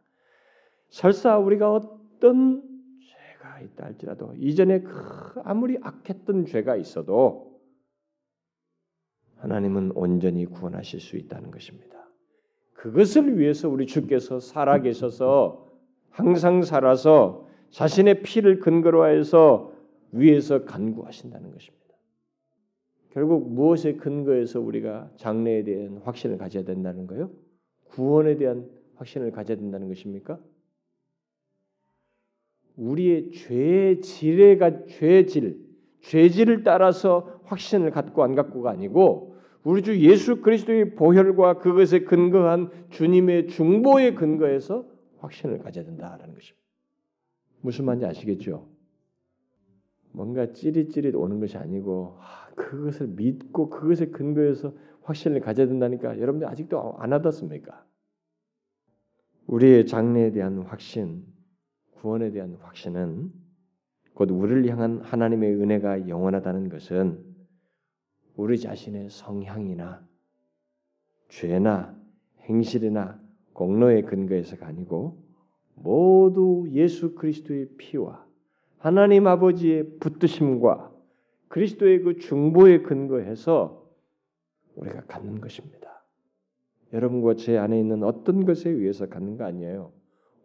설사 0.88 1.38
우리가 1.38 1.72
어떤 1.72 2.62
죄가 3.00 3.60
있다 3.60 3.84
할지라도 3.84 4.32
이전에 4.36 4.80
그 4.80 4.92
아무리 5.44 5.78
악했던 5.80 6.46
죄가 6.46 6.76
있어도 6.76 7.60
하나님은 9.36 9.92
온전히 9.94 10.46
구원하실 10.46 11.00
수 11.00 11.16
있다는 11.16 11.50
것입니다. 11.50 11.96
그것을 12.72 13.38
위해서 13.38 13.68
우리 13.68 13.86
주께서 13.86 14.40
살아 14.40 14.80
계셔서 14.80 15.66
항상 16.10 16.62
살아서 16.62 17.46
자신의 17.70 18.22
피를 18.22 18.60
근거로 18.60 19.06
해서 19.06 19.72
위에서 20.12 20.64
간구하신다는 20.64 21.50
것입니다. 21.52 21.76
결국 23.10 23.50
무엇에 23.50 23.94
근거해서 23.94 24.60
우리가 24.60 25.10
장래에 25.16 25.64
대한 25.64 25.98
확신을 26.04 26.38
가져야 26.38 26.64
된다는 26.64 27.06
거요? 27.06 27.30
구원에 27.88 28.36
대한 28.36 28.68
확신을 28.96 29.30
가져야 29.30 29.56
된다는 29.56 29.88
것입니까? 29.88 30.38
우리의 32.76 33.30
죄의 33.32 34.00
질에가 34.00 34.86
죄질, 34.86 35.58
죄질을 36.00 36.62
따라서 36.62 37.40
확신을 37.44 37.90
갖고 37.90 38.22
안 38.22 38.34
갖고가 38.34 38.70
아니고 38.70 39.36
우리 39.64 39.82
주 39.82 39.98
예수 40.00 40.42
그리스도의 40.42 40.94
보혈과 40.94 41.58
그것에 41.58 42.00
근거한 42.00 42.70
주님의 42.90 43.48
중보에 43.48 44.14
근거해서 44.14 44.86
확신을 45.18 45.58
가져야 45.58 45.84
된다라는 45.84 46.34
것입니다. 46.34 46.64
무슨 47.62 47.84
말인지 47.86 48.06
아시겠죠? 48.06 48.68
뭔가 50.12 50.52
찌릿찌릿 50.52 51.14
오는 51.16 51.40
것이 51.40 51.56
아니고 51.56 52.16
아, 52.20 52.48
그것을 52.54 53.08
믿고 53.08 53.68
그것에 53.68 54.06
근거해서 54.06 54.72
확신을 55.02 55.40
가져야 55.40 55.66
된다니까 55.66 56.20
여러분들 56.20 56.48
아직도 56.48 56.96
안 56.98 57.12
하셨습니까? 57.12 57.84
우리의 59.46 59.86
장래에 59.86 60.32
대한 60.32 60.58
확신, 60.58 61.24
구원에 62.00 62.30
대한 62.30 62.56
확신은 62.60 63.32
곧 64.14 64.30
우리를 64.30 64.68
향한 64.68 65.00
하나님의 65.00 65.54
은혜가 65.54 66.08
영원하다는 66.08 66.68
것은 66.68 67.22
우리 68.36 68.58
자신의 68.58 69.10
성향이나 69.10 70.06
죄나 71.28 71.94
행실이나 72.42 73.20
공로의 73.52 74.02
근거에서가 74.02 74.66
아니고 74.66 75.22
모두 75.74 76.66
예수 76.72 77.14
그리스도의 77.14 77.68
피와 77.76 78.24
하나님 78.78 79.26
아버지의 79.26 79.98
붙드심과 79.98 80.92
그리스도의 81.48 82.02
그 82.02 82.18
중보에 82.18 82.82
근거해서 82.82 83.86
우리가 84.76 85.04
갖는 85.06 85.40
것입니다. 85.40 86.04
여러분과 86.92 87.34
제 87.34 87.58
안에 87.58 87.78
있는 87.78 88.02
어떤 88.02 88.44
것에 88.44 88.70
의해서 88.70 89.08
갖는 89.08 89.36
거 89.36 89.44
아니에요. 89.44 89.92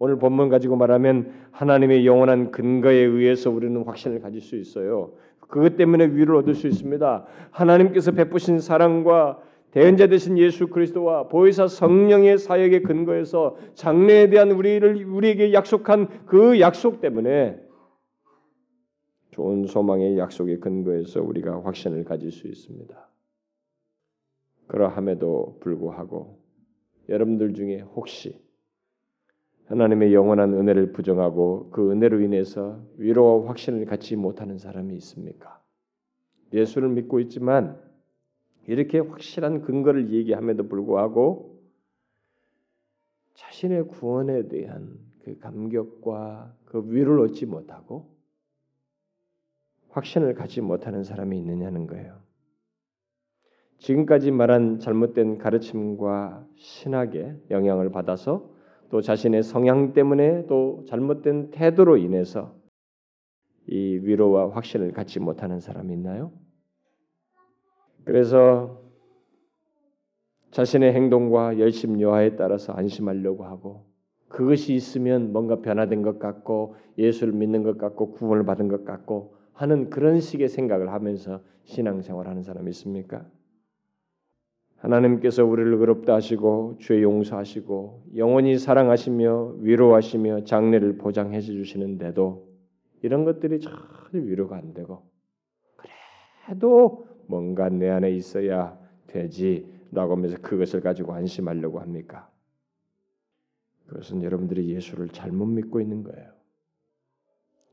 오늘 0.04 0.18
본문 0.18 0.50
가지고 0.50 0.78
말하면 0.78 1.32
하나님의 1.52 2.08
영원한 2.08 2.50
근거에 2.50 2.96
의해서 2.96 3.52
우리는 3.52 3.84
확신을 3.84 4.20
가질 4.20 4.42
수 4.42 4.56
있어요. 4.56 5.14
그것 5.42 5.78
때문에 5.78 6.08
위를 6.08 6.38
얻을 6.38 6.56
수 6.56 6.68
있습니다. 6.68 7.26
하나님께서 7.52 8.12
베푸신 8.12 8.58
사랑과 8.58 9.40
대언자 9.70 10.08
되신 10.08 10.40
예수 10.40 10.70
그리스도와 10.70 11.28
보혜사 11.28 11.68
성령의 11.68 12.40
사역의 12.40 12.82
근거에서 12.82 13.58
장래에 13.76 14.32
대한 14.32 14.50
우리를 14.50 15.06
우리에게 15.06 15.54
약속한 15.54 16.08
그 16.26 16.60
약속 16.60 17.00
때문에 17.00 17.62
좋은 19.30 19.68
소망의 19.68 20.18
약속의 20.18 20.62
근거에서 20.62 21.22
우리가 21.22 21.64
확신을 21.64 22.06
가질 22.06 22.32
수 22.32 22.48
있습니다. 22.48 23.08
그러함에도 24.66 25.60
불구하고 25.60 26.40
여러분들 27.08 27.54
중에 27.54 27.82
혹시 27.82 28.42
하나님의 29.72 30.14
영원한 30.14 30.54
은혜를 30.54 30.92
부정하고 30.92 31.70
그 31.72 31.92
은혜로 31.92 32.20
인해서 32.20 32.82
위로와 32.98 33.48
확신을 33.48 33.86
갖지 33.86 34.18
못하는 34.18 34.58
사람이 34.58 34.94
있습니까? 34.96 35.62
예수를 36.52 36.90
믿고 36.90 37.22
있지만 37.22 37.82
이렇게 38.68 39.00
확실한 39.00 39.62
근거를 39.62 40.12
얘기함에도 40.12 40.68
불구하고 40.68 41.58
자신의 43.36 43.88
구원에 43.88 44.50
대한 44.50 45.00
그 45.24 45.40
감격과 45.40 46.54
그 46.66 46.84
위로를 46.88 47.30
얻지 47.30 47.46
못하고 47.46 48.14
확신을 49.92 50.34
갖지 50.34 50.60
못하는 50.60 51.06
사람이 51.06 51.38
있느냐는 51.38 51.88
거예요. 51.88 52.20
지금까지 53.78 54.32
말한 54.32 54.80
잘못된 54.80 55.38
가르침과 55.38 56.46
신학에 56.56 57.38
영향을 57.50 57.90
받아서 57.90 58.51
또 58.92 59.02
자신의 59.02 59.44
성향 59.44 59.94
때문에 59.94 60.48
또 60.48 60.84
잘못된 60.88 61.52
태도로 61.52 61.98
인해서 61.98 62.54
이 63.68 64.00
위로와 64.04 64.52
확신을 64.52 64.92
갖지 64.92 65.20
못하는 65.22 65.62
사람이 65.62 65.94
있나요? 65.94 66.34
그래서 68.04 68.82
자신의 70.52 70.94
행동과 70.94 71.60
열심 71.60 72.02
여하에 72.02 72.36
따라서 72.36 72.74
안심하려고 72.74 73.46
하고 73.46 73.86
그것이 74.28 74.74
있으면 74.74 75.32
뭔가 75.32 75.62
변화된 75.62 76.02
것 76.02 76.20
같고 76.20 76.76
예수를 76.98 77.34
믿는 77.34 77.64
것 77.64 77.78
같고 77.78 78.12
구원을 78.12 78.46
받은 78.46 78.68
것 78.68 78.84
같고 78.84 79.36
하는 79.54 79.90
그런 79.90 80.20
식의 80.20 80.50
생각을 80.50 80.92
하면서 80.92 81.42
신앙생활하는 81.64 82.44
사람이 82.44 82.70
있습니까? 82.72 83.26
하나님께서 84.82 85.46
우리를 85.46 85.78
그롭다 85.78 86.16
하시고 86.16 86.78
죄 86.80 87.02
용서하시고 87.04 88.06
영원히 88.16 88.58
사랑하시며 88.58 89.58
위로하시며 89.60 90.44
장래를 90.44 90.98
보장해 90.98 91.40
주시는데도 91.42 92.50
이런 93.04 93.24
것들이 93.24 93.60
전혀 93.60 93.76
위로가 94.14 94.58
안 94.58 94.74
되고 94.74 95.04
그래도 96.46 97.08
뭔가 97.28 97.70
내 97.70 97.90
안에 97.90 98.12
있어야 98.12 98.78
되지라고 99.08 100.16
하면서 100.16 100.38
그것을 100.42 100.82
가지고 100.82 101.14
안심하려고 101.14 101.80
합니까? 101.80 102.30
그것은 103.86 104.24
여러분들이 104.24 104.70
예수를 104.74 105.10
잘못 105.10 105.46
믿고 105.46 105.80
있는 105.80 106.04
거예요. 106.04 106.32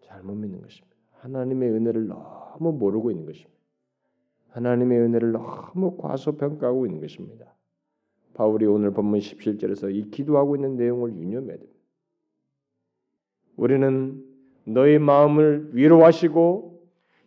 잘못 0.03 0.35
믿는 0.35 0.61
것입니다. 0.61 0.97
하나님의 1.21 1.71
은혜를 1.71 2.07
너무 2.09 2.73
모르고 2.73 3.11
있는 3.11 3.25
것입니다. 3.25 3.58
하나님의 4.51 4.99
은혜를 4.99 5.33
너무 5.33 5.97
과소평가하고 5.97 6.87
있는 6.87 7.01
것입니다. 7.01 7.55
바울이 8.35 8.67
오늘 8.67 8.93
본문 8.93 9.19
17절에서 9.19 9.95
이 9.95 10.11
기도하고 10.11 10.57
있는 10.57 10.77
내용을 10.77 11.17
유념해야 11.17 11.57
됩니다. 11.57 11.79
우리는 13.57 14.25
너의 14.65 14.99
마음을 14.99 15.71
위로하시고 15.73 16.79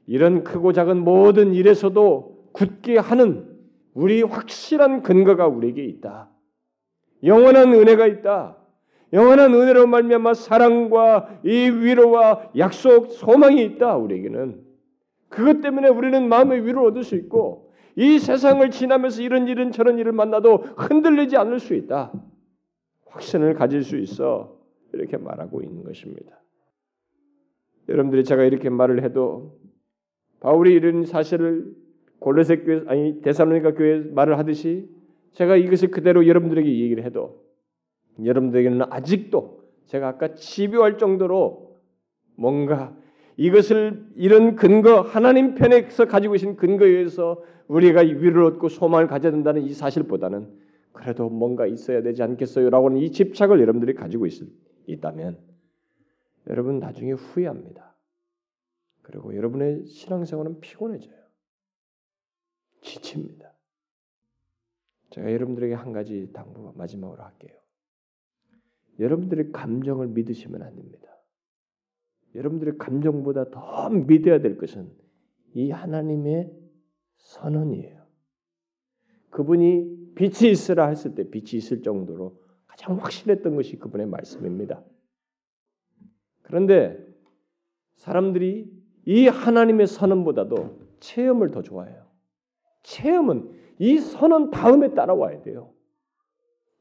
이런 0.08 0.44
크고 0.44 0.74
작은 0.74 1.04
모든 1.04 1.54
일에서도 1.54 2.50
굳게 2.54 2.98
하는 2.98 3.50
우리 3.94 4.22
확실한 4.22 5.04
근거가 5.04 5.48
우리에게 5.48 5.84
있다. 5.86 6.30
영원한 7.24 7.74
은혜가 7.74 8.08
있다. 8.08 8.58
영원한 9.14 9.54
은혜로 9.54 9.88
말미암아 9.88 10.34
사랑과 10.34 11.42
이 11.44 11.50
위로와 11.50 12.52
약속, 12.58 13.12
소망이 13.12 13.64
있다. 13.66 13.98
우리에게는 13.98 14.71
그것 15.32 15.62
때문에 15.62 15.88
우리는 15.88 16.28
마음의 16.28 16.66
위로를 16.66 16.90
얻을 16.90 17.04
수 17.04 17.16
있고 17.16 17.74
이 17.96 18.20
세상을 18.20 18.70
지나면서 18.70 19.22
이런 19.22 19.48
일은 19.48 19.72
저런 19.72 19.98
일을 19.98 20.12
만나도 20.12 20.58
흔들리지 20.78 21.38
않을 21.38 21.60
수 21.60 21.74
있다. 21.74 22.12
확신을 23.08 23.56
가질 23.56 23.84
수 23.84 23.98
있어 23.98 24.58
이렇게 24.94 25.18
말하고 25.18 25.62
있는 25.62 25.84
것입니다. 25.84 26.40
여러분들이 27.90 28.24
제가 28.24 28.44
이렇게 28.44 28.70
말을 28.70 29.04
해도 29.04 29.60
바울이 30.42 30.74
이런 30.74 31.06
사실을 31.06 31.74
골로새 32.20 32.58
교회 32.58 32.84
아니 32.88 33.22
데살로니가 33.22 33.74
교회 33.74 34.00
말을 34.00 34.38
하듯이 34.38 34.90
제가 35.34 35.56
이것을 35.56 35.92
그대로 35.92 36.28
여러분들에게 36.28 36.70
얘기를 36.70 37.04
해도 37.04 37.44
여러분들에게는 38.24 38.82
아직도 38.90 39.62
제가 39.86 40.10
아까 40.10 40.36
집요할 40.36 40.98
정도로 40.98 41.80
뭔가 42.36 42.96
이것을 43.38 44.06
이런 44.16 44.56
근거 44.56 45.02
하나님 45.02 45.56
편에서 45.56 46.06
가지고 46.06 46.34
계신 46.34 46.56
근거에 46.56 46.90
의해서 46.90 47.44
우리가 47.68 48.02
위를 48.02 48.44
얻고 48.44 48.70
소망을 48.70 49.08
가져야 49.08 49.32
된다는 49.32 49.64
이 49.64 49.74
사실보다는 49.74 50.48
그래도 50.92 51.30
뭔가 51.30 51.66
있어야 51.66 52.02
되지 52.02 52.22
않겠어요라고 52.22 52.90
하는 52.90 53.02
이 53.02 53.12
집착을 53.12 53.60
여러분들이 53.62 53.94
가지고 53.94 54.26
있, 54.26 54.42
있다면 54.88 55.38
여러분 56.48 56.80
나중에 56.80 57.12
후회합니다. 57.14 57.96
그리고 59.02 59.36
여러분의 59.36 59.86
신앙생활은 59.86 60.60
피곤해져요. 60.60 61.22
지칩니다. 62.82 63.52
제가 65.12 65.32
여러분들에게 65.32 65.74
한 65.74 65.92
가지 65.92 66.30
당부 66.34 66.74
마지막으로 66.76 67.22
할게요. 67.22 67.58
여러분들의 69.00 69.52
감정을 69.52 70.08
믿으시면 70.08 70.62
안 70.62 70.76
됩니다. 70.76 71.11
여러분들의 72.36 72.78
감정보다 72.78 73.50
더 73.50 73.90
믿어야 73.90 74.40
될 74.40 74.58
것은 74.58 74.90
이 75.54 75.72
하나님의 75.72 76.52
선언이에요. 77.18 78.02
그분이 79.30 80.14
빛이 80.16 80.52
있으라 80.52 80.88
했을 80.88 81.16
때 81.16 81.30
빛이 81.30 81.52
있을 81.54 81.82
정도로 81.82 82.40
가장 82.68 82.98
확실했던 82.98 83.56
것이 83.56 83.78
그분의 83.78 84.08
말씀입니다. 84.08 84.84
그런데 86.42 86.98
사람들이 87.96 88.72
이 89.06 89.28
하나님의 89.28 89.88
선언보다도 89.88 90.80
체험을 91.00 91.52
더 91.52 91.62
좋아해요. 91.62 92.06
체험은 92.84 93.52
이 93.80 93.98
선언 93.98 94.52
다음에 94.52 94.94
따라와야 94.94 95.42
돼요. 95.42 95.74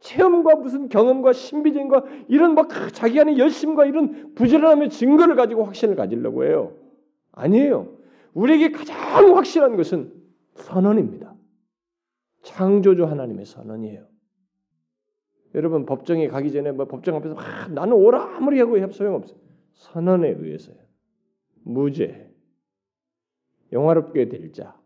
체험과 0.01 0.57
무슨 0.57 0.89
경험과 0.89 1.33
신비증과 1.33 2.05
이런 2.29 2.55
막 2.55 2.69
자기 2.93 3.21
안에 3.21 3.37
열심과 3.37 3.85
이런 3.85 4.35
부지런함의 4.35 4.91
증거를 4.91 5.37
가지고 5.37 5.65
확신을 5.65 5.95
가지려고 5.95 6.45
해요. 6.45 6.77
아니에요. 7.33 7.97
우리에게 8.33 8.73
가장 8.73 9.37
확실한 9.37 9.77
것은 9.77 10.13
선언입니다. 10.55 11.35
창조주 12.43 13.05
하나님의 13.05 13.45
선언이에요. 13.45 14.09
여러분 15.55 15.85
법정에 15.85 16.29
가기 16.29 16.53
전에 16.53 16.73
뭐 16.73 16.87
법정 16.87 17.17
앞에서 17.17 17.35
막 17.35 17.73
나는 17.73 17.93
오라 17.95 18.37
아무리 18.37 18.59
하고 18.61 18.77
소용없어요. 18.91 19.39
선언에 19.73 20.31
의해서요. 20.31 20.77
무죄. 21.63 22.33
영화롭게 23.73 24.29
될 24.29 24.53
자. 24.53 24.81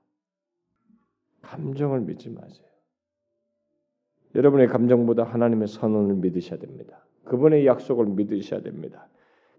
감정을 1.43 2.01
믿지 2.01 2.31
마세요. 2.31 2.67
여러분의 4.35 4.67
감정보다 4.69 5.25
하나님의 5.25 5.69
선언을 5.69 6.17
믿으셔야 6.17 6.59
됩니다. 6.59 7.05
그분의 7.25 7.67
약속을 7.67 8.07
믿으셔야 8.07 8.61
됩니다. 8.63 9.09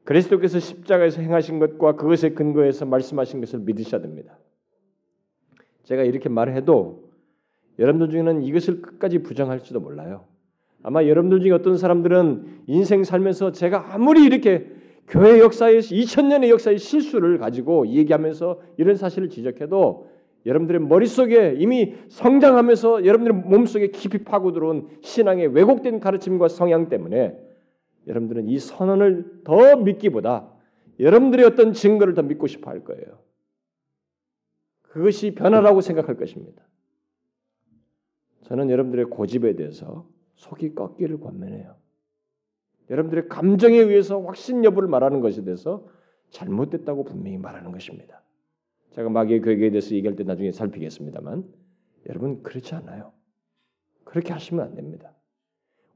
그리스도께서 0.03 0.59
십자가에서 0.59 1.21
행하신 1.21 1.59
것과 1.59 1.95
그것에 1.95 2.32
근거해서 2.32 2.86
말씀하신 2.86 3.39
것을 3.39 3.59
믿으셔야 3.59 4.01
됩니다. 4.01 4.38
제가 5.84 6.03
이렇게 6.03 6.30
말해도 6.30 7.09
여러분들 7.80 8.09
중에는 8.09 8.43
이것을 8.43 8.82
끝까지 8.82 9.19
부정할지도 9.19 9.80
몰라요. 9.80 10.26
아마 10.84 11.05
여러분들 11.05 11.41
중에 11.41 11.51
어떤 11.51 11.78
사람들은 11.78 12.63
인생 12.67 13.03
살면서 13.03 13.51
제가 13.51 13.93
아무리 13.93 14.23
이렇게 14.23 14.71
교회 15.07 15.39
역사에 15.39 15.78
2000년의 15.78 16.49
역사의 16.49 16.78
실수를 16.78 17.38
가지고 17.38 17.88
얘기하면서 17.88 18.61
이런 18.78 18.95
사실을 18.95 19.30
지적해도 19.30 20.09
여러분들의 20.45 20.81
머릿속에 20.81 21.55
이미 21.57 21.95
성장하면서 22.09 23.05
여러분들의 23.05 23.43
몸속에 23.43 23.87
깊이 23.87 24.23
파고 24.23 24.51
들어온 24.51 24.89
신앙의 25.01 25.47
왜곡된 25.47 25.99
가르침과 25.99 26.49
성향 26.49 26.87
때문에 26.87 27.37
여러분들은 28.07 28.47
이 28.47 28.59
선언을 28.59 29.41
더 29.43 29.75
믿기보다 29.77 30.51
여러분들의 30.99 31.45
어떤 31.45 31.73
증거를 31.73 32.13
더 32.13 32.21
믿고 32.21 32.47
싶어 32.47 32.69
할 32.69 32.83
거예요. 32.83 33.19
그것이 34.81 35.33
변화라고 35.35 35.81
생각할 35.81 36.15
것입니다. 36.15 36.63
저는 38.43 38.69
여러분들의 38.69 39.05
고집에 39.05 39.55
대해서 39.55 40.07
속이 40.35 40.75
꺾기를 40.75 41.19
권면해요. 41.19 41.75
여러분들의 42.91 43.27
감정에 43.27 43.77
의해서 43.77 44.21
확신 44.21 44.63
여부를 44.63 44.87
말하는 44.87 45.19
것에 45.19 45.43
대해서 45.43 45.87
잘못됐다고 46.29 47.03
분명히 47.03 47.37
말하는 47.37 47.71
것입니다. 47.71 48.21
제가 48.95 49.09
마귀의 49.09 49.41
교회에 49.41 49.69
대해서 49.69 49.93
얘기할 49.93 50.15
때 50.15 50.23
나중에 50.23 50.51
살피겠습니다만 50.51 51.43
여러분 52.09 52.41
그렇지 52.43 52.75
않아요. 52.75 53.11
그렇게 54.05 54.31
하시면 54.31 54.65
안 54.65 54.75
됩니다. 54.75 55.11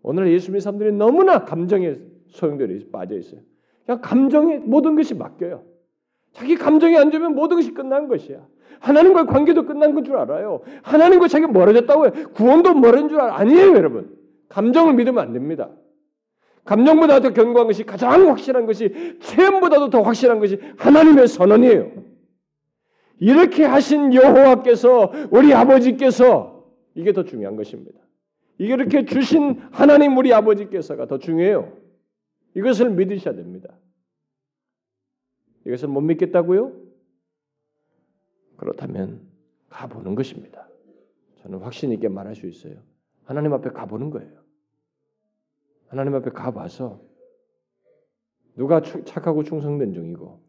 오늘 0.02 0.32
예수 0.32 0.48
믿는 0.52 0.60
사람들이 0.60 0.92
너무나 0.92 1.46
감정에 1.46 1.98
소용돌이 2.28 2.92
빠져 2.92 3.18
있어요. 3.18 3.42
그냥 3.86 4.02
감정에 4.02 4.58
모든 4.58 4.96
것이 4.96 5.14
맡겨요. 5.14 5.64
자기 6.34 6.56
감정이 6.56 6.98
안 6.98 7.10
좋으면 7.12 7.36
모든 7.36 7.58
것이 7.58 7.74
끝난 7.74 8.08
것이야. 8.08 8.46
하나님과의 8.80 9.26
관계도 9.28 9.66
끝난 9.66 9.94
건 9.94 10.04
줄 10.04 10.16
알아요. 10.18 10.62
하나님과 10.84 11.28
자기가 11.28 11.52
멀어졌다고 11.52 12.06
해. 12.06 12.12
구원도 12.34 12.76
멀어진 12.76 13.10
줄 13.10 13.20
알아. 13.20 13.36
아니에요, 13.38 13.76
여러분. 13.76 14.18
감정을 14.48 14.94
믿으면 14.94 15.20
안 15.24 15.34
됩니다. 15.34 15.70
감정보다 16.66 17.20
더 17.20 17.34
견고한 17.34 17.68
것이 17.68 17.84
가장 17.84 18.30
확실한 18.30 18.66
것이 18.66 19.18
체험보다도 19.22 19.90
더 19.90 20.02
확실한 20.02 20.40
것이 20.40 20.60
하나님의 20.78 21.28
선언이에요. 21.28 22.09
이렇게 23.20 23.66
하신 23.66 24.14
여호와께서 24.14 25.12
우리 25.32 25.54
아버지께서 25.54 26.66
이게 26.96 27.14
더 27.14 27.24
중요한 27.24 27.56
것입니다. 27.56 28.00
이렇게 28.58 29.06
주신 29.06 29.60
하나님 29.72 30.18
우리 30.18 30.34
아버지께서가 30.34 31.08
더 31.08 31.18
중요해요. 31.18 31.78
이것을 32.56 32.90
믿으셔야 32.92 33.36
됩니다. 33.36 33.74
이것을 35.66 35.88
못 35.90 36.02
믿겠다고요? 36.02 36.74
그렇다면 38.58 39.22
가보는 39.70 40.16
것입니다. 40.16 40.68
저는 41.42 41.60
확신 41.60 41.92
있게 41.94 42.10
말할 42.10 42.36
수 42.36 42.48
있어요. 42.48 42.76
하나님 43.24 43.54
앞에 43.54 43.70
가보는 43.70 44.10
거예요. 44.10 44.32
하나님 45.88 46.16
앞에 46.16 46.32
가봐서 46.32 47.02
누가 48.56 48.82
착하고 48.82 49.44
충성된 49.44 49.94
종이고 49.94 50.42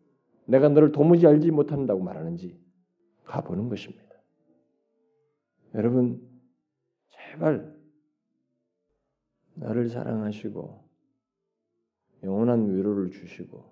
내가 0.50 0.68
너를 0.68 0.90
도무지 0.90 1.26
알지 1.26 1.52
못한다고 1.52 2.02
말하는지 2.02 2.58
가보는 3.24 3.68
것입니다. 3.68 4.04
여러분 5.74 6.20
제발 7.08 7.72
나를 9.54 9.88
사랑하시고 9.88 10.90
영원한 12.24 12.74
위로를 12.74 13.10
주시고 13.10 13.64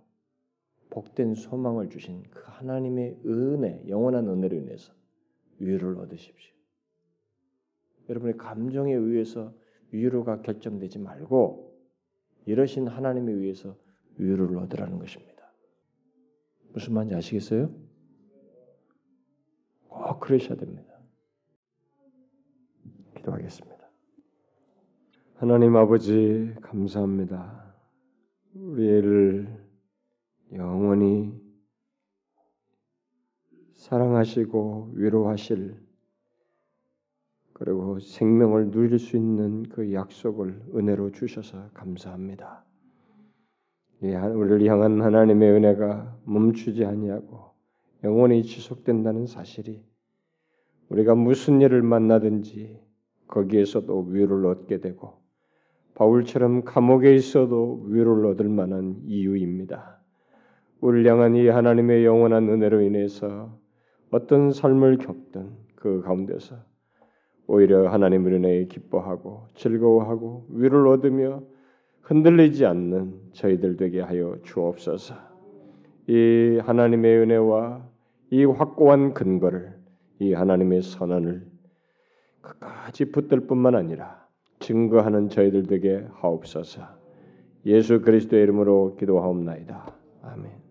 복된 0.91 1.35
소망을 1.35 1.91
주신 1.91 2.23
그 2.31 2.43
하나님의 2.47 3.21
은혜, 3.27 3.85
영원한 3.89 4.29
은혜로 4.29 4.57
인해서 4.57 4.93
위로를 5.59 5.99
얻으십시오. 5.99 6.55
여러분의 8.09 8.37
감정에 8.37 8.95
의해서 8.95 9.53
위로가 9.91 10.43
결정되지 10.43 11.01
말고 11.01 11.77
이러신 12.47 12.87
하나님에 12.87 13.33
의해서 13.33 13.77
위로를 14.17 14.57
얻으라는 14.59 14.99
것입니다. 14.99 15.38
무슨 16.73 16.95
말인지 16.95 17.15
아시겠어요? 17.15 17.71
꼭 19.89 20.21
그러셔야 20.21 20.57
됩니다. 20.57 20.93
기도하겠습니다. 23.17 23.79
하나님 25.35 25.77
아버지 25.77 26.55
감사합니다. 26.63 27.75
우리 28.55 28.89
애를 28.89 29.69
영원히 30.53 31.33
사랑하시고 33.75 34.93
위로하실 34.95 35.81
그리고 37.53 37.99
생명을 37.99 38.71
누릴 38.71 38.99
수 38.99 39.17
있는 39.17 39.65
그 39.65 39.93
약속을 39.93 40.71
은혜로 40.75 41.13
주셔서 41.13 41.71
감사합니다. 41.73 42.68
우리를 44.01 44.65
향한 44.67 45.03
하나님의 45.03 45.51
은혜가 45.51 46.19
멈추지 46.25 46.85
아니하고 46.85 47.51
영원히 48.05 48.45
지속된다는 48.45 49.27
사실이 49.27 49.83
우리가 50.89 51.15
무슨 51.15 51.61
일을 51.61 51.83
만나든지 51.83 52.81
거기에서도 53.27 54.07
위로를 54.09 54.47
얻게 54.47 54.81
되고 54.81 55.19
바울처럼 55.95 56.63
감옥에 56.63 57.15
있어도 57.15 57.83
위로를 57.87 58.27
얻을 58.27 58.49
만한 58.49 59.01
이유입니다. 59.05 60.01
우리를 60.81 61.11
향한 61.11 61.35
이 61.35 61.49
하나님의 61.49 62.05
영원한 62.05 62.49
은혜로 62.49 62.83
인해서 62.83 63.59
어떤 64.11 64.53
삶을 64.53 64.99
겪든 64.99 65.51
그 65.75 66.03
가운데서 66.03 66.57
오히려 67.49 67.89
하나님의 67.89 68.35
은혜에 68.35 68.65
기뻐하고 68.67 69.49
즐거워하고 69.55 70.47
위로를 70.51 70.87
얻으며 70.89 71.43
흔들리지 72.09 72.65
않는 72.65 73.33
저희들 73.33 73.77
되게 73.77 74.01
하여 74.01 74.37
주옵소서. 74.43 75.15
이 76.07 76.59
하나님의 76.65 77.19
은혜와 77.19 77.87
이 78.31 78.45
확고한 78.45 79.13
근거를 79.13 79.75
이 80.19 80.33
하나님의 80.33 80.81
선언을 80.81 81.47
끝까지 82.41 83.13
붙들 83.13 83.47
뿐만 83.47 83.75
아니라 83.75 84.27
증거하는 84.61 85.29
저희들 85.29 85.67
되게 85.67 86.07
하옵소서. 86.15 86.81
예수 87.67 88.01
그리스도의 88.01 88.43
이름으로 88.43 88.97
기도하옵나이다. 88.97 89.95
아멘. 90.23 90.68